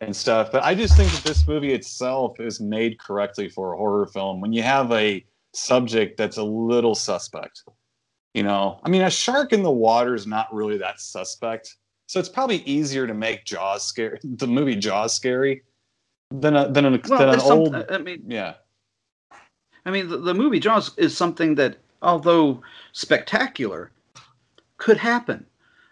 [0.00, 0.50] and stuff.
[0.50, 4.40] But I just think that this movie itself is made correctly for a horror film
[4.40, 5.24] when you have a
[5.54, 7.62] subject that's a little suspect.
[8.34, 11.76] You know, I mean, a shark in the water is not really that suspect.
[12.06, 15.62] So it's probably easier to make Jaws scary, the movie Jaws scary,
[16.30, 17.74] than a than, a, Well, than an some- old.
[17.74, 18.54] I mean, yeah,
[19.86, 22.62] I mean, the, the movie Jaws is something that, although
[22.92, 23.90] spectacular,
[24.78, 25.46] could happen.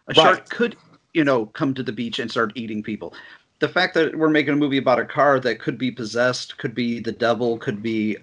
[0.09, 0.77] A shark could,
[1.15, 3.15] you know, come to the beach and start eating people.
[3.61, 6.75] The fact that we're making a movie about a car that could be possessed, could
[6.75, 8.17] be the devil, could be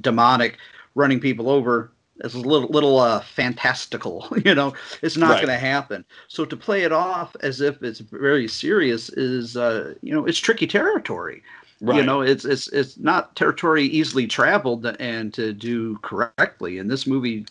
[0.00, 0.58] demonic,
[0.94, 1.90] running people over,
[2.24, 4.26] is a little, little uh, fantastical.
[4.44, 5.42] You know, it's not Right.
[5.46, 6.04] going to happen.
[6.28, 10.38] So to play it off as if it's very serious is, uh, you know, it's
[10.38, 11.42] tricky territory
[11.80, 11.96] right.
[11.96, 17.06] you know it's it's it's not territory easily traveled and to do correctly in this
[17.06, 17.46] movie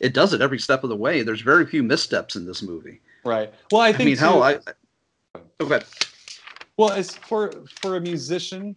[0.00, 3.00] it does it every step of the way there's very few missteps in this movie
[3.24, 3.50] right.
[3.72, 5.80] Well, I think i, mean hell too- i okay
[6.76, 8.76] Well, as for for a musician,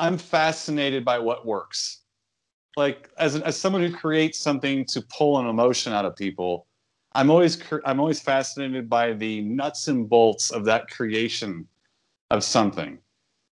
[0.00, 1.98] I'm fascinated by what works.
[2.76, 6.66] Like as as someone who creates something to pull an emotion out of people,
[7.12, 11.68] I'm always I'm always fascinated by the nuts and bolts of that creation
[12.30, 12.98] of something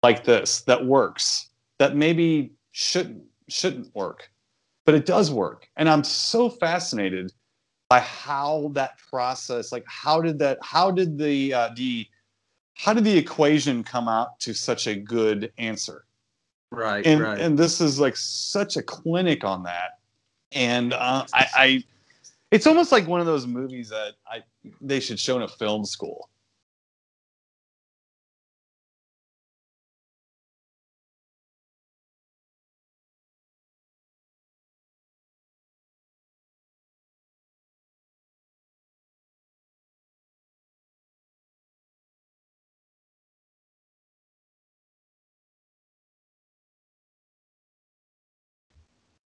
[0.02, 4.30] like this that works that maybe shouldn't shouldn't work,
[4.86, 7.30] but it does work, and I'm so fascinated
[7.90, 12.06] by how that process like how did that how did the uh, the
[12.74, 16.04] how did the equation come out to such a good answer
[16.70, 17.40] right and right.
[17.40, 19.98] and this is like such a clinic on that.
[20.52, 21.84] And uh, I, I
[22.50, 24.42] it's almost like one of those movies that i
[24.80, 26.28] they should show in a film school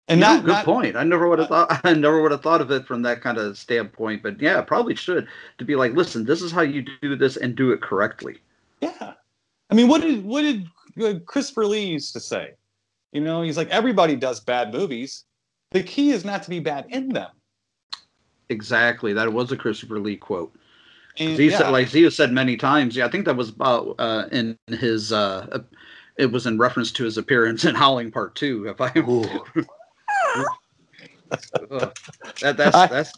[0.07, 2.41] and Yeah, not, good not point i never would have thought i never would have
[2.41, 5.27] thought of it from that kind of standpoint but yeah probably should
[5.57, 8.37] to be like listen this is how you do this and do it correctly
[8.81, 9.13] yeah
[9.69, 10.67] i mean what did what did
[11.01, 12.53] uh, christopher lee used to say
[13.11, 15.25] you know he's like everybody does bad movies
[15.71, 17.31] the key is not to be bad in them
[18.49, 20.53] exactly that was a christopher lee quote.
[21.17, 21.57] and, he yeah.
[21.57, 22.95] said, like he said many times.
[22.95, 25.13] Yeah, I think that was about uh, in his.
[25.13, 25.59] Uh, uh,
[26.17, 28.67] it was in reference to his appearance in Howling Part Two.
[28.67, 28.91] If I.
[32.41, 33.13] That that's that's.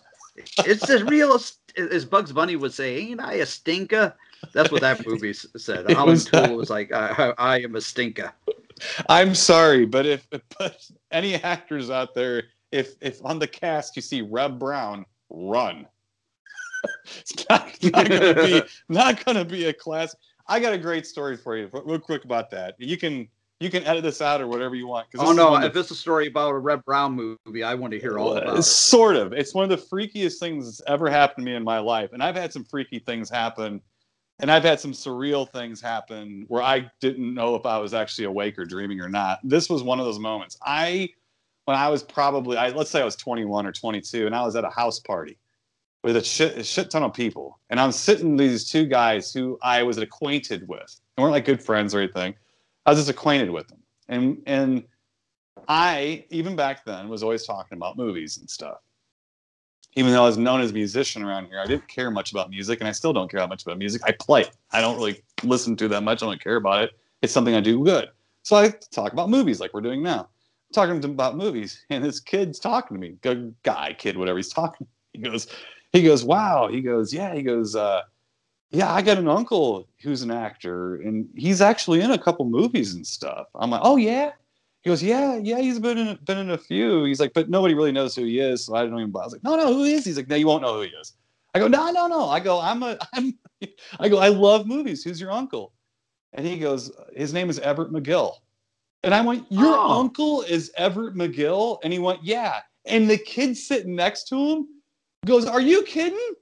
[0.66, 2.98] It's as real as, as Bugs Bunny would say.
[2.98, 4.16] Ain't I a stinker?
[4.54, 5.90] That's what that movie said.
[5.92, 8.32] Alan was was like, I, I, I am a stinker.
[9.10, 10.28] I'm sorry, but if
[10.60, 15.88] but any actors out there, if if on the cast you see Reb Brown, run.
[17.06, 20.16] it's not, not gonna be not gonna be a class.
[20.48, 22.76] I got a great story for you, real quick about that.
[22.80, 23.28] You can
[23.60, 25.08] you can edit this out or whatever you want.
[25.18, 25.56] Oh no!
[25.56, 28.38] If the- it's a story about a Reb Brown movie, I want to hear all
[28.38, 28.64] about it.
[28.64, 29.34] Sort of.
[29.34, 32.12] It's one of the freakiest things that's ever happened to me in my life.
[32.14, 33.82] And I've had some freaky things happen.
[34.40, 38.26] And I've had some surreal things happen where I didn't know if I was actually
[38.26, 39.40] awake or dreaming or not.
[39.44, 40.60] This was one of those moments.
[40.64, 41.10] I,
[41.66, 44.56] when I was probably, I, let's say I was 21 or 22, and I was
[44.56, 45.40] at a house party
[46.04, 47.60] with a shit, a shit ton of people.
[47.72, 51.02] And I'm sitting these two guys who I was acquainted with.
[51.16, 52.36] They weren't like good friends or anything.
[52.88, 53.80] I was just acquainted with them.
[54.08, 54.84] And, and
[55.68, 58.78] I, even back then, was always talking about movies and stuff.
[59.96, 62.50] Even though I was known as a musician around here, I didn't care much about
[62.50, 64.02] music, and I still don't care that much about music.
[64.06, 64.46] I play.
[64.72, 66.24] I don't really listen to that much.
[66.24, 66.92] I don't care about it.
[67.22, 68.08] It's something I do good.
[68.44, 70.22] So I talk about movies like we're doing now.
[70.22, 73.18] I'm talking to about movies, and this kid's talking to me.
[73.22, 74.88] Good Guy, kid, whatever he's talking.
[75.12, 75.48] He goes,
[75.92, 76.70] he goes, wow.
[76.72, 77.34] He goes, yeah.
[77.34, 78.02] He goes, uh,
[78.72, 78.94] yeah.
[78.94, 83.06] I got an uncle who's an actor, and he's actually in a couple movies and
[83.06, 83.48] stuff.
[83.56, 84.32] I'm like, oh yeah.
[84.84, 87.04] He goes, yeah, yeah, he's been in been in a few.
[87.06, 89.12] He's like, but nobody really knows who he is, so I don't even.
[89.12, 89.24] bother.
[89.24, 90.04] I was like, no, no, who is?
[90.06, 90.12] he?
[90.12, 91.14] He's like, no, you won't know who he is.
[91.54, 92.30] I go, no, no, no.
[92.30, 93.38] I go, I'm a, I'm,
[94.00, 95.04] I go, I love movies.
[95.04, 95.74] Who's your uncle?
[96.34, 98.36] And he goes, his name is Everett McGill.
[99.04, 100.00] And I went, your Oh.
[100.00, 101.80] uncle is Everett McGill?
[101.84, 102.60] And he went, yeah.
[102.86, 104.68] And the kid sitting next to him
[105.26, 106.34] goes, are you kidding?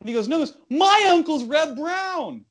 [0.00, 0.46] And he goes, no.
[0.70, 2.44] My uncle's Reb Brown.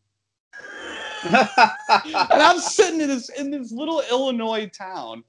[1.23, 5.23] and I'm sitting in this in this little Illinois town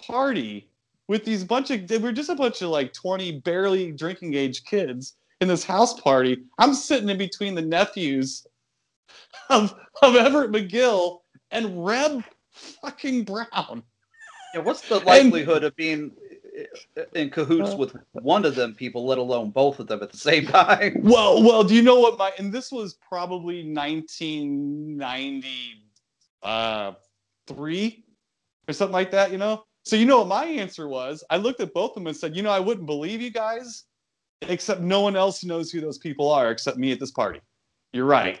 [0.00, 0.68] party
[1.08, 5.14] with these bunch of we're just a bunch of like 20 barely drinking age kids
[5.40, 6.38] in this house party.
[6.58, 8.46] I'm sitting in between the nephews
[9.50, 11.20] of of Everett McGill
[11.50, 13.82] and Reb fucking Brown.
[14.54, 16.12] Yeah, what's the likelihood of being
[17.14, 20.46] in cahoots with one of them people, let alone both of them at the same
[20.46, 20.96] time?
[21.02, 25.84] Well, well, do you know what my and this was probably 1993
[26.42, 26.92] uh,
[28.68, 29.64] or something like that, you know?
[29.84, 31.24] So you know what my answer was?
[31.30, 33.84] I looked at both of them and said, you know, I wouldn't believe you guys,
[34.42, 37.40] except no one else knows who those people are except me at this party.
[37.92, 38.38] You're right.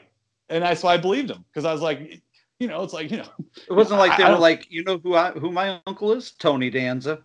[0.48, 2.20] And I so I believed him because I was like,
[2.60, 3.28] You know, it's like you know,
[3.68, 6.32] It wasn't like they I- were like, you know who I who my uncle is?
[6.32, 7.20] Tony Danza.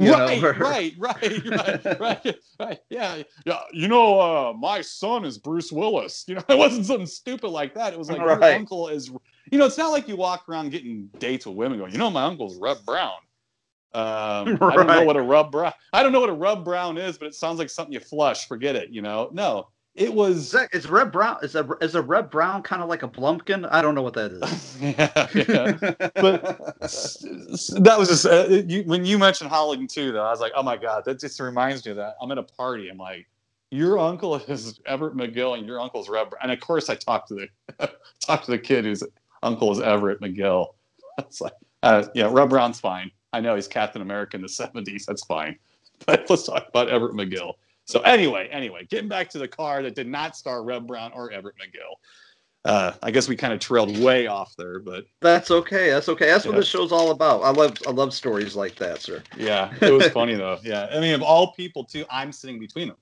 [0.00, 2.78] Right, know, or- right, right, right, right, right.
[2.88, 3.60] Yeah, yeah.
[3.72, 6.24] You know, uh, my son is Bruce Willis.
[6.26, 7.92] You know, it wasn't something stupid like that.
[7.92, 9.10] It was like your uncle is.
[9.50, 11.92] You know, it's not like you walk around getting dates with women going.
[11.92, 13.12] You know, my uncle's Rub Brown.
[13.92, 15.72] Um, I don't know what a rub brown.
[15.92, 18.46] I don't know what a rub brown is, but it sounds like something you flush.
[18.46, 18.90] Forget it.
[18.90, 20.52] You know, no, it was.
[20.52, 21.38] that is Red Brown?
[21.42, 23.68] Is a is a Red Brown kind of like a Blumpkin?
[23.70, 24.78] I don't know what that is.
[24.80, 26.10] yeah, yeah.
[26.14, 26.80] But
[27.82, 30.12] that was just uh, you, when you mentioned Halloween too.
[30.12, 32.14] Though I was like, oh my god, that just reminds me of that.
[32.22, 32.88] I'm at a party.
[32.88, 33.26] I'm like,
[33.70, 36.34] your uncle is Everett McGill, and your uncle's Reb.
[36.42, 37.34] And of course, I talked to
[37.78, 37.90] the
[38.20, 39.02] talked to the kid whose
[39.42, 40.68] uncle is Everett McGill.
[41.18, 41.52] It's like,
[41.82, 43.10] uh, yeah, Reb Brown's fine.
[43.34, 45.04] I know he's Captain America in the '70s.
[45.04, 45.58] That's fine.
[46.06, 47.54] But let's talk about Everett McGill.
[47.90, 51.32] So anyway, anyway, getting back to the car that did not star Reb Brown or
[51.32, 51.96] Everett McGill.
[52.64, 55.90] Uh, I guess we kind of trailed way off there, but That's okay.
[55.90, 56.26] That's okay.
[56.26, 56.58] That's what Yeah.
[56.60, 57.42] this show's all about.
[57.42, 59.22] I love I love stories like that, sir.
[59.36, 60.58] Yeah, it was funny though.
[60.62, 62.96] Yeah, I mean, of all people, too, I'm sitting between them,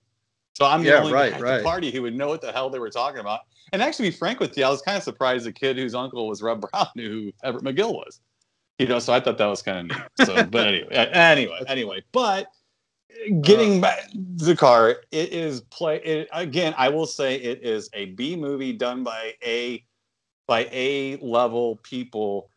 [0.55, 1.59] so I'm the Yeah, only right, right.
[1.59, 3.41] the party who would know what the hell they were talking about.
[3.73, 5.95] And actually, to be frank with you, I was kind of surprised the kid whose
[5.95, 8.21] uncle was Reb Brown knew who Everett McGill was.
[8.79, 10.27] You know, so I thought that was kind of neat.
[10.27, 12.47] So, but anyway, anyway, anyway, but
[13.43, 16.01] getting back to the car, it is play.
[16.03, 19.85] It, again, I will say it is a B movie done by a
[20.47, 22.51] by A level people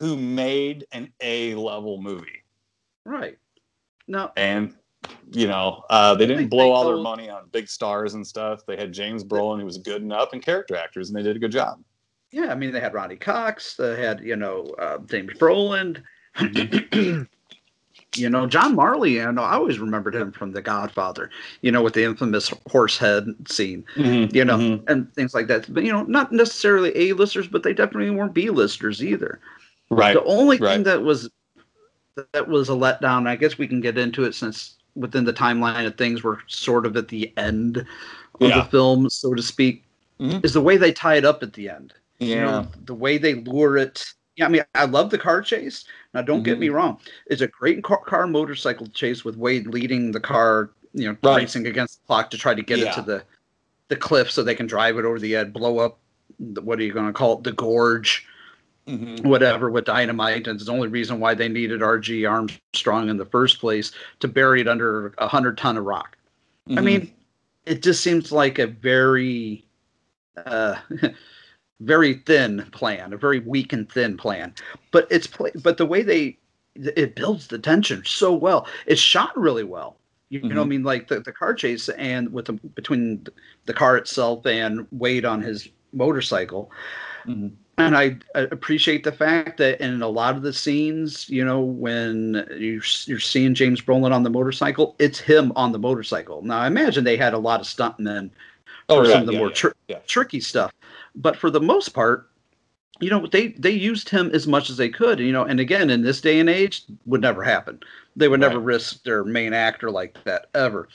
[0.00, 2.42] who made an A level movie
[3.04, 3.38] Right.
[4.06, 4.74] No, and
[5.32, 8.66] you know uh, they didn't blow they all their money on big stars and stuff
[8.66, 11.38] they had james brolin who was good enough and character actors and they did a
[11.38, 11.78] good job
[12.30, 16.02] yeah, I mean they had Ronny Cox, they had, you know, uh, James Brolin.
[18.16, 21.30] you know, John Marley, know, I always remembered him from The Godfather,
[21.60, 24.88] you know, with the infamous horse head scene, you know, Mhm.
[24.88, 25.72] and things like that.
[25.72, 29.40] But, you know, not necessarily A-listers, but they definitely weren't B-listers either.
[29.90, 30.74] right The only right.
[30.74, 31.30] thing that was
[32.32, 35.86] that was a letdown, I guess we can get into it since within the timeline
[35.86, 37.86] of things we're sort of at the end of
[38.40, 38.58] Yeah.
[38.58, 39.84] the film, so to speak,
[40.20, 40.44] Mhm.
[40.44, 41.94] is the way they tie it up at the end.
[42.18, 44.04] yeah You know, the way they lure it.
[44.38, 45.84] Yeah, I mean, I love the car chase.
[46.14, 46.60] Now, don't get Mm-hmm.
[46.60, 51.08] me wrong; it's a great car, car motorcycle chase with Wade leading the car, you
[51.08, 51.38] know, Right.
[51.42, 52.86] racing against the clock to try to get Yeah.
[52.90, 53.22] it to the
[53.88, 55.98] the cliff so they can drive it over the edge, blow up.
[56.38, 57.44] The, what are you going to call it?
[57.44, 58.26] The gorge
[58.86, 59.24] Mhm.
[59.24, 63.24] whatever with dynamite and it's the only reason why they needed RG Armstrong in the
[63.26, 66.16] first place to bury it under a hundred ton of rock.
[66.68, 66.84] I Mhm.
[66.84, 67.12] mean,
[67.66, 69.64] it just seems like a very
[70.46, 70.76] uh
[71.80, 74.54] very thin plan, a very weak and thin plan.
[74.90, 76.38] But it's pla but the way they
[76.74, 78.66] it builds the tension so well.
[78.86, 79.96] It's shot really well.
[80.30, 83.26] You, you know, I mean, like the, the car chase and with the between
[83.66, 86.70] the car itself and Wade on his motorcycle.
[87.26, 87.52] Mhm.
[87.78, 91.60] And I, I appreciate the fact that in a lot of the scenes, you know,
[91.60, 96.42] when you, you're seeing James Brolin on the motorcycle, it's him on the motorcycle.
[96.42, 98.30] Now, I imagine they had a lot of stuntmen
[98.88, 99.98] Oh, for yeah, some of the yeah, more yeah, tr- yeah.
[100.06, 100.72] tricky stuff.
[101.14, 102.28] But for the most part,
[103.00, 105.20] you know, they they used him as much as they could.
[105.20, 107.80] You know, and again, in this day and age, would never happen.
[108.16, 110.88] They would never risk their main actor like that ever.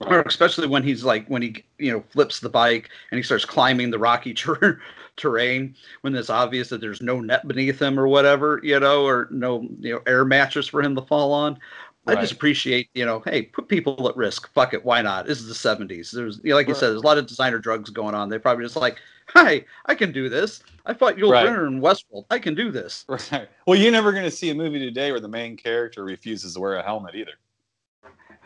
[0.00, 3.44] Or especially when he's like when he you know flips the bike and he starts
[3.44, 4.80] climbing the rocky ter-
[5.16, 9.28] terrain when it's obvious that there's no net beneath him or whatever you know or
[9.30, 11.58] no you know air mattress for him to fall on.
[12.06, 14.52] I just appreciate, you know, hey, put people at risk.
[14.52, 15.26] Fuck it, why not?
[15.26, 16.10] This is the '70s.
[16.10, 16.80] There's, you know, like you Right.
[16.80, 18.28] said, there's a lot of designer drugs going on.
[18.28, 18.98] They're probably just like,
[19.28, 20.62] hi, I can do this.
[20.84, 21.46] I fought Yul Right.
[21.46, 22.24] Brynner in Westworld.
[22.30, 23.04] I can do this.
[23.32, 23.48] Right.
[23.66, 26.60] Well, you're never going to see a movie today where the main character refuses to
[26.60, 27.32] wear a helmet either.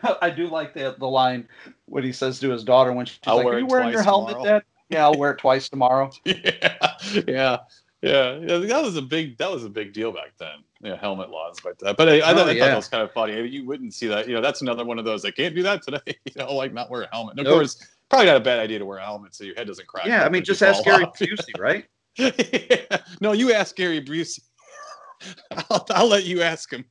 [0.21, 1.47] I do like the the line
[1.85, 4.35] what he says to his daughter when she's I'll like, "Are you wearing your helmet,
[4.35, 6.11] tomorrow." Dad?" Yeah, I'll wear it twice tomorrow.
[6.23, 6.35] yeah,
[7.27, 7.57] yeah,
[8.03, 8.57] yeah, yeah.
[8.59, 10.63] That was a big that was a big deal back then.
[10.81, 11.87] Yeah, helmet laws like that.
[11.87, 13.47] Uh, but I, I, oh, thought, Oh, I thought that was kind of funny.
[13.47, 14.27] You wouldn't see that.
[14.27, 15.25] You know, that's another one of those.
[15.25, 15.99] I can't do that today.
[16.25, 17.31] You know, like not wear a helmet.
[17.31, 17.55] And of Nope.
[17.55, 20.05] course, probably not a bad idea to wear a helmet so your head doesn't crack.
[20.05, 21.17] Yeah, I mean, just ask Gary off.
[21.19, 21.85] Busey, right?
[23.21, 24.39] no, you ask Gary Busey.
[25.69, 26.85] I'll, I'll let you ask him.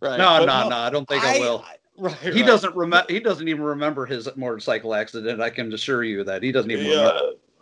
[0.00, 0.18] right.
[0.18, 1.64] No, But no, no, I don't think I, will.
[1.96, 2.16] right.
[2.18, 2.46] He right.
[2.46, 3.10] doesn't remember.
[3.10, 5.40] He doesn't even remember his motorcycle accident.
[5.40, 7.20] I can assure you that he doesn't even remember.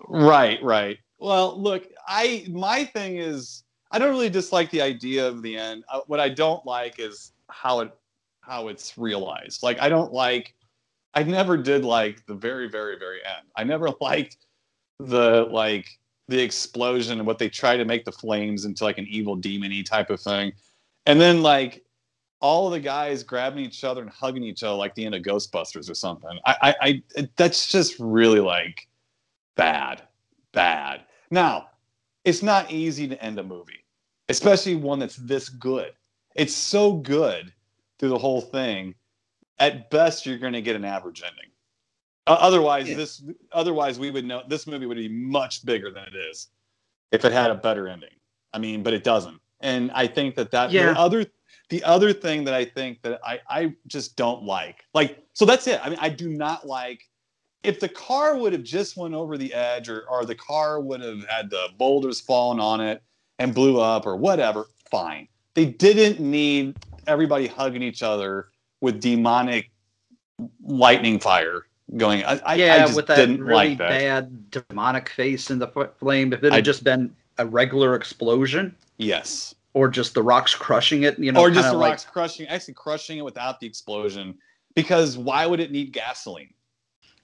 [0.09, 0.99] Right, right.
[1.19, 3.63] Well, look, I my thing is
[3.93, 5.85] I don't really dislike the idea of the end.
[5.89, 7.93] Uh, what I don't like is how it
[8.41, 9.63] how it's realized.
[9.63, 10.55] Like I don't like
[11.15, 13.47] I never did like the very very very end.
[13.55, 14.39] I never liked
[14.99, 15.87] the like
[16.29, 19.85] the explosion and what they try to make the flames into like an evil demony
[19.85, 20.53] type of thing.
[21.07, 21.85] And then like
[22.41, 25.23] all of the guys grabbing each other and hugging each other like the end of
[25.23, 26.39] Ghostbusters or something.
[26.47, 28.89] I I, I that's just really like
[29.57, 30.03] bad,
[30.53, 31.03] bad.
[31.31, 31.69] Now,
[32.25, 33.82] it's not easy to end a movie,
[34.29, 35.93] especially one that's this good.
[36.35, 37.53] It's so good
[37.99, 38.95] through the whole thing.
[39.59, 41.51] At best, you're going to get an average ending.
[42.27, 42.97] Uh, otherwise, Yeah.
[42.97, 43.23] this
[43.53, 46.49] otherwise we would know this movie would be much bigger than it is
[47.11, 48.15] if it had a better ending.
[48.53, 49.41] I mean, but it doesn't.
[49.61, 50.93] And I think that that Yeah.
[50.93, 51.27] the other
[51.69, 54.85] the other thing that I think that I I just don't like.
[54.95, 55.81] Like so that's it.
[55.85, 57.09] I mean, I do not like
[57.65, 61.01] if the car would have just went over the edge or or the car would
[61.01, 63.03] have had the boulders fallen on it
[63.39, 65.29] and blew up or whatever, fine.
[65.55, 66.77] They didn't need
[67.07, 68.49] everybody hugging each other
[68.81, 69.71] with demonic
[70.65, 72.25] lightning fire going.
[72.25, 73.89] I, yeah, I just with that didn't really like that.
[73.89, 75.69] bad demonic face in the
[75.99, 76.33] flame.
[76.33, 79.55] If it had I- just been a regular explosion, Yes.
[79.75, 82.75] or just the rocks crushing it, you know, or just the like, rocks crushing, actually
[82.75, 84.39] crushing it without the explosion.
[84.75, 86.53] Because why would it need gasoline?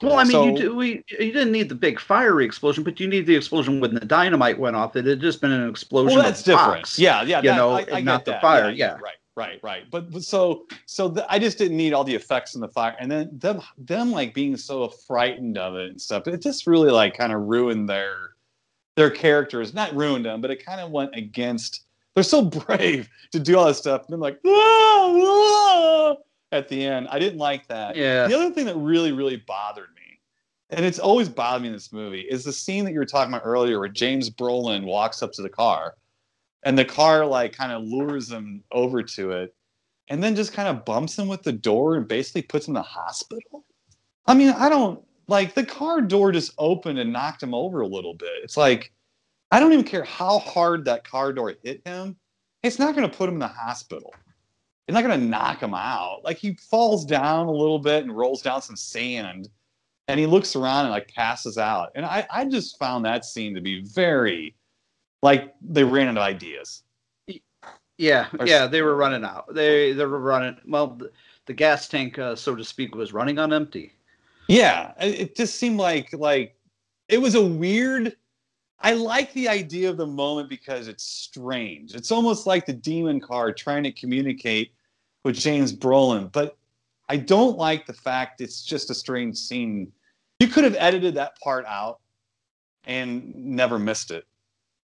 [0.01, 3.01] Well, I mean, So- you do, we you didn't need the big fiery explosion, but
[3.01, 4.95] you need the explosion when the dynamite went off.
[4.95, 6.15] It had just been an explosion.
[6.17, 6.73] Well, that's different.
[6.75, 7.39] rocks, Yeah, yeah.
[7.39, 8.41] you that- know, I, I and not the that.
[8.41, 8.71] fire.
[8.71, 9.91] Yeah, right, right, right.
[9.91, 12.95] But, but so, so the, I just didn't need all the effects in the fire,
[13.01, 16.29] and then them, them like being so frightened of it and stuff.
[16.29, 18.15] It just really like kind of ruined their,
[18.95, 19.75] their characters.
[19.75, 21.83] Not ruined them, but it kind of went against.
[22.15, 26.17] They're so brave to do all this stuff, and then like "Ah, ah,"
[26.53, 27.09] at the end.
[27.11, 27.97] I didn't like that.
[27.97, 28.27] Yeah.
[28.27, 30.21] The other thing that really, really bothered me,
[30.71, 33.33] and it's always bothered me in this movie, is the scene that you were talking
[33.33, 35.95] about earlier, where James Brolin walks up to the car,
[36.63, 39.55] and the car like kind of lures him over to it,
[40.09, 42.83] and then just kind of bumps him with the door and basically puts him in
[42.83, 43.65] the hospital.
[44.27, 47.87] I mean, I don't like the car door just opened and knocked him over a
[47.87, 48.33] little bit.
[48.43, 48.93] It's like
[49.51, 52.17] I don't even care how hard that car door hit him.
[52.63, 54.13] It's not going to put him in the hospital.
[54.89, 56.23] It's not going to knock him out.
[56.25, 59.51] Like he falls down a little bit and rolls down some sand,
[60.09, 61.91] and he looks around and like passes out.
[61.95, 64.57] And I, I just found that scene to be very,
[65.23, 66.85] like they ran out of ideas.
[67.99, 68.67] yeah, Or- yeah.
[68.67, 69.53] They were running out.
[69.55, 70.57] They they were running.
[70.67, 70.99] Well,
[71.45, 73.93] the, gas tank, uh, so to speak, was running on empty.
[74.49, 76.57] Yeah, it it just seemed like like
[77.09, 78.17] it was a weird.
[78.81, 81.95] I like the idea of the moment because it's strange.
[81.95, 84.71] It's almost like the demon card trying to communicate
[85.29, 86.57] with James Brolin, but
[87.11, 89.93] I don't like the fact it's just a strange scene.
[90.41, 92.01] You could have edited that part out
[92.85, 94.25] and never missed it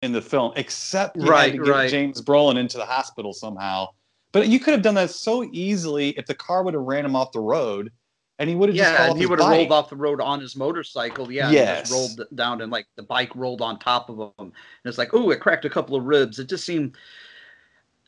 [0.02, 1.88] in the film, except you Right, had to get right.
[1.88, 3.90] James Brolin into the hospital somehow.
[4.32, 7.14] But you could have done that so easily if the car would have ran him
[7.14, 7.92] off the road,
[8.40, 10.40] and he would have just Yeah, and he would have rolled off the road on
[10.40, 11.30] his motorcycle.
[11.30, 11.82] Yeah, and Yes.
[11.82, 14.32] just rolled down and like the bike rolled on top of him.
[14.38, 14.52] And
[14.86, 16.40] it's like, oh, it cracked a couple of ribs.
[16.40, 16.96] It just seemed.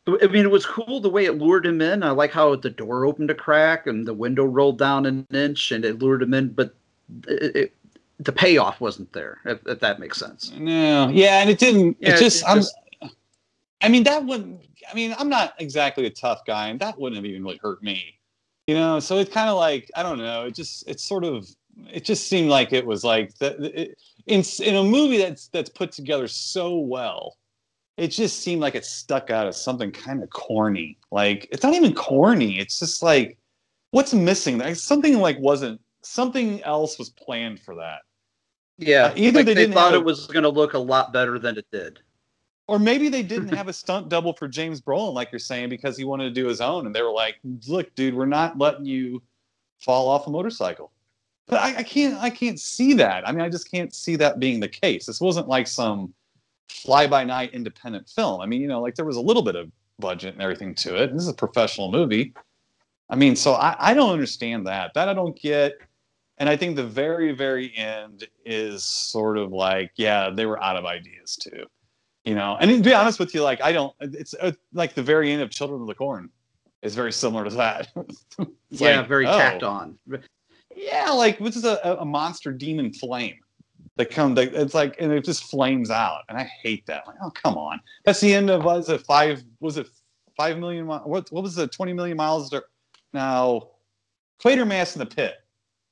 [0.07, 2.03] I mean, it was cool the way it lured him in.
[2.03, 5.73] I like how the door opened a crack and the window rolled down an inch
[5.73, 6.75] and it lured him in, but
[7.27, 7.77] it, it,
[8.21, 9.39] the payoff wasn't there.
[9.47, 10.53] If, if that makes sense.
[10.59, 11.97] No, yeah, and it didn't.
[12.01, 12.59] Yeah, it just, it I'm.
[12.59, 12.77] just-
[13.81, 14.61] I mean, that wouldn't.
[14.91, 17.83] I mean, I'm not exactly a tough guy, and that wouldn't have even really hurt
[17.83, 18.19] me,
[18.67, 18.99] you know.
[19.01, 20.47] So it's kind of like I don't know.
[20.47, 21.47] It just, it's sort of,
[21.93, 25.69] it just seemed like it was like that it, in in a movie that's that's
[25.69, 27.37] put together so well.
[27.97, 30.99] It just seemed like it stuck out as something kind of corny.
[31.13, 32.59] Like it's not even corny.
[32.59, 33.39] It's just like,
[33.93, 34.59] what's missing?
[34.59, 38.01] Like something like wasn't something else was planned for that.
[38.79, 40.79] Yeah, Uh, either like they they, didn't thought a- it was going to look a
[40.79, 42.01] lot better than it did.
[42.67, 45.97] Or maybe they didn't have a stunt double for James Brolin, like you're saying, because
[45.97, 47.37] he wanted to do his own, and they were like,
[47.69, 49.23] "Look, dude, we're not letting you
[49.79, 50.91] fall off a motorcycle."
[51.47, 53.29] But I, I can't, I can't see that.
[53.29, 55.05] I mean, I just can't see that being the case.
[55.07, 56.13] This wasn't like some
[56.69, 58.41] fly-by-night independent film.
[58.41, 61.03] I mean, you know, like there was a little bit of budget and everything to
[61.03, 61.13] it.
[61.13, 62.35] This is a professional movie.
[63.11, 64.95] I mean, so I, I don't understand that.
[64.95, 65.75] That I don't get.
[66.39, 70.77] And I think the very, very end is sort of like, yeah, they were out
[70.77, 71.67] of ideas too
[72.25, 75.03] you know and to be honest with you like i don't it's uh, like the
[75.03, 76.29] very end of children of the corn
[76.83, 77.89] is very similar to that
[78.71, 79.97] yeah, like, very oh, tacked on.
[80.75, 83.37] yeah like this is a, a monster demon flame
[83.97, 87.07] that come that it's like and it just flames out and i hate that.
[87.07, 87.81] Like oh come on.
[88.05, 89.87] That's the end of was it five was it
[90.37, 92.63] five million mi- what what was the 20 million miles to,
[93.13, 93.69] now
[94.43, 95.37] quatermass in the pit.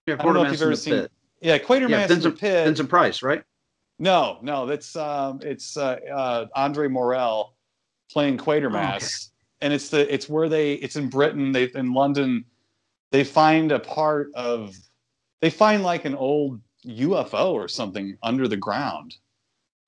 [0.06, 1.12] Yeah, i don't know if you've in ever the seen Pit.
[1.40, 2.64] yeah quatermass Yeah, in the Vincent, pit.
[2.66, 3.42] Vincent Price, right?
[3.98, 7.54] no, no, that's um, it's uh, uh, Andre Morell
[8.10, 9.28] playing Quatermass,
[9.60, 11.52] and it's the it's where they it's in Britain.
[11.52, 12.44] They in London,
[13.12, 14.74] they find a part of
[15.40, 19.16] they find like an old UFO or something under the ground,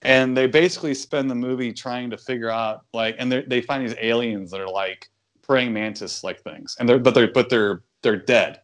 [0.02, 3.86] and they basically spend the movie trying to figure out like, and they they find
[3.86, 5.08] these aliens that are like
[5.42, 8.60] praying mantis like things, and they're but they're but they're they're dead,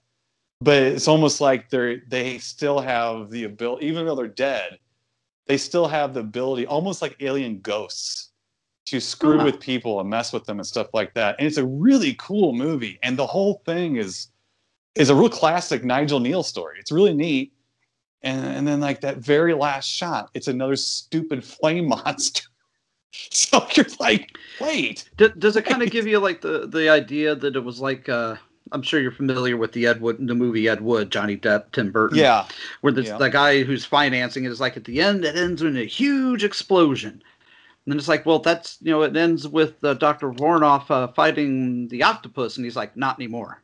[0.61, 4.79] but it's almost like they're they still have the ability, even though they're dead
[5.51, 8.31] they still have the ability, almost like alien ghosts,
[8.87, 9.47] to screw Huh.
[9.47, 11.35] with people and mess with them and stuff like that.
[11.39, 13.01] And it's a really cool movie.
[13.03, 14.29] And the whole thing is
[14.95, 16.77] is a real classic Nigel Kneale story.
[16.79, 17.53] It's really neat.
[18.23, 22.45] And and then like that very last shot, it's another stupid flame monster.
[23.13, 25.09] so you're like, wait.
[25.17, 28.09] D- does it kind of give you like the the idea that it was like
[28.09, 28.37] uh
[28.73, 31.91] I'm sure you're familiar with the Ed Wood, the movie Ed Wood, Johnny Depp, Tim
[31.91, 32.19] Burton.
[32.19, 32.47] Yeah.
[32.83, 33.17] where the, Yeah.
[33.17, 36.45] the guy who's financing it is like at the end it ends in a huge
[36.45, 40.91] explosion and then it's like well that's you know it ends with uh, dr Vornoff
[40.91, 43.63] uh, fighting the octopus and he's like not anymore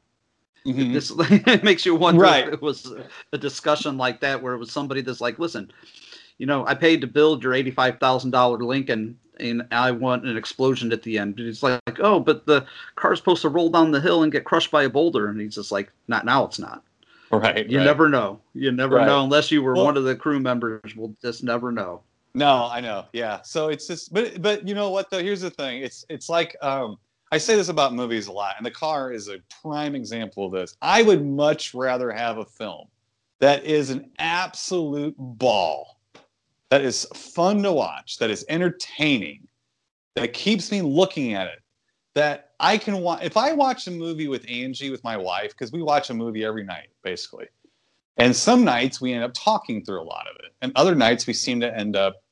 [0.66, 0.92] Mhm.
[0.92, 1.10] this
[1.46, 2.46] it makes you wonder Right.
[2.48, 2.92] if it was
[3.32, 5.70] a discussion like that where it was somebody that's like listen
[6.38, 11.02] you know i paid to build your $85000 lincoln and i want an explosion at
[11.02, 12.64] the end and it's like, oh but the
[12.96, 15.54] car's supposed to roll down the hill and get crushed by a boulder and he's
[15.54, 16.82] just like not now it's not
[17.32, 17.68] Right.
[17.68, 17.84] you right.
[17.84, 18.38] never know.
[18.54, 19.06] You never Right.
[19.06, 20.94] know unless you were Well- one of the crew members.
[20.96, 22.00] We'll just never know.
[22.34, 23.06] No, I know.
[23.12, 23.42] Yeah.
[23.42, 25.18] So it's just, but but you know what though?
[25.18, 25.82] Here's the thing.
[25.82, 26.98] It's it's like um,
[27.32, 30.52] I say this about movies a lot, and the car is a prime example of
[30.52, 30.76] this.
[30.80, 32.86] I would much rather have a film
[33.40, 35.98] that is an absolute ball,
[36.70, 39.46] that is fun to watch, that is entertaining,
[40.14, 41.60] that keeps me looking at it.
[42.14, 43.22] That I can watch.
[43.22, 46.46] If I watch a movie with Angie, with my wife, because we watch a movie
[46.46, 47.46] every night, basically.
[48.16, 50.52] And some nights we end up talking through a lot of it.
[50.62, 52.22] And other nights we seem to end up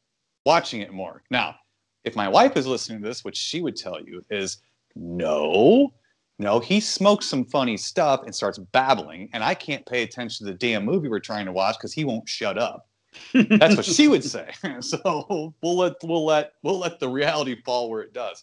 [0.47, 1.23] watching it more.
[1.31, 1.57] Now,
[2.05, 4.63] if my wife is listening to this, which she would tell you is
[4.97, 5.93] no,
[6.39, 10.53] no, he smokes some funny stuff and starts babbling, and I can't pay attention to
[10.53, 12.89] the damn movie we're trying to watch because he won't shut up.
[13.33, 14.51] That's what she would say.
[14.81, 18.43] So we'll let we'll let we'll let the reality fall where it does.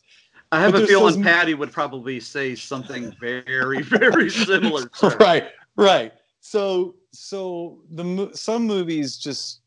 [0.54, 4.86] I have But a feeling those- Patty would probably say something very, very similar.
[4.88, 9.62] to right right so so the some movies just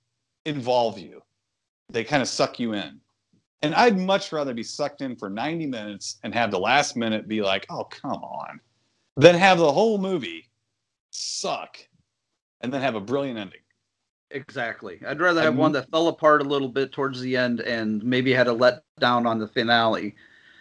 [0.45, 1.23] involve you
[1.91, 3.01] they kind of suck you in
[3.65, 7.27] and i'd much rather be sucked in for 90 minutes and have the last minute
[7.29, 8.61] be like oh come on
[9.17, 10.49] than have the whole movie
[11.11, 11.79] suck
[12.61, 13.61] and then have a brilliant ending
[14.35, 15.01] Exactly.
[15.07, 18.33] I'd rather have one that fell apart a little bit towards the end and maybe
[18.33, 20.17] had a let down on the finale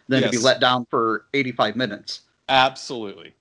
[0.08, 2.22] than to be let down for 85 minutes.
[2.50, 3.34] absolutely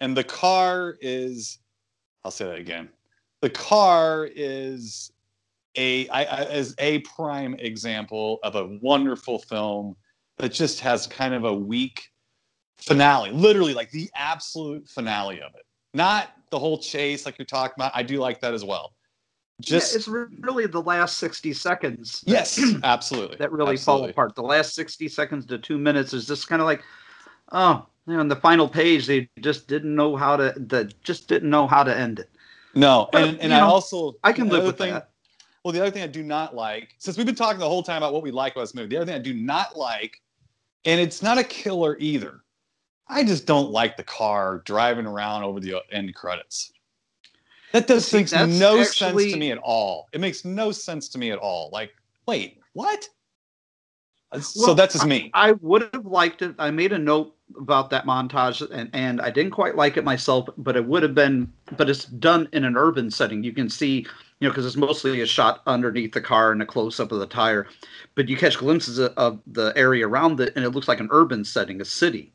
[0.00, 1.58] and the car is
[2.24, 2.88] i'll say that again.
[3.42, 5.12] The car is
[5.76, 9.94] a I, I, is a prime example of a wonderful film
[10.38, 12.10] that just has kind of a weak
[12.76, 15.64] finale literally like the absolute finale of it.
[15.94, 17.92] Not the whole chase like you're talking about.
[17.94, 18.92] I do like that as well.
[19.60, 23.36] Just yeah, it's really the last 60 seconds yes absolutely.
[23.36, 24.08] that really absolutely.
[24.08, 24.34] fall apart.
[24.34, 26.82] The last 60 seconds to two minutes is just kind of like,
[27.52, 31.28] oh, you know, on the final page, they just didn't know how to, the, just
[31.28, 32.30] didn't know how to end it.
[32.74, 35.10] no But, and, and i know, also I can the live with thing, that.
[35.64, 37.96] Well, the other thing I do not like, since we've been talking the whole time
[37.98, 40.22] about what we like about this movie, the other thing I do not like,
[40.84, 42.42] and it's not a killer either,
[43.08, 46.72] I just don't like the car driving around over the end credits.
[47.72, 50.06] That does See, makes no sense to me at all.
[50.12, 51.70] It makes no sense to me at all.
[51.72, 51.92] Like,
[52.26, 53.08] wait, what?
[54.32, 55.30] Uh, so that's just me.
[55.34, 56.54] I would have liked it.
[56.58, 60.48] I made a note about that montage, and, and I didn't quite like it myself,
[60.58, 63.42] but it would have been, but it's done in an urban setting.
[63.42, 64.06] You can see,
[64.40, 67.20] you know, because it's mostly a shot underneath the car and a close up of
[67.20, 67.68] the tire,
[68.14, 71.08] but you catch glimpses of, of the area around it, and it looks like an
[71.12, 72.32] urban setting, a city.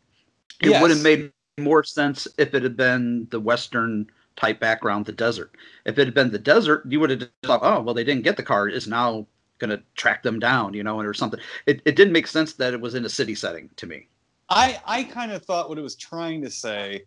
[0.61, 0.91] It would Yes.
[0.91, 5.51] have made more sense if it had been the Western type background, the desert.
[5.85, 8.37] If it had been the desert, you would have thought, oh, well, they didn't get
[8.37, 8.67] the car.
[8.69, 9.27] It's now
[9.59, 11.39] going to track them down, you know, or something.
[11.65, 14.07] It, it didn't make sense that it was in a city setting to me.
[14.51, 17.03] I I kind of thought what it was trying to say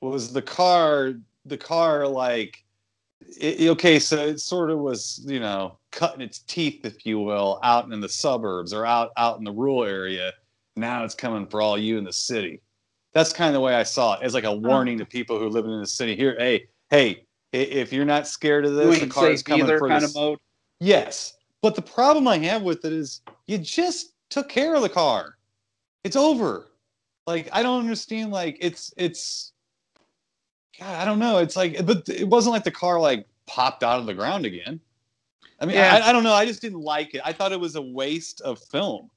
[0.00, 1.14] was the car
[1.46, 2.64] the car like
[3.40, 7.58] it, okay so it sort of was you know cutting its teeth if you will
[7.62, 10.32] out in the suburbs or out out in the rural area
[10.76, 12.60] now it's coming for all you in the city
[13.12, 15.48] that's kind of the way I saw it as like a warning to people who
[15.48, 19.30] live in the city here hey hey if you're not scared of this the car
[19.30, 20.38] is coming for kind this of mode.
[20.80, 21.34] Yes.
[21.62, 25.36] But the problem I have with it is you just took care of the car.
[26.04, 26.66] It's over.
[27.28, 29.52] Like I don't understand like it's it's
[30.80, 31.36] God, I don't know.
[31.36, 34.80] It's like but it wasn't like the car like popped out of the ground again.
[35.60, 36.00] I mean, Yeah.
[36.02, 36.32] I, I don't know.
[36.32, 37.20] I just didn't like it.
[37.22, 39.10] I thought it was a waste of film.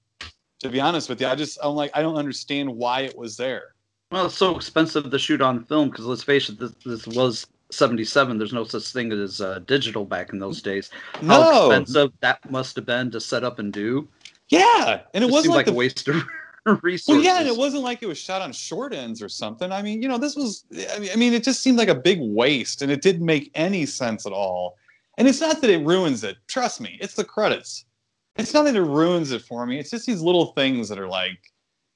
[0.59, 3.37] To be honest with you, I just I'm like I don't understand why it was
[3.37, 3.75] there.
[4.11, 7.47] Well, it's so expensive to shoot on film because let's face it, this, this was
[7.71, 8.37] 77.
[8.37, 10.89] There's no such thing as uh, digital back in those days.
[11.21, 11.41] no.
[11.41, 14.09] How expensive that must have been to set up and do.
[14.49, 16.21] Yeah, and it Just wasn't like like a waste of
[16.65, 17.07] resources.
[17.07, 19.71] Well, yeah, and it wasn't like it was shot on short ends or something.
[19.71, 20.65] I mean, you know, this was.
[20.93, 24.25] I mean, it just seemed like a big waste, and it didn't make any sense
[24.25, 24.77] at all.
[25.17, 26.37] And it's not that it ruins it.
[26.47, 27.85] Trust me, it's the credits.
[28.37, 29.77] It's not that it ruins it for me.
[29.77, 31.37] It's just these little things that are like,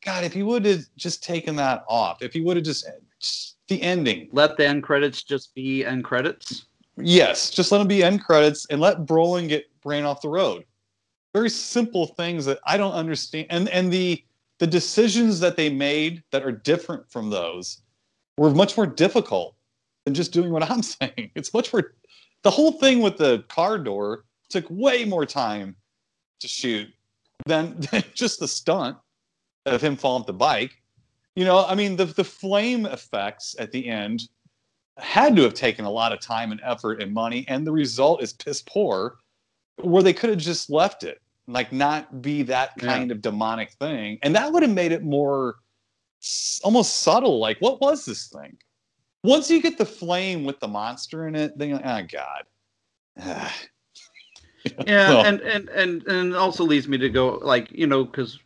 [0.04, 2.86] God, if you would have just taken that off, if you would have just,
[3.20, 4.30] just the ending.
[4.32, 6.66] Let the end credits just be end credits.
[6.98, 10.66] Yes, just let them be end credits and let Brolin get ran off the road.
[11.34, 14.24] Very simple things that I don't understand, and and the
[14.60, 17.82] the decisions that they made that are different from those
[18.38, 19.56] were much more difficult
[20.06, 21.32] than just doing what I'm saying.
[21.36, 21.94] It's much more.
[22.44, 25.76] The whole thing with the car door took way more time
[26.40, 26.88] to shoot
[27.46, 28.98] than, than just the stunt
[29.66, 30.82] of him falling off the bike.
[31.36, 34.30] You know, I mean, the the flame effects at the end
[34.98, 38.24] had to have taken a lot of time and effort and money, and the result
[38.24, 39.18] is piss poor.
[39.82, 44.20] Where they could have just left it, like not be that kind of demonic thing,
[44.24, 45.56] and that would have made it more
[46.64, 47.40] almost subtle.
[47.40, 48.58] Like, what was this thing?
[49.24, 52.20] Once you get the flame with the monster in it, then you're like, oh
[53.18, 53.52] god.
[54.88, 58.40] Yeah, Well- and, and and and also leads me to go like you know because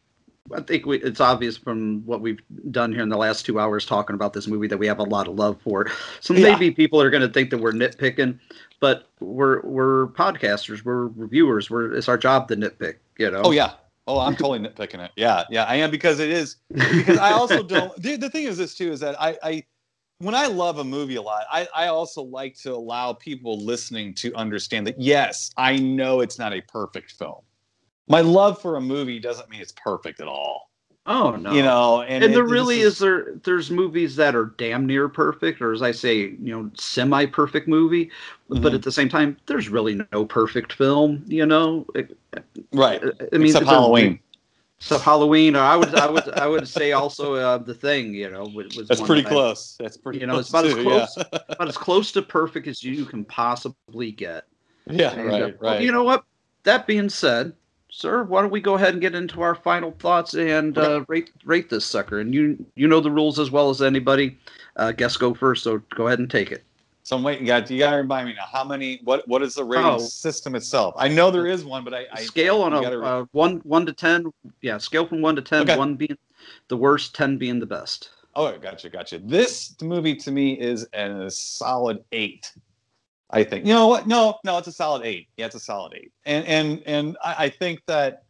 [0.56, 2.40] I think we, it's obvious from what we've
[2.72, 5.04] done here in the last two hours talking about this movie that we have a
[5.04, 5.84] lot of love for.
[5.86, 5.92] it.
[6.22, 6.44] So Yeah.
[6.44, 8.40] maybe people are going to think that we're nitpicking,
[8.80, 12.96] but we're we're podcasters, we're reviewers, we're it's our job to nitpick.
[13.18, 13.42] You know.
[13.44, 13.74] Oh yeah.
[14.08, 15.12] Oh, I'm totally nitpicking it.
[15.16, 16.56] Yeah, yeah, I am because it is.
[16.74, 17.96] Because I also don't.
[18.02, 19.64] The, the thing is this too is that I, I,
[20.18, 24.16] when I love a movie a lot, I, I also like to allow people listening
[24.16, 27.42] to understand that yes, I know it's not a perfect film.
[28.10, 30.70] My love for a movie doesn't mean it's perfect at all.
[31.06, 31.54] Oh no.
[31.54, 34.86] You know, and, and, there it- this really is, there there's movies that are damn
[34.86, 38.12] near perfect or as i say you know semi perfect movie
[38.50, 38.76] but Mhm.
[38.76, 41.88] at the same time there's really no perfect film you know
[42.74, 43.02] right.
[43.34, 44.20] i mean Except Halloween.
[44.78, 48.30] except halloween or i would i would i would say also uh, the thing you
[48.30, 49.78] know was was That's pretty that I- close.
[49.80, 50.20] That's pretty.
[50.20, 51.08] you know it's close about as too, yeah.
[51.08, 54.46] close about as close to perfect as you can possibly get
[54.88, 55.82] Yeah, And, uh, right, well, right.
[55.82, 56.24] you know what
[56.64, 57.54] that being said
[57.90, 61.32] sir why don't we go ahead and get into our final thoughts and uh, rate
[61.44, 64.38] rate this sucker and you you know the rules as well as anybody
[64.76, 66.64] uh guess go first so go ahead and take it
[67.04, 67.72] So I'm waiting, guys.
[67.72, 68.46] You gotta remind me now.
[68.52, 69.00] How many?
[69.04, 69.28] What?
[69.28, 69.98] What is the rating Oh.
[69.98, 70.94] system itself?
[70.96, 73.94] I know there is one, but I, I scale on a uh, one one to
[73.94, 74.26] ten
[74.62, 75.76] yeah scale from one to ten Okay.
[75.76, 76.18] one being
[76.68, 79.18] the worst ten being the best Oh, gotcha, gotcha.
[79.18, 82.54] This movie to me is a solid eight.
[83.30, 83.66] I think.
[83.66, 84.08] You know what?
[84.08, 85.28] No, no, it's a solid eight.
[85.38, 86.12] Yeah, it's a solid eight.
[86.26, 88.24] And and and I, I think that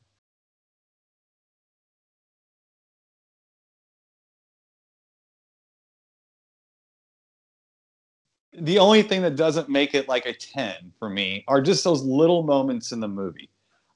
[8.54, 12.02] the only thing that doesn't make it like a 10 for me are just those
[12.04, 13.50] little moments in the movie.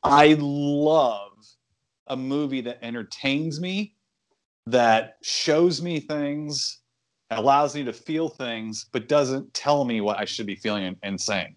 [0.03, 1.31] I love
[2.07, 3.95] a movie that entertains me,
[4.67, 6.79] that shows me things,
[7.37, 11.19] allows me to feel things, but doesn't tell me what I should be feeling and,
[11.19, 11.55] saying.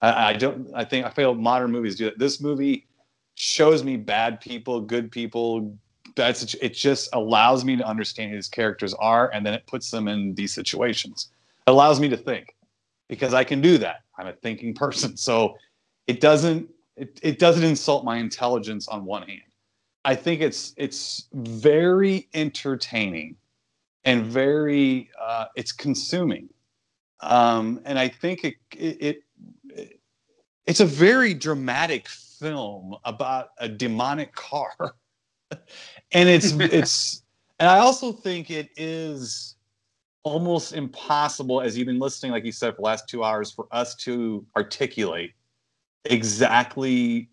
[0.00, 0.70] I, I don't.
[0.74, 2.18] I think I feel modern movies do that.
[2.18, 2.86] This movie
[3.34, 5.76] shows me bad people, good people.
[6.16, 6.74] That's it.
[6.74, 10.34] Just allows me to understand who these characters are, and then it puts them in
[10.34, 11.30] these situations.
[11.66, 12.54] It allows me to think
[13.08, 14.02] because I can do that.
[14.18, 15.56] I'm a thinking person, so
[16.06, 16.70] it doesn't.
[16.96, 19.42] It, it doesn't insult my intelligence on one hand.
[20.04, 23.36] I think it's it's very entertaining
[24.04, 26.48] and very uh, it's consuming,
[27.20, 29.22] um, and I think it, it,
[29.70, 30.00] it
[30.66, 34.72] it's a very dramatic film about a demonic car,
[36.12, 37.22] and it's it's
[37.58, 39.56] and I also think it is
[40.24, 43.66] almost impossible as you've been listening, like you said, for the last two hours, for
[43.70, 45.32] us to articulate
[46.06, 47.30] exactly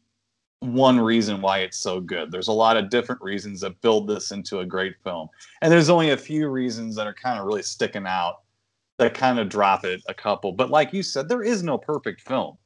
[0.61, 2.31] one reason why it's so good.
[2.31, 5.27] There's a lot of different reasons that build this into a great film.
[5.61, 8.41] And there's only a few reasons that are kind of really sticking out
[8.97, 10.51] that kind of drop it a couple.
[10.51, 12.57] But like you said, there is no perfect film.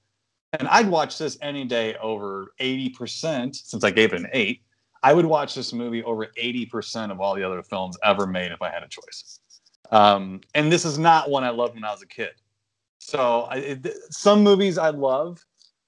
[0.60, 4.62] And I'd watch this any day over 80%, since I gave it an eight.
[5.02, 8.62] I would watch this movie over 80% of all the other films ever made if
[8.62, 9.40] I had a choice.
[9.92, 12.32] Um, and this is not one I loved when I was a kid.
[13.00, 15.46] So I, it, some movies I love,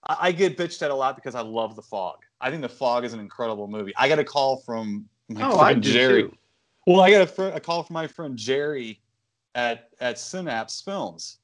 [0.07, 2.17] I, I get bitched at a lot because I love The Fog.
[2.41, 3.93] I think The Fog is an incredible movie.
[3.97, 6.23] I got a call from my Oh, friend Jerry.
[6.23, 6.33] too.
[6.85, 9.01] Well, I got a, fr- a call from my friend Jerry
[9.55, 11.37] at at Synapse Films,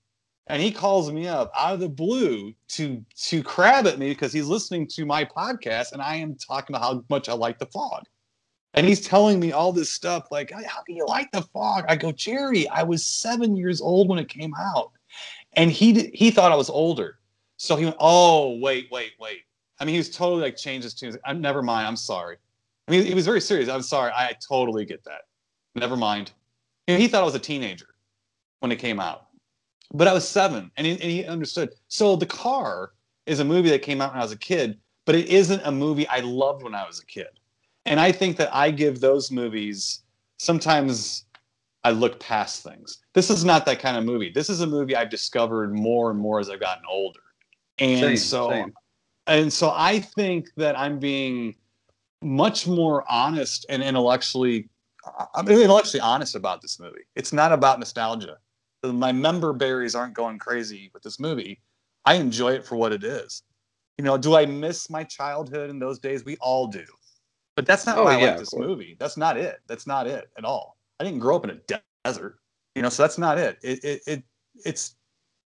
[0.47, 4.31] and he calls me up out of the blue to to crab at me because
[4.31, 7.65] he's listening to my podcast, and I am talking about how much I like The
[7.65, 8.03] Fog.
[8.75, 11.85] And he's telling me all this stuff like, how can you like The Fog?
[11.87, 14.91] I go, Jerry, I was seven years old when it came out.
[15.53, 17.19] and he he thought I was older,
[17.63, 19.43] so he went, "Oh, wait, wait, wait."
[19.79, 21.17] I mean, he was totally like changed his tune.
[21.25, 21.87] I'm never mind.
[21.87, 22.35] I'm sorry.
[22.87, 23.69] I mean, he was very serious.
[23.69, 24.11] I'm sorry.
[24.13, 25.21] I, totally get that.
[25.73, 26.33] Never mind.
[26.89, 27.95] Know, he thought I was a teenager
[28.59, 29.27] when it came out,
[29.93, 31.69] but I was seven, and he, and he understood.
[31.87, 32.91] So the car
[33.27, 35.71] is a movie that came out when I was a kid, but it isn't a
[35.71, 37.39] movie I loved when I was a kid.
[37.85, 40.01] And I think that I give those movies
[40.37, 41.25] sometimes
[41.85, 42.97] I look past things.
[43.13, 44.31] This is not that kind of movie.
[44.31, 47.21] This is a movie I've discovered more and more as I've gotten older.
[47.79, 48.73] And Same, so same.
[49.27, 51.55] and so I think that I'm being
[52.21, 54.69] much more honest and intellectually
[55.35, 57.03] I'm intellectually honest about this movie.
[57.15, 58.37] It's not about nostalgia.
[58.83, 61.61] My member berries aren't going crazy with this movie.
[62.05, 63.43] I enjoy it for what it is.
[63.97, 66.25] You know, do I miss my childhood in those days?
[66.25, 66.83] We all do.
[67.55, 68.95] But that's not Oh, why I yeah, like this movie.
[68.99, 69.57] That's not it.
[69.67, 70.77] That's not it at all.
[70.99, 72.39] I didn't grow up in a de- desert.
[72.75, 73.57] You know, so that's not it.
[73.63, 74.23] It it, it
[74.65, 74.95] it's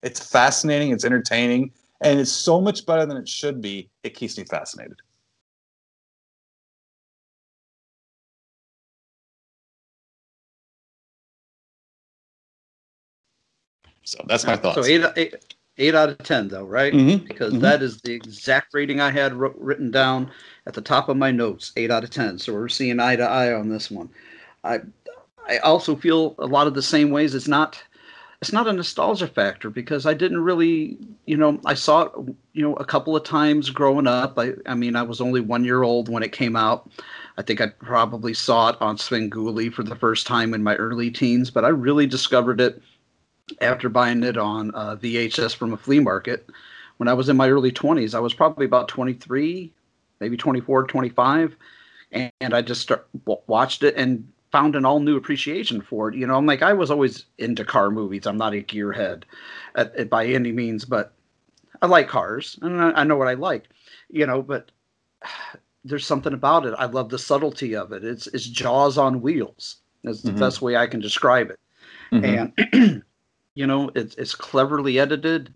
[0.02, 1.72] it's fascinating, it's entertaining,
[2.02, 3.90] and it's so much better than it should be.
[4.02, 4.96] It keeps me fascinated.
[14.04, 14.74] So that's my thoughts.
[14.76, 16.92] So eight, eight, eight out of ten, though, right?
[16.92, 17.60] Mhm, Because mhm.
[17.60, 20.30] that is the exact rating I had wr- written down
[20.66, 21.72] at the top of my notes.
[21.76, 22.38] Eight out of ten.
[22.38, 24.10] So we're seeing eye to eye on this one.
[24.62, 24.80] I,
[25.48, 27.34] I also feel a lot of the same ways.
[27.34, 27.82] It's not,
[28.44, 32.12] it's not a nostalgia factor because I didn't really, you know, I saw it,
[32.52, 34.38] you know, a couple of times growing up.
[34.38, 36.90] I, I mean, I was only one year old when it came out.
[37.38, 41.10] I think I probably saw it on Svengoolie for the first time in my early
[41.10, 42.82] teens, but I really discovered it
[43.62, 46.46] after buying it on uh, VHS from a flea market
[46.98, 48.14] when I was in my early 20s.
[48.14, 49.72] I was probably about 23,
[50.20, 51.56] maybe 24, 25.
[52.12, 56.08] And, and I just start, w- watched it and found an all new appreciation for
[56.10, 56.16] it.
[56.16, 58.26] You know, I'm like, I was always into car movies.
[58.26, 59.24] I'm not a gearhead
[59.74, 61.12] at, at, by any means, but
[61.82, 63.68] I like cars and I, I know what I like,
[64.10, 64.70] you know, but
[65.84, 66.74] there's something about it.
[66.78, 68.04] I love the subtlety of it.
[68.04, 69.78] It's, it's jaws on wheels.
[70.04, 70.38] That's the Mhm.
[70.38, 71.60] best way I can describe it.
[72.12, 72.52] Mhm.
[72.74, 73.02] And
[73.54, 75.52] you know it's it's cleverly edited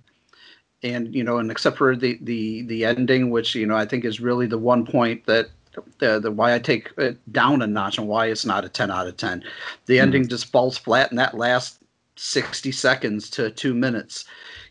[0.82, 4.04] and you know and except for the the the ending which you know i think
[4.04, 5.48] is really the one point that
[5.98, 8.90] the, the why i take it down a notch and why it's not a 10
[8.90, 9.42] out of 10
[9.86, 11.82] the ending just falls flat in that last
[12.16, 14.24] 60 seconds to two minutes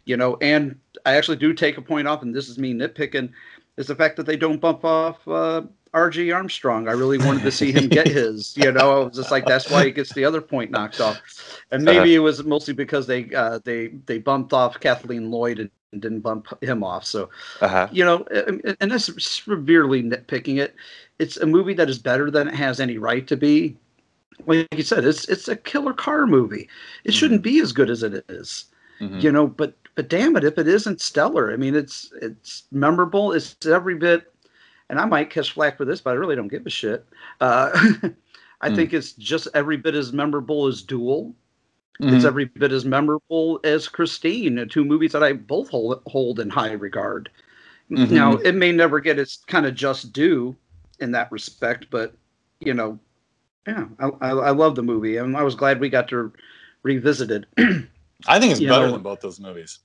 [0.05, 3.31] you know and i actually do take a point off and this is me nitpicking
[3.77, 5.61] is the fact that they don't bump off uh
[5.93, 6.88] RG Armstrong.
[6.88, 8.55] I really wanted to see him get his.
[8.57, 11.19] You know, I was just like, that's why he gets the other point knocked off.
[11.71, 15.71] And maybe it was mostly because they uh, they they bumped off Kathleen Lloyd and,
[15.91, 17.05] and didn't bump him off.
[17.05, 17.30] So
[17.61, 17.88] Uh-huh.
[17.91, 18.23] you know,
[18.80, 20.76] and that's severely nitpicking it.
[21.19, 23.77] It's a movie that is better than it has any right to be.
[24.45, 26.69] Like you said, it's it's a killer car movie.
[27.03, 28.65] It shouldn't be as good as it is
[29.01, 29.22] Mhm.
[29.22, 33.31] you know but but damn it if it isn't stellar i mean it's it's memorable
[33.31, 34.34] it's every bit
[34.89, 37.05] and i might catch flack for this but i really don't give a shit
[37.39, 37.69] uh
[38.61, 38.76] i Mm.
[38.76, 41.35] think it's just every bit as memorable as duel
[42.02, 42.14] Mhm.
[42.15, 46.40] it's every bit as memorable as christine uh, two movies that i both hold, hold
[46.40, 47.30] in high regard
[47.90, 48.11] Mhm.
[48.11, 50.56] now it may never get its kind of just due
[50.99, 52.14] in that respect but
[52.60, 52.99] you know
[53.68, 56.32] yeah i, I, I love the movie and i was glad we got to
[56.84, 57.45] revisit it
[58.28, 59.80] I think it's you better know- than both those movies.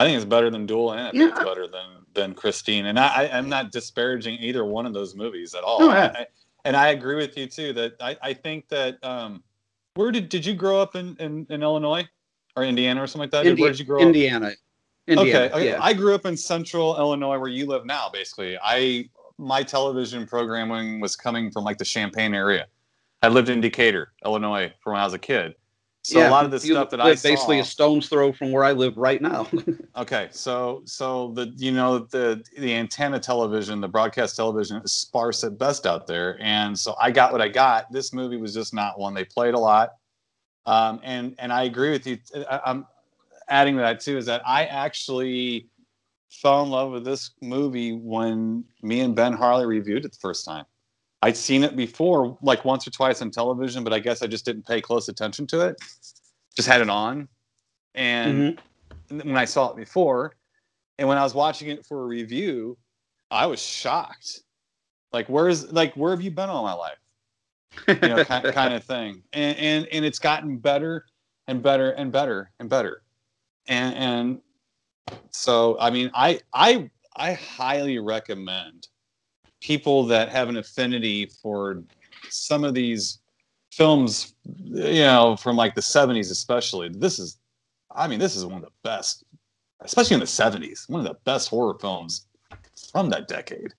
[0.00, 2.86] I think it's better than Duel, and I Yeah, it's better than than Christine.
[2.86, 5.80] And I, I, I'm not disparaging either one of those movies at all.
[5.80, 5.90] No.
[5.90, 6.26] I, I-
[6.66, 9.42] and I agree with you too that I, I think that um,
[9.96, 12.06] where did did you grow up in, in, in Illinois
[12.54, 13.46] or Indiana or something like that?
[13.46, 14.06] Indi- where did you grow up?
[14.06, 14.52] indiana
[15.06, 15.70] indiana okay, okay.
[15.70, 15.78] yeah.
[15.80, 18.56] I grew up in central Illinois where you live now, basically.
[18.62, 19.08] I
[19.38, 22.66] my television programming was coming from like the Champaign area.
[23.22, 25.54] I lived in Decatur, Illinois, from when I was a kid.
[26.06, 28.62] So a lot of the stuff that I saw, basically a stone's throw from where
[28.62, 29.48] I live right now.
[29.96, 35.42] Okay, so so the you know the the antenna television, the broadcast television is sparse
[35.42, 37.90] at best out there, and so I got what I got.
[37.90, 39.94] This movie was just not one they played a lot,
[40.66, 42.18] um, and and I agree with you.
[42.50, 42.86] I, I'm
[43.48, 45.66] adding to that too is that I actually
[46.30, 50.44] fell in love with this movie when me and Ben Harley reviewed it the first
[50.44, 50.66] time.
[51.22, 54.44] I'd seen it before, like once or twice on television, but I guess I just
[54.44, 55.76] didn't pay close attention to it.
[56.54, 57.28] Just had it on,
[57.94, 58.58] and
[59.10, 59.28] Mm-hmm.
[59.28, 60.36] when I saw it before,
[60.98, 62.76] and when I was watching it for a review,
[63.30, 64.42] I was shocked.
[65.12, 66.98] Like, where's like where have you been all my life?
[67.88, 69.22] You know, kind, kind of thing.
[69.32, 71.06] And and and it's gotten better
[71.46, 73.02] and better and better and better.
[73.68, 74.40] And and
[75.30, 78.88] so I mean, I I I highly recommend
[79.66, 81.82] people that have an affinity for
[82.30, 83.18] some of these
[83.72, 84.34] films,
[84.64, 86.88] you know, from like the 70s especially.
[86.88, 87.38] This is
[87.94, 89.24] I mean, this is one of the best,
[89.80, 92.26] especially in the '70s, one of the best horror films
[92.92, 93.72] from that decade.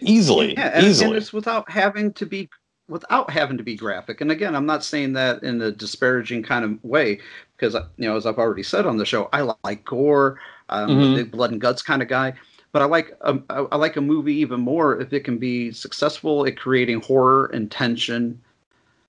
[0.00, 1.08] Easily, Yeah, and, easily.
[1.10, 2.48] and it's without having to be
[2.88, 4.20] without having to be graphic.
[4.22, 7.20] And again, I'm not saying that in a disparaging kind of way
[7.56, 10.40] because you know, as I've already said on the show, I like gore.
[10.70, 11.12] Mhm.
[11.12, 12.34] a big blood and guts kind of guy.
[12.72, 15.72] But I like um, I I like a movie even more if it can be
[15.72, 18.40] successful at creating horror and tension,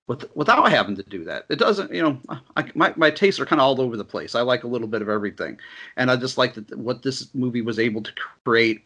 [0.08, 1.46] with, without having to do that.
[1.50, 2.20] It doesn't, you know,
[2.58, 4.36] I, my my tastes are kind of all over the place.
[4.36, 5.60] I like a little bit of everything,
[5.98, 8.12] and I just like that what this movie was able to
[8.44, 8.84] create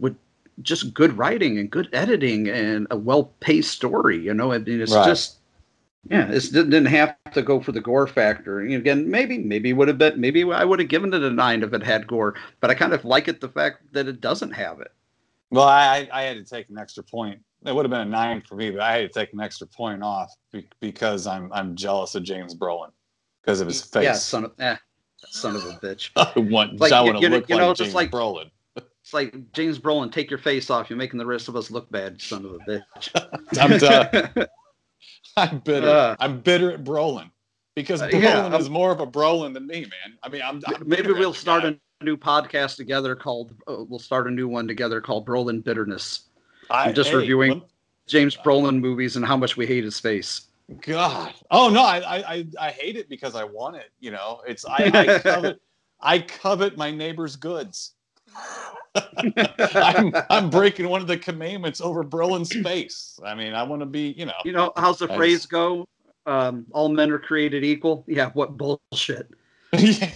[0.00, 0.16] with
[0.62, 4.18] just good writing and good editing and a well-paced story.
[4.18, 5.04] You know, I mean, it's Right.
[5.04, 5.37] just
[6.10, 8.60] yeah, this didn't have to go for the gore factor.
[8.60, 11.62] And again, maybe maybe would have been maybe I would have given it a nine
[11.62, 14.52] if it had gore, but I kind of like it the fact that it doesn't
[14.52, 14.92] have it.
[15.50, 17.40] Well, I, I had to take an extra point.
[17.64, 19.66] It would have been a nine for me, but I had to take an extra
[19.66, 20.32] point off
[20.80, 22.90] because I'm I'm jealous of James Brolin
[23.42, 24.04] because of his face.
[24.04, 24.76] Yeah, son of eh,
[25.28, 26.10] son of a bitch.
[26.16, 28.50] I want Like, I want to you know- look you like know, James like- Brolin.
[28.76, 30.90] It's like James Brolin, take your face off.
[30.90, 33.08] You're making the rest of us look bad, son of a bitch.
[33.58, 34.46] I'm done.
[35.36, 35.88] I'm bitter.
[35.88, 37.30] Uh, I'm bitter at Brolin
[37.74, 40.18] because Uh, Brolin yeah, is more of a Brolin than me, man.
[40.22, 41.76] I mean, I'm, I'm Maybe we'll start guy.
[42.00, 43.54] a new podcast together called.
[43.66, 46.22] Uh, we'll start a new one together called Brolin Bitterness.
[46.70, 47.62] I, I'm just hey, reviewing lem-
[48.06, 50.42] James Brolin movies and how much we hate his face.
[50.82, 51.32] God.
[51.50, 53.90] Oh no, I, I I I hate it because I want it.
[54.00, 55.60] You know, it's I, I covet
[56.00, 57.94] I covet my neighbor's goods.
[59.74, 63.18] I'm I'm breaking one of the commandments over Brolin's face.
[63.24, 64.32] I mean, I want to be, you know.
[64.44, 65.86] You know how's the phrase go?
[66.26, 68.04] Um, all men are created equal.
[68.06, 69.30] Yeah, what bullshit.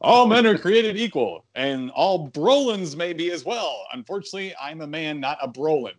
[0.00, 3.86] all men are created equal, and all Brolins may be as well.
[3.92, 5.94] Unfortunately, I'm a man, not a Brolin.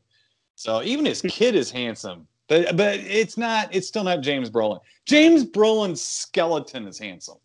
[0.55, 3.73] So even his kid is handsome, but but it's not.
[3.73, 4.79] It's still not James Brolin.
[5.05, 7.37] James Brolin's skeleton is handsome.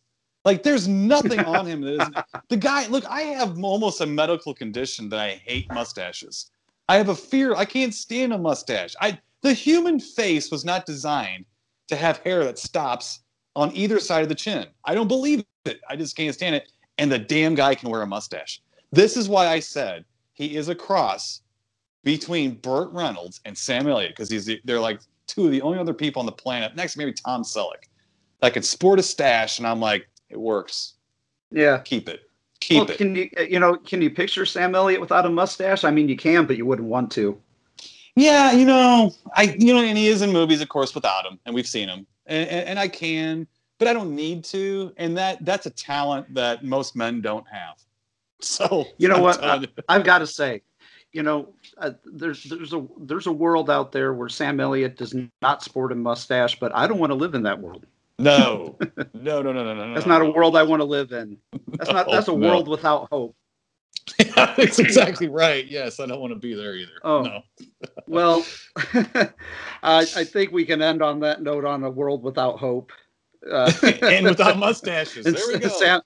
[0.47, 2.17] Like there's nothing on him that isn't.
[2.49, 6.53] The guy, look, I have almost a medical condition that I hate mustaches.
[6.89, 7.57] I have a fear.
[7.57, 8.95] I can't stand a mustache.
[9.01, 11.45] I the human face was not designed
[11.89, 13.21] to have hair that stops
[13.57, 14.67] on either side of the chin.
[14.85, 15.81] I don't believe it.
[15.91, 16.71] I just can't stand it.
[16.99, 18.63] And the damn guy can wear a mustache.
[18.93, 20.05] This is why I said
[20.35, 21.43] he is a cross
[22.05, 25.79] between Burt Reynolds and Sam Elliott because he's the, they're like two of the only
[25.81, 27.89] other people on the planet, next maybe Tom Selleck,
[28.41, 29.59] that can sport a stash.
[29.59, 30.95] And I'm like, it works.
[31.51, 31.79] Yeah.
[31.79, 32.27] Keep it.
[32.61, 32.99] Keep well, it.
[32.99, 35.85] Can you uh, you know can you picture Sam Elliott without a mustache?
[35.85, 37.41] I mean, you can, but you wouldn't want to.
[38.15, 41.39] Yeah, you know, I you know, and he is in movies, of course, without him,
[41.45, 43.47] and we've seen him, and, and, and I can,
[43.79, 47.77] but I don't need to, and that that's a talent that most men don't have.
[48.41, 49.43] So You know I'm what?
[49.43, 50.61] I, I've got to say,
[51.11, 55.15] you know, uh, there's there's a there's a world out there where Sam Elliott does
[55.41, 57.87] not sport a mustache, but I don't want to live in that world.
[58.19, 58.77] No,
[59.15, 59.95] no, no, no, no, no.
[59.95, 61.39] That's no, not a world I want to live in.
[61.69, 62.07] That's not.
[62.11, 62.49] That's a no.
[62.49, 63.37] world without hope.
[64.37, 65.67] That's exactly right.
[65.67, 66.93] Yes, I don't want to be there either.
[67.03, 67.23] Oh.
[67.23, 67.43] No.
[68.07, 68.47] Well,
[69.83, 72.93] I, I think we can end on that note on a world without hope.
[73.51, 73.73] Uh,
[74.03, 75.25] and without mustaches.
[75.25, 75.69] There we go.
[75.69, 76.01] Sam,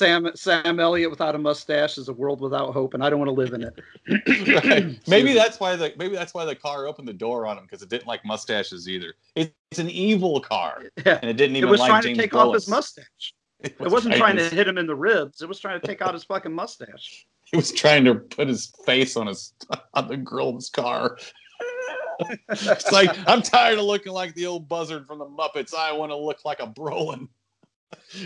[0.00, 3.28] Sam, Sam Elliott without a mustache is a world without hope, and I don't want
[3.28, 4.64] to live in it.
[4.64, 4.98] Right.
[5.06, 7.82] Maybe that's why the maybe that's why the car opened the door on him because
[7.82, 9.12] it didn't like mustaches either.
[9.34, 11.18] It, it's an evil car, Yeah.
[11.20, 11.68] and it didn't even.
[11.68, 13.34] It was like trying James to take off his mustache.
[13.62, 14.54] It, It wasn't trying to to.
[14.56, 15.42] hit him in the ribs.
[15.42, 17.26] It was trying to take out his fucking mustache.
[17.44, 19.52] He was trying to put his face on his
[19.92, 21.18] on the grill of his car.
[22.48, 25.74] it's like I'm tired of looking like the old buzzard from the Muppets.
[25.74, 27.28] I want to look like a Brolin.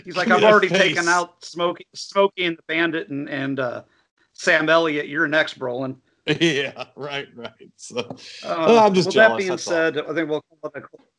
[0.05, 3.83] He's like, I've already face." taken out Smokey, Smokey and the Bandit, and and uh,
[4.33, 5.09] Sam Elliott.
[5.09, 5.97] You're next, Brolin.
[6.41, 7.51] yeah, right, right.
[7.77, 9.73] So, Uh, Oh, I'm just well, jealous, That being that's all.
[9.75, 10.43] said, I think we'll,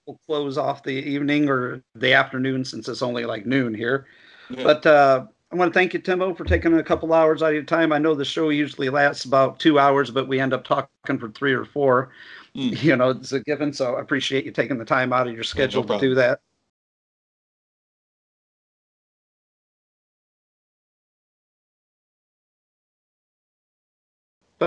[0.08, 4.08] we'll close off the evening or the afternoon since it's only like noon here.
[4.50, 4.64] Yeah.
[4.64, 7.54] But uh, I want to thank you, Timo, for taking a couple hours out of
[7.54, 7.94] your time.
[7.94, 11.30] I know the show usually lasts about two hours, but we end up talking for
[11.30, 12.10] three or four.
[12.56, 12.82] Mm.
[12.82, 13.74] You know, it's a given.
[13.74, 16.40] So I appreciate you taking the time out of your schedule to do that.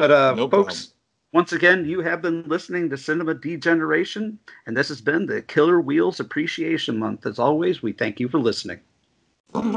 [0.00, 0.92] But uh, No folks,
[1.32, 5.80] once again, you have been listening to Cinema Degeneration, and this has been the Killer
[5.80, 7.26] Wheels Appreciation Month.
[7.26, 8.78] As always, we thank you for listening.
[9.56, 9.72] Okay,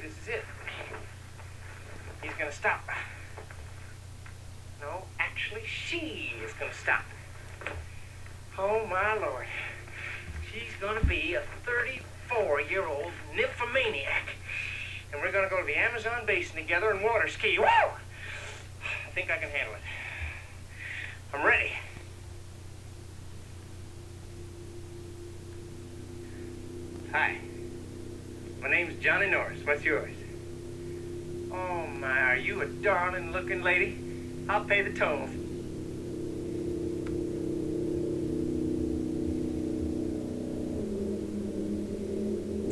[0.00, 0.44] this is it.
[2.22, 2.88] He's gonna stop.
[4.80, 7.04] No, actually, she is gonna stop.
[8.56, 9.46] Oh my lord.
[10.50, 14.30] She's gonna be a 34 year old nymphomaniac.
[15.14, 17.56] And we're gonna go to the Amazon basin together and water ski.
[17.56, 17.64] Woo!
[17.64, 19.80] I think I can handle it.
[21.32, 21.70] I'm ready.
[27.12, 27.38] Hi.
[28.60, 29.64] My name's Johnny Norris.
[29.64, 30.16] What's yours?
[31.52, 33.96] Oh my, are you a darling looking lady?
[34.48, 35.28] I'll pay the toll.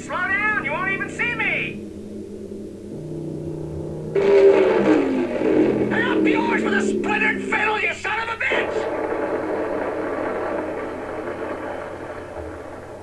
[0.00, 1.51] Slow down, you won't even see me!
[7.12, 8.11] Leonard Fiddle, you son.